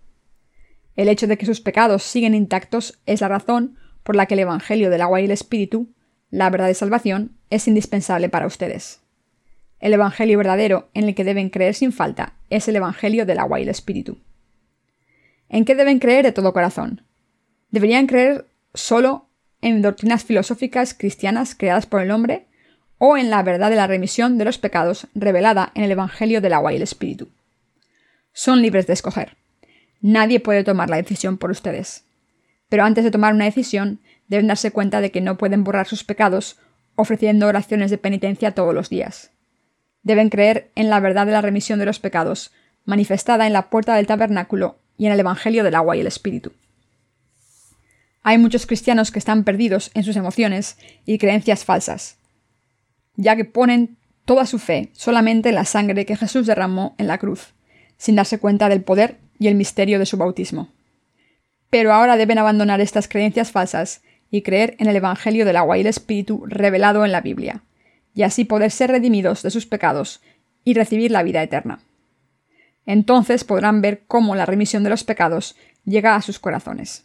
El 0.97 1.09
hecho 1.09 1.27
de 1.27 1.37
que 1.37 1.45
sus 1.45 1.61
pecados 1.61 2.03
siguen 2.03 2.33
intactos 2.33 2.99
es 3.05 3.21
la 3.21 3.27
razón 3.27 3.77
por 4.03 4.15
la 4.15 4.25
que 4.25 4.33
el 4.33 4.41
Evangelio 4.41 4.89
del 4.89 5.01
agua 5.01 5.21
y 5.21 5.25
el 5.25 5.31
Espíritu, 5.31 5.93
la 6.31 6.49
verdad 6.49 6.67
de 6.67 6.73
salvación, 6.73 7.37
es 7.51 7.67
indispensable 7.67 8.29
para 8.29 8.47
ustedes. 8.47 8.99
El 9.79 9.93
Evangelio 9.93 10.39
verdadero 10.39 10.89
en 10.95 11.05
el 11.07 11.13
que 11.13 11.23
deben 11.23 11.51
creer 11.51 11.75
sin 11.75 11.91
falta 11.91 12.33
es 12.49 12.67
el 12.67 12.75
Evangelio 12.75 13.27
del 13.27 13.37
agua 13.37 13.59
y 13.59 13.63
el 13.63 13.69
Espíritu. 13.69 14.17
¿En 15.49 15.65
qué 15.65 15.75
deben 15.75 15.99
creer 15.99 16.25
de 16.25 16.31
todo 16.31 16.51
corazón? 16.51 17.03
¿Deberían 17.69 18.07
creer 18.07 18.47
solo 18.73 19.27
en 19.61 19.83
doctrinas 19.83 20.23
filosóficas 20.23 20.95
cristianas 20.95 21.53
creadas 21.53 21.85
por 21.85 22.01
el 22.01 22.09
hombre 22.09 22.47
o 22.97 23.17
en 23.17 23.29
la 23.29 23.43
verdad 23.43 23.69
de 23.69 23.75
la 23.75 23.85
remisión 23.85 24.39
de 24.39 24.45
los 24.45 24.57
pecados 24.57 25.05
revelada 25.13 25.71
en 25.75 25.83
el 25.83 25.91
Evangelio 25.91 26.41
del 26.41 26.53
agua 26.53 26.73
y 26.73 26.77
el 26.77 26.81
Espíritu? 26.81 27.29
Son 28.33 28.63
libres 28.63 28.87
de 28.87 28.93
escoger. 28.93 29.36
Nadie 30.01 30.39
puede 30.39 30.63
tomar 30.63 30.89
la 30.89 30.97
decisión 30.97 31.37
por 31.37 31.51
ustedes. 31.51 32.03
Pero 32.69 32.83
antes 32.83 33.03
de 33.03 33.11
tomar 33.11 33.33
una 33.33 33.45
decisión, 33.45 33.99
deben 34.27 34.47
darse 34.47 34.71
cuenta 34.71 35.01
de 35.01 35.11
que 35.11 35.21
no 35.21 35.37
pueden 35.37 35.63
borrar 35.63 35.87
sus 35.87 36.03
pecados 36.03 36.57
ofreciendo 36.95 37.47
oraciones 37.47 37.91
de 37.91 37.97
penitencia 37.97 38.51
todos 38.51 38.73
los 38.73 38.89
días. 38.89 39.31
Deben 40.03 40.29
creer 40.29 40.71
en 40.75 40.89
la 40.89 40.99
verdad 40.99 41.25
de 41.25 41.31
la 41.31 41.41
remisión 41.41 41.79
de 41.79 41.85
los 41.85 41.99
pecados, 41.99 42.51
manifestada 42.85 43.47
en 43.47 43.53
la 43.53 43.69
puerta 43.69 43.95
del 43.95 44.07
tabernáculo 44.07 44.79
y 44.97 45.05
en 45.05 45.11
el 45.11 45.19
Evangelio 45.19 45.63
del 45.63 45.75
agua 45.75 45.95
y 45.95 46.01
el 46.01 46.07
Espíritu. 46.07 46.53
Hay 48.23 48.37
muchos 48.37 48.65
cristianos 48.65 49.11
que 49.11 49.19
están 49.19 49.43
perdidos 49.43 49.91
en 49.93 50.03
sus 50.03 50.15
emociones 50.15 50.77
y 51.05 51.17
creencias 51.17 51.63
falsas, 51.63 52.17
ya 53.15 53.35
que 53.35 53.45
ponen 53.45 53.97
toda 54.25 54.45
su 54.45 54.59
fe 54.59 54.89
solamente 54.93 55.49
en 55.49 55.55
la 55.55 55.65
sangre 55.65 56.05
que 56.05 56.17
Jesús 56.17 56.47
derramó 56.47 56.95
en 56.97 57.07
la 57.07 57.19
cruz, 57.19 57.53
sin 57.97 58.15
darse 58.15 58.39
cuenta 58.39 58.69
del 58.69 58.83
poder 58.83 59.17
y 59.39 59.47
el 59.47 59.55
misterio 59.55 59.99
de 59.99 60.05
su 60.05 60.17
bautismo. 60.17 60.69
Pero 61.69 61.93
ahora 61.93 62.17
deben 62.17 62.37
abandonar 62.37 62.81
estas 62.81 63.07
creencias 63.07 63.51
falsas 63.51 64.01
y 64.31 64.41
creer 64.41 64.75
en 64.79 64.87
el 64.87 64.95
Evangelio 64.95 65.45
del 65.45 65.57
agua 65.57 65.77
y 65.77 65.81
el 65.81 65.87
Espíritu 65.87 66.43
revelado 66.45 67.05
en 67.05 67.11
la 67.11 67.21
Biblia, 67.21 67.61
y 68.13 68.23
así 68.23 68.45
poder 68.45 68.71
ser 68.71 68.91
redimidos 68.91 69.43
de 69.43 69.51
sus 69.51 69.65
pecados 69.65 70.21
y 70.63 70.73
recibir 70.73 71.11
la 71.11 71.23
vida 71.23 71.43
eterna. 71.43 71.79
Entonces 72.85 73.43
podrán 73.43 73.81
ver 73.81 74.03
cómo 74.07 74.35
la 74.35 74.45
remisión 74.45 74.83
de 74.83 74.89
los 74.89 75.03
pecados 75.03 75.55
llega 75.85 76.15
a 76.15 76.21
sus 76.21 76.39
corazones. 76.39 77.03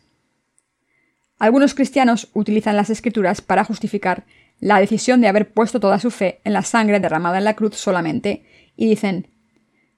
Algunos 1.39 1.74
cristianos 1.74 2.28
utilizan 2.35 2.76
las 2.76 2.89
escrituras 2.89 3.41
para 3.41 3.64
justificar 3.64 4.24
la 4.61 4.78
decisión 4.78 5.20
de 5.20 5.26
haber 5.26 5.51
puesto 5.51 5.80
toda 5.80 5.99
su 5.99 6.12
fe 6.12 6.41
en 6.45 6.53
la 6.53 6.62
sangre 6.62 7.01
derramada 7.01 7.39
en 7.39 7.45
la 7.45 7.55
cruz 7.55 7.76
solamente, 7.76 8.45
y 8.76 8.89
dicen, 8.89 9.26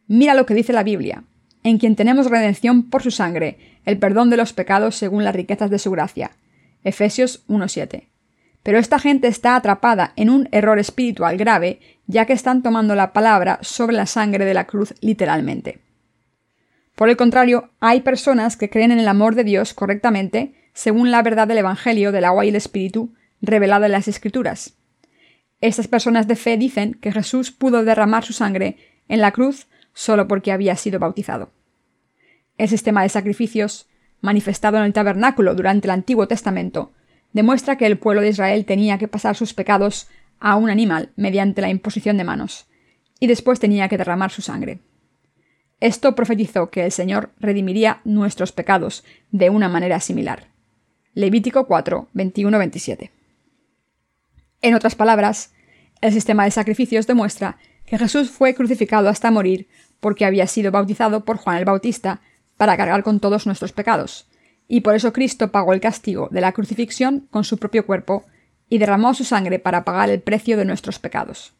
mira 0.06 0.32
lo 0.32 0.46
que 0.46 0.54
dice 0.54 0.72
la 0.72 0.82
Biblia, 0.82 1.22
en 1.64 1.78
quien 1.78 1.96
tenemos 1.96 2.30
redención 2.30 2.88
por 2.88 3.02
su 3.02 3.10
sangre, 3.10 3.58
el 3.84 3.98
perdón 3.98 4.30
de 4.30 4.36
los 4.36 4.52
pecados 4.52 4.94
según 4.94 5.24
las 5.24 5.34
riquezas 5.34 5.70
de 5.70 5.78
su 5.78 5.90
gracia. 5.90 6.30
Efesios 6.84 7.44
1.7. 7.48 8.04
Pero 8.62 8.78
esta 8.78 8.98
gente 8.98 9.28
está 9.28 9.56
atrapada 9.56 10.12
en 10.16 10.30
un 10.30 10.48
error 10.52 10.78
espiritual 10.78 11.36
grave, 11.36 11.80
ya 12.06 12.26
que 12.26 12.34
están 12.34 12.62
tomando 12.62 12.94
la 12.94 13.12
palabra 13.12 13.58
sobre 13.62 13.96
la 13.96 14.06
sangre 14.06 14.44
de 14.44 14.54
la 14.54 14.66
cruz 14.66 14.94
literalmente. 15.00 15.80
Por 16.94 17.08
el 17.08 17.16
contrario, 17.16 17.70
hay 17.80 18.02
personas 18.02 18.56
que 18.56 18.70
creen 18.70 18.92
en 18.92 18.98
el 18.98 19.08
amor 19.08 19.34
de 19.34 19.44
Dios 19.44 19.74
correctamente, 19.74 20.54
según 20.74 21.10
la 21.10 21.22
verdad 21.22 21.48
del 21.48 21.58
Evangelio 21.58 22.12
del 22.12 22.24
agua 22.24 22.44
y 22.44 22.50
el 22.50 22.56
Espíritu, 22.56 23.14
revelada 23.40 23.86
en 23.86 23.92
las 23.92 24.06
Escrituras. 24.06 24.74
Estas 25.60 25.88
personas 25.88 26.28
de 26.28 26.36
fe 26.36 26.56
dicen 26.56 26.94
que 26.94 27.10
Jesús 27.10 27.50
pudo 27.50 27.84
derramar 27.84 28.24
su 28.24 28.34
sangre 28.34 28.76
en 29.08 29.20
la 29.20 29.32
cruz 29.32 29.66
solo 29.94 30.28
porque 30.28 30.52
había 30.52 30.76
sido 30.76 30.98
bautizado. 30.98 31.50
El 32.58 32.68
sistema 32.68 33.02
de 33.02 33.08
sacrificios, 33.08 33.88
manifestado 34.20 34.76
en 34.76 34.84
el 34.84 34.92
tabernáculo 34.92 35.54
durante 35.54 35.86
el 35.86 35.92
Antiguo 35.92 36.28
Testamento, 36.28 36.92
demuestra 37.32 37.76
que 37.76 37.86
el 37.86 37.98
pueblo 37.98 38.20
de 38.20 38.28
Israel 38.28 38.64
tenía 38.64 38.98
que 38.98 39.08
pasar 39.08 39.36
sus 39.36 39.54
pecados 39.54 40.08
a 40.38 40.56
un 40.56 40.70
animal 40.70 41.10
mediante 41.16 41.62
la 41.62 41.70
imposición 41.70 42.16
de 42.16 42.24
manos, 42.24 42.66
y 43.18 43.26
después 43.26 43.60
tenía 43.60 43.88
que 43.88 43.96
derramar 43.96 44.30
su 44.30 44.42
sangre. 44.42 44.80
Esto 45.80 46.14
profetizó 46.14 46.70
que 46.70 46.84
el 46.84 46.92
Señor 46.92 47.30
redimiría 47.40 48.00
nuestros 48.04 48.52
pecados 48.52 49.04
de 49.30 49.50
una 49.50 49.68
manera 49.68 50.00
similar. 50.00 50.48
Levítico 51.14 51.66
4, 51.66 52.08
21-27. 52.14 53.10
En 54.62 54.74
otras 54.74 54.94
palabras, 54.94 55.52
el 56.00 56.12
sistema 56.12 56.44
de 56.44 56.50
sacrificios 56.50 57.06
demuestra 57.06 57.58
que 57.86 57.98
Jesús 57.98 58.30
fue 58.30 58.54
crucificado 58.54 59.08
hasta 59.08 59.30
morir 59.30 59.68
porque 60.00 60.24
había 60.24 60.46
sido 60.46 60.70
bautizado 60.70 61.24
por 61.24 61.36
Juan 61.36 61.58
el 61.58 61.64
Bautista 61.64 62.20
para 62.56 62.76
cargar 62.76 63.02
con 63.02 63.20
todos 63.20 63.46
nuestros 63.46 63.72
pecados, 63.72 64.28
y 64.68 64.80
por 64.80 64.94
eso 64.94 65.12
Cristo 65.12 65.50
pagó 65.50 65.72
el 65.72 65.80
castigo 65.80 66.28
de 66.30 66.40
la 66.40 66.52
crucifixión 66.52 67.26
con 67.30 67.44
su 67.44 67.58
propio 67.58 67.86
cuerpo 67.86 68.24
y 68.68 68.78
derramó 68.78 69.14
su 69.14 69.24
sangre 69.24 69.58
para 69.58 69.84
pagar 69.84 70.10
el 70.10 70.20
precio 70.20 70.56
de 70.56 70.64
nuestros 70.64 70.98
pecados. 70.98 71.54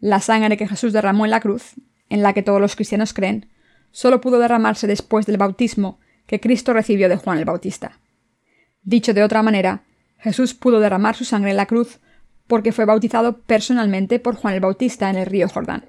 La 0.00 0.20
sangre 0.20 0.56
que 0.56 0.68
Jesús 0.68 0.92
derramó 0.92 1.24
en 1.24 1.30
la 1.30 1.40
cruz, 1.40 1.74
en 2.08 2.22
la 2.22 2.32
que 2.32 2.42
todos 2.42 2.60
los 2.60 2.76
cristianos 2.76 3.12
creen, 3.12 3.50
solo 3.90 4.20
pudo 4.20 4.38
derramarse 4.38 4.86
después 4.86 5.26
del 5.26 5.38
bautismo 5.38 5.98
que 6.26 6.40
Cristo 6.40 6.72
recibió 6.72 7.08
de 7.08 7.16
Juan 7.16 7.38
el 7.38 7.44
Bautista. 7.44 8.00
Dicho 8.82 9.14
de 9.14 9.22
otra 9.22 9.42
manera, 9.42 9.84
Jesús 10.18 10.54
pudo 10.54 10.80
derramar 10.80 11.16
su 11.16 11.24
sangre 11.24 11.50
en 11.50 11.56
la 11.56 11.66
cruz 11.66 12.00
porque 12.46 12.72
fue 12.72 12.84
bautizado 12.84 13.38
personalmente 13.42 14.18
por 14.18 14.36
Juan 14.36 14.54
el 14.54 14.60
Bautista 14.60 15.10
en 15.10 15.16
el 15.16 15.26
río 15.26 15.48
Jordán. 15.48 15.86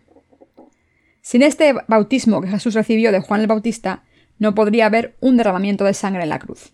Sin 1.22 1.42
este 1.42 1.74
bautismo 1.88 2.42
que 2.42 2.48
Jesús 2.48 2.74
recibió 2.74 3.12
de 3.12 3.20
Juan 3.20 3.42
el 3.42 3.48
Bautista, 3.48 4.04
no 4.40 4.56
podría 4.56 4.86
haber 4.86 5.18
un 5.20 5.38
derramamiento 5.38 5.84
de 5.84 5.94
sangre 5.94 6.24
en 6.24 6.30
la 6.30 6.40
cruz. 6.40 6.74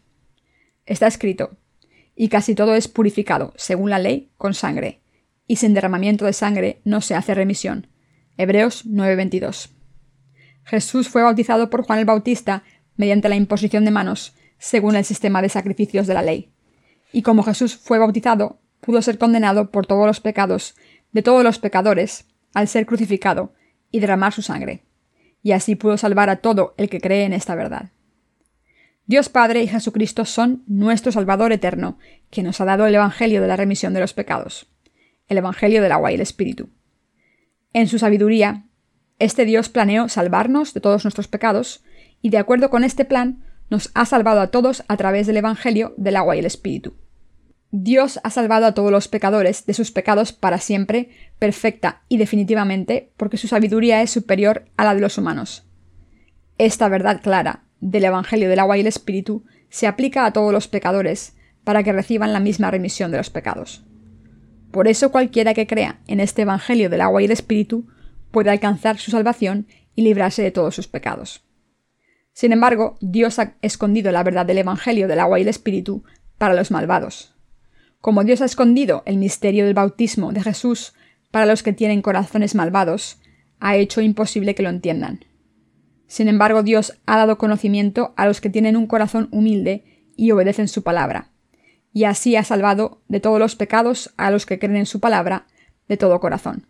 Está 0.85 1.07
escrito, 1.07 1.57
y 2.15 2.29
casi 2.29 2.55
todo 2.55 2.75
es 2.75 2.87
purificado, 2.87 3.53
según 3.55 3.89
la 3.89 3.99
ley, 3.99 4.31
con 4.37 4.53
sangre, 4.53 5.01
y 5.47 5.55
sin 5.55 5.73
derramamiento 5.73 6.25
de 6.25 6.33
sangre 6.33 6.81
no 6.83 7.01
se 7.01 7.15
hace 7.15 7.33
remisión. 7.33 7.87
Hebreos 8.37 8.85
9:22. 8.85 9.69
Jesús 10.65 11.09
fue 11.09 11.23
bautizado 11.23 11.69
por 11.69 11.83
Juan 11.83 11.99
el 11.99 12.05
Bautista 12.05 12.63
mediante 12.95 13.29
la 13.29 13.35
imposición 13.35 13.85
de 13.85 13.91
manos, 13.91 14.35
según 14.57 14.95
el 14.95 15.03
sistema 15.03 15.41
de 15.41 15.49
sacrificios 15.49 16.07
de 16.07 16.13
la 16.13 16.21
ley. 16.21 16.53
Y 17.11 17.21
como 17.21 17.43
Jesús 17.43 17.75
fue 17.75 17.99
bautizado, 17.99 18.59
pudo 18.85 19.01
ser 19.01 19.17
condenado 19.17 19.71
por 19.71 19.87
todos 19.87 20.05
los 20.05 20.19
pecados 20.19 20.75
de 21.11 21.21
todos 21.21 21.43
los 21.43 21.59
pecadores 21.59 22.27
al 22.53 22.67
ser 22.67 22.85
crucificado 22.85 23.53
y 23.91 23.99
derramar 23.99 24.33
su 24.33 24.41
sangre 24.41 24.83
y 25.43 25.51
así 25.51 25.75
pudo 25.75 25.97
salvar 25.97 26.29
a 26.29 26.37
todo 26.37 26.73
el 26.77 26.89
que 26.89 27.01
cree 27.01 27.25
en 27.25 27.33
esta 27.33 27.53
verdad. 27.53 27.91
Dios 29.05 29.27
Padre 29.27 29.61
y 29.61 29.67
Jesucristo 29.67 30.23
son 30.23 30.63
nuestro 30.65 31.11
Salvador 31.11 31.51
eterno, 31.51 31.99
que 32.31 32.41
nos 32.41 32.61
ha 32.61 32.65
dado 32.65 32.87
el 32.87 32.95
Evangelio 32.95 33.41
de 33.41 33.47
la 33.49 33.57
remisión 33.57 33.93
de 33.93 33.99
los 33.99 34.13
pecados, 34.13 34.67
el 35.27 35.37
Evangelio 35.37 35.81
del 35.81 35.91
agua 35.91 36.11
y 36.11 36.15
el 36.15 36.21
Espíritu. 36.21 36.69
En 37.73 37.89
su 37.89 37.99
sabiduría, 37.99 38.63
este 39.19 39.43
Dios 39.43 39.67
planeó 39.67 40.07
salvarnos 40.07 40.73
de 40.73 40.79
todos 40.79 41.03
nuestros 41.03 41.27
pecados, 41.27 41.83
y 42.21 42.29
de 42.29 42.37
acuerdo 42.37 42.69
con 42.69 42.85
este 42.85 43.03
plan, 43.03 43.43
nos 43.69 43.91
ha 43.93 44.05
salvado 44.05 44.39
a 44.39 44.47
todos 44.47 44.85
a 44.87 44.95
través 44.95 45.27
del 45.27 45.37
Evangelio 45.37 45.93
del 45.97 46.15
agua 46.15 46.37
y 46.37 46.39
el 46.39 46.45
Espíritu. 46.45 46.95
Dios 47.75 48.19
ha 48.21 48.29
salvado 48.29 48.67
a 48.67 48.75
todos 48.75 48.91
los 48.91 49.07
pecadores 49.07 49.65
de 49.65 49.73
sus 49.73 49.91
pecados 49.91 50.31
para 50.31 50.59
siempre, 50.59 51.09
perfecta 51.39 52.03
y 52.07 52.17
definitivamente, 52.17 53.11
porque 53.17 53.37
su 53.37 53.47
sabiduría 53.47 54.03
es 54.03 54.11
superior 54.11 54.65
a 54.77 54.83
la 54.83 54.93
de 54.93 55.01
los 55.01 55.17
humanos. 55.17 55.65
Esta 56.59 56.87
verdad 56.87 57.23
clara 57.23 57.63
del 57.81 58.05
Evangelio 58.05 58.47
del 58.47 58.59
agua 58.59 58.77
y 58.77 58.81
el 58.81 58.87
Espíritu 58.87 59.43
se 59.71 59.87
aplica 59.87 60.27
a 60.27 60.33
todos 60.33 60.53
los 60.53 60.67
pecadores 60.67 61.35
para 61.63 61.81
que 61.81 61.91
reciban 61.91 62.31
la 62.31 62.39
misma 62.39 62.69
remisión 62.69 63.09
de 63.09 63.17
los 63.17 63.31
pecados. 63.31 63.83
Por 64.69 64.87
eso 64.87 65.11
cualquiera 65.11 65.55
que 65.55 65.65
crea 65.65 65.99
en 66.05 66.19
este 66.19 66.43
Evangelio 66.43 66.91
del 66.91 67.01
agua 67.01 67.23
y 67.23 67.25
el 67.25 67.31
Espíritu 67.31 67.87
puede 68.29 68.51
alcanzar 68.51 68.99
su 68.99 69.09
salvación 69.09 69.65
y 69.95 70.03
librarse 70.03 70.43
de 70.43 70.51
todos 70.51 70.75
sus 70.75 70.87
pecados. 70.87 71.43
Sin 72.33 72.51
embargo, 72.51 72.97
Dios 73.01 73.39
ha 73.39 73.55
escondido 73.63 74.11
la 74.11 74.21
verdad 74.21 74.45
del 74.45 74.59
Evangelio 74.59 75.07
del 75.07 75.19
agua 75.19 75.39
y 75.39 75.41
el 75.41 75.47
Espíritu 75.47 76.03
para 76.37 76.53
los 76.53 76.69
malvados 76.69 77.32
como 78.03 78.25
Dios 78.25 78.41
ha 78.41 78.45
escondido 78.45 79.01
el 79.05 79.15
misterio 79.15 79.63
del 79.63 79.75
bautismo 79.75 80.33
de 80.33 80.43
Jesús 80.43 80.91
para 81.31 81.45
los 81.45 81.63
que 81.63 81.71
tienen 81.71 82.01
corazones 82.01 82.53
malvados, 82.53 83.17
ha 83.61 83.77
hecho 83.77 84.01
imposible 84.01 84.55
que 84.55 84.61
lo 84.61 84.67
entiendan. 84.67 85.23
Sin 86.07 86.27
embargo, 86.27 86.63
Dios 86.63 86.99
ha 87.05 87.15
dado 87.15 87.37
conocimiento 87.37 88.13
a 88.17 88.25
los 88.25 88.41
que 88.41 88.49
tienen 88.49 88.75
un 88.75 88.87
corazón 88.87 89.29
humilde 89.31 89.85
y 90.17 90.31
obedecen 90.31 90.67
su 90.67 90.83
palabra, 90.83 91.31
y 91.93 92.03
así 92.03 92.35
ha 92.35 92.43
salvado 92.43 93.01
de 93.07 93.21
todos 93.21 93.39
los 93.39 93.55
pecados 93.55 94.13
a 94.17 94.31
los 94.31 94.45
que 94.45 94.59
creen 94.59 94.75
en 94.75 94.85
su 94.85 94.99
palabra 94.99 95.47
de 95.87 95.95
todo 95.95 96.19
corazón. 96.19 96.67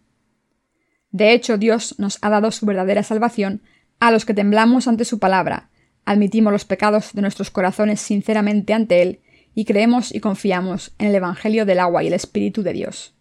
De 1.09 1.33
hecho, 1.33 1.57
Dios 1.57 1.95
nos 1.97 2.19
ha 2.21 2.29
dado 2.29 2.51
su 2.51 2.67
verdadera 2.67 3.01
salvación 3.01 3.63
a 3.99 4.11
los 4.11 4.25
que 4.25 4.35
temblamos 4.35 4.87
ante 4.87 5.03
su 5.03 5.17
palabra, 5.17 5.71
admitimos 6.05 6.53
los 6.53 6.65
pecados 6.65 7.13
de 7.13 7.23
nuestros 7.23 7.49
corazones 7.49 8.01
sinceramente 8.01 8.75
ante 8.75 9.01
Él 9.01 9.22
y 9.55 9.65
creemos 9.65 10.13
y 10.13 10.19
confiamos 10.19 10.93
en 10.97 11.07
el 11.07 11.15
Evangelio 11.15 11.65
del 11.65 11.79
agua 11.79 12.03
y 12.03 12.07
el 12.07 12.13
Espíritu 12.13 12.63
de 12.63 12.73
Dios. 12.73 13.13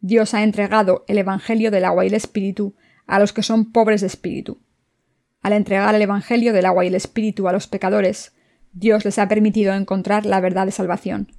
Dios 0.00 0.34
ha 0.34 0.42
entregado 0.42 1.04
el 1.08 1.18
Evangelio 1.18 1.70
del 1.70 1.84
agua 1.84 2.04
y 2.04 2.08
el 2.08 2.14
Espíritu 2.14 2.74
a 3.06 3.18
los 3.18 3.32
que 3.32 3.42
son 3.42 3.72
pobres 3.72 4.00
de 4.00 4.06
espíritu. 4.06 4.58
Al 5.42 5.52
entregar 5.52 5.94
el 5.94 6.02
Evangelio 6.02 6.52
del 6.52 6.66
agua 6.66 6.84
y 6.84 6.88
el 6.88 6.94
Espíritu 6.94 7.48
a 7.48 7.52
los 7.52 7.66
pecadores, 7.66 8.32
Dios 8.72 9.04
les 9.04 9.18
ha 9.18 9.28
permitido 9.28 9.74
encontrar 9.74 10.26
la 10.26 10.40
verdad 10.40 10.66
de 10.66 10.72
salvación. 10.72 11.32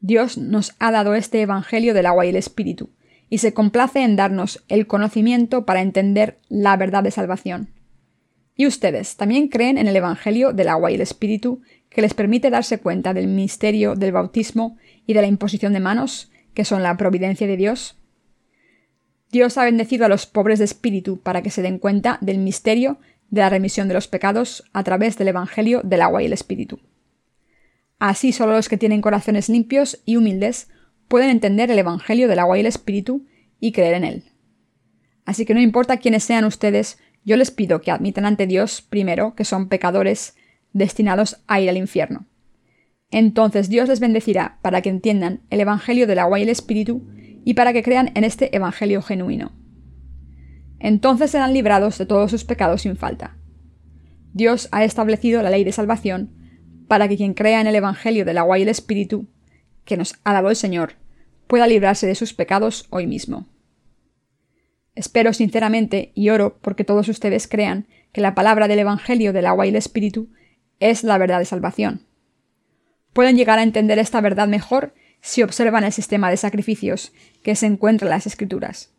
Dios 0.00 0.38
nos 0.38 0.74
ha 0.78 0.90
dado 0.90 1.14
este 1.14 1.42
Evangelio 1.42 1.94
del 1.94 2.06
agua 2.06 2.26
y 2.26 2.30
el 2.30 2.36
Espíritu, 2.36 2.90
y 3.28 3.38
se 3.38 3.52
complace 3.52 4.02
en 4.02 4.16
darnos 4.16 4.64
el 4.68 4.86
conocimiento 4.86 5.64
para 5.66 5.82
entender 5.82 6.38
la 6.48 6.76
verdad 6.76 7.02
de 7.02 7.10
salvación. 7.10 7.70
¿Y 8.54 8.66
ustedes 8.66 9.16
también 9.16 9.48
creen 9.48 9.76
en 9.76 9.86
el 9.86 9.96
Evangelio 9.96 10.52
del 10.52 10.68
agua 10.68 10.90
y 10.90 10.94
el 10.94 11.00
Espíritu 11.00 11.60
que 11.96 12.02
les 12.02 12.12
permite 12.12 12.50
darse 12.50 12.76
cuenta 12.76 13.14
del 13.14 13.26
misterio 13.26 13.94
del 13.94 14.12
bautismo 14.12 14.76
y 15.06 15.14
de 15.14 15.22
la 15.22 15.28
imposición 15.28 15.72
de 15.72 15.80
manos, 15.80 16.30
que 16.52 16.66
son 16.66 16.82
la 16.82 16.94
providencia 16.98 17.46
de 17.46 17.56
Dios? 17.56 17.96
Dios 19.32 19.56
ha 19.56 19.64
bendecido 19.64 20.04
a 20.04 20.10
los 20.10 20.26
pobres 20.26 20.58
de 20.58 20.66
espíritu 20.66 21.18
para 21.22 21.40
que 21.40 21.48
se 21.48 21.62
den 21.62 21.78
cuenta 21.78 22.18
del 22.20 22.36
misterio 22.36 22.98
de 23.30 23.40
la 23.40 23.48
remisión 23.48 23.88
de 23.88 23.94
los 23.94 24.08
pecados 24.08 24.62
a 24.74 24.84
través 24.84 25.16
del 25.16 25.28
Evangelio 25.28 25.80
del 25.84 26.02
agua 26.02 26.22
y 26.22 26.26
el 26.26 26.34
Espíritu. 26.34 26.80
Así 27.98 28.30
solo 28.30 28.52
los 28.52 28.68
que 28.68 28.76
tienen 28.76 29.00
corazones 29.00 29.48
limpios 29.48 30.02
y 30.04 30.16
humildes 30.16 30.68
pueden 31.08 31.30
entender 31.30 31.70
el 31.70 31.78
Evangelio 31.78 32.28
del 32.28 32.40
agua 32.40 32.58
y 32.58 32.60
el 32.60 32.66
Espíritu 32.66 33.24
y 33.58 33.72
creer 33.72 33.94
en 33.94 34.04
él. 34.04 34.24
Así 35.24 35.46
que 35.46 35.54
no 35.54 35.62
importa 35.62 35.96
quiénes 35.96 36.24
sean 36.24 36.44
ustedes, 36.44 36.98
yo 37.24 37.38
les 37.38 37.50
pido 37.50 37.80
que 37.80 37.90
admitan 37.90 38.26
ante 38.26 38.46
Dios, 38.46 38.82
primero, 38.82 39.34
que 39.34 39.46
son 39.46 39.70
pecadores 39.70 40.34
destinados 40.76 41.42
a 41.46 41.60
ir 41.60 41.70
al 41.70 41.76
infierno. 41.76 42.26
Entonces 43.10 43.68
Dios 43.68 43.88
les 43.88 44.00
bendecirá 44.00 44.58
para 44.62 44.82
que 44.82 44.90
entiendan 44.90 45.40
el 45.50 45.60
Evangelio 45.60 46.06
del 46.06 46.18
agua 46.18 46.38
y 46.38 46.42
el 46.42 46.48
Espíritu 46.48 47.06
y 47.44 47.54
para 47.54 47.72
que 47.72 47.82
crean 47.82 48.10
en 48.14 48.24
este 48.24 48.54
Evangelio 48.54 49.00
genuino. 49.00 49.52
Entonces 50.78 51.30
serán 51.30 51.54
librados 51.54 51.96
de 51.98 52.06
todos 52.06 52.30
sus 52.30 52.44
pecados 52.44 52.82
sin 52.82 52.96
falta. 52.96 53.36
Dios 54.34 54.68
ha 54.72 54.84
establecido 54.84 55.42
la 55.42 55.50
ley 55.50 55.64
de 55.64 55.72
salvación 55.72 56.30
para 56.88 57.08
que 57.08 57.16
quien 57.16 57.34
crea 57.34 57.60
en 57.60 57.66
el 57.66 57.74
Evangelio 57.74 58.24
del 58.24 58.38
agua 58.38 58.58
y 58.58 58.62
el 58.62 58.68
Espíritu, 58.68 59.26
que 59.84 59.96
nos 59.96 60.14
ha 60.24 60.34
dado 60.34 60.50
el 60.50 60.56
Señor, 60.56 60.94
pueda 61.46 61.66
librarse 61.66 62.06
de 62.06 62.14
sus 62.14 62.34
pecados 62.34 62.86
hoy 62.90 63.06
mismo. 63.06 63.46
Espero 64.94 65.32
sinceramente 65.32 66.12
y 66.14 66.28
oro 66.28 66.58
porque 66.60 66.84
todos 66.84 67.08
ustedes 67.08 67.48
crean 67.48 67.86
que 68.12 68.20
la 68.20 68.34
palabra 68.34 68.68
del 68.68 68.80
Evangelio 68.80 69.32
del 69.32 69.46
agua 69.46 69.66
y 69.66 69.70
el 69.70 69.76
Espíritu 69.76 70.28
es 70.80 71.04
la 71.04 71.18
verdad 71.18 71.38
de 71.38 71.44
salvación. 71.44 72.02
pueden 73.12 73.36
llegar 73.36 73.58
a 73.58 73.62
entender 73.62 73.98
esta 73.98 74.20
verdad 74.20 74.46
mejor 74.46 74.92
si 75.22 75.42
observan 75.42 75.84
el 75.84 75.92
sistema 75.92 76.30
de 76.30 76.36
sacrificios 76.36 77.12
que 77.42 77.56
se 77.56 77.64
encuentra 77.64 78.06
en 78.06 78.10
las 78.10 78.26
Escrituras. 78.26 78.92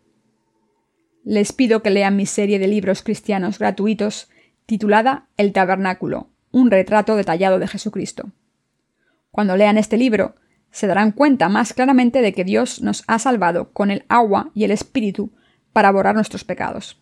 Les 1.23 1.53
pido 1.53 1.83
que 1.83 1.91
lean 1.91 2.15
mi 2.15 2.25
serie 2.25 2.57
de 2.57 2.67
libros 2.67 3.03
cristianos 3.03 3.59
gratuitos 3.59 4.29
titulada 4.65 5.27
El 5.37 5.53
Tabernáculo, 5.53 6.29
un 6.51 6.71
retrato 6.71 7.15
detallado 7.15 7.59
de 7.59 7.67
Jesucristo. 7.67 8.31
Cuando 9.29 9.55
lean 9.55 9.77
este 9.77 9.97
libro, 9.97 10.35
se 10.71 10.87
darán 10.87 11.11
cuenta 11.11 11.47
más 11.47 11.73
claramente 11.73 12.21
de 12.21 12.33
que 12.33 12.43
Dios 12.43 12.81
nos 12.81 13.03
ha 13.07 13.19
salvado 13.19 13.71
con 13.71 13.91
el 13.91 14.03
agua 14.09 14.51
y 14.53 14.63
el 14.63 14.71
Espíritu 14.71 15.31
para 15.73 15.91
borrar 15.91 16.15
nuestros 16.15 16.43
pecados. 16.43 16.99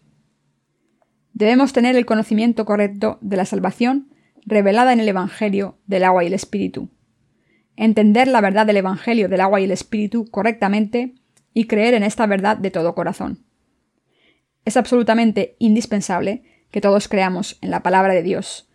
Debemos 1.34 1.74
tener 1.74 1.96
el 1.96 2.06
conocimiento 2.06 2.66
correcto 2.66 3.20
de 3.22 3.38
la 3.38 3.46
salvación 3.46 4.10
revelada 4.46 4.94
en 4.94 5.00
el 5.00 5.10
Evangelio 5.10 5.78
del 5.88 6.04
agua 6.04 6.24
y 6.24 6.28
el 6.28 6.34
Espíritu. 6.34 6.90
Entender 7.76 8.28
la 8.28 8.42
verdad 8.42 8.66
del 8.66 8.78
Evangelio 8.78 9.28
del 9.28 9.42
agua 9.42 9.60
y 9.60 9.66
el 9.66 9.72
Espíritu 9.72 10.26
correctamente 10.30 11.16
y 11.54 11.66
creer 11.66 11.94
en 11.94 12.04
esta 12.04 12.26
verdad 12.26 12.58
de 12.58 12.72
todo 12.72 12.96
corazón. 12.96 13.46
Es 14.64 14.78
absolutamente 14.78 15.56
indispensable 15.60 16.44
que 16.72 16.82
todos 16.82 17.08
creamos 17.08 17.58
en 17.62 17.72
la 17.72 17.84
palabra 17.84 18.14
de 18.14 18.24
Dios, 18.24 18.70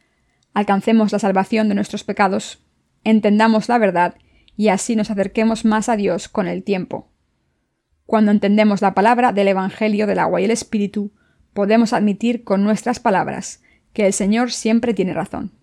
alcancemos 0.54 1.12
la 1.12 1.18
salvación 1.18 1.68
de 1.68 1.74
nuestros 1.74 2.04
pecados, 2.04 2.64
entendamos 3.04 3.68
la 3.68 3.78
verdad 3.78 4.14
y 4.56 4.68
así 4.68 4.96
nos 4.96 5.10
acerquemos 5.10 5.64
más 5.64 5.88
a 5.88 5.96
Dios 5.96 6.28
con 6.28 6.48
el 6.48 6.62
tiempo. 6.62 7.10
Cuando 8.06 8.32
entendemos 8.32 8.82
la 8.82 8.94
palabra 8.94 9.32
del 9.32 9.48
Evangelio 9.48 10.06
del 10.06 10.18
agua 10.18 10.40
y 10.40 10.44
el 10.44 10.50
Espíritu, 10.50 11.12
podemos 11.52 11.92
admitir 11.92 12.44
con 12.44 12.64
nuestras 12.64 12.98
palabras 13.00 13.62
que 13.92 14.06
el 14.06 14.12
Señor 14.12 14.50
siempre 14.52 14.94
tiene 14.94 15.14
razón. 15.14 15.59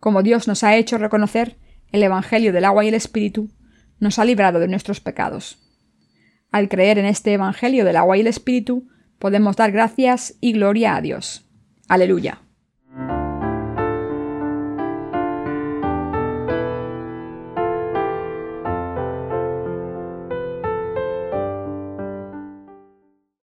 Como 0.00 0.22
Dios 0.22 0.46
nos 0.48 0.64
ha 0.64 0.76
hecho 0.76 0.98
reconocer, 0.98 1.56
el 1.92 2.02
Evangelio 2.02 2.52
del 2.52 2.64
agua 2.64 2.84
y 2.84 2.88
el 2.88 2.94
Espíritu 2.94 3.50
nos 3.98 4.18
ha 4.18 4.24
librado 4.24 4.58
de 4.58 4.68
nuestros 4.68 5.00
pecados. 5.00 5.58
Al 6.50 6.68
creer 6.68 6.98
en 6.98 7.06
este 7.06 7.32
Evangelio 7.32 7.84
del 7.84 7.96
agua 7.96 8.16
y 8.16 8.20
el 8.20 8.26
Espíritu, 8.26 8.88
podemos 9.18 9.56
dar 9.56 9.72
gracias 9.72 10.36
y 10.40 10.52
gloria 10.52 10.96
a 10.96 11.00
Dios. 11.00 11.48
Aleluya. 11.88 12.45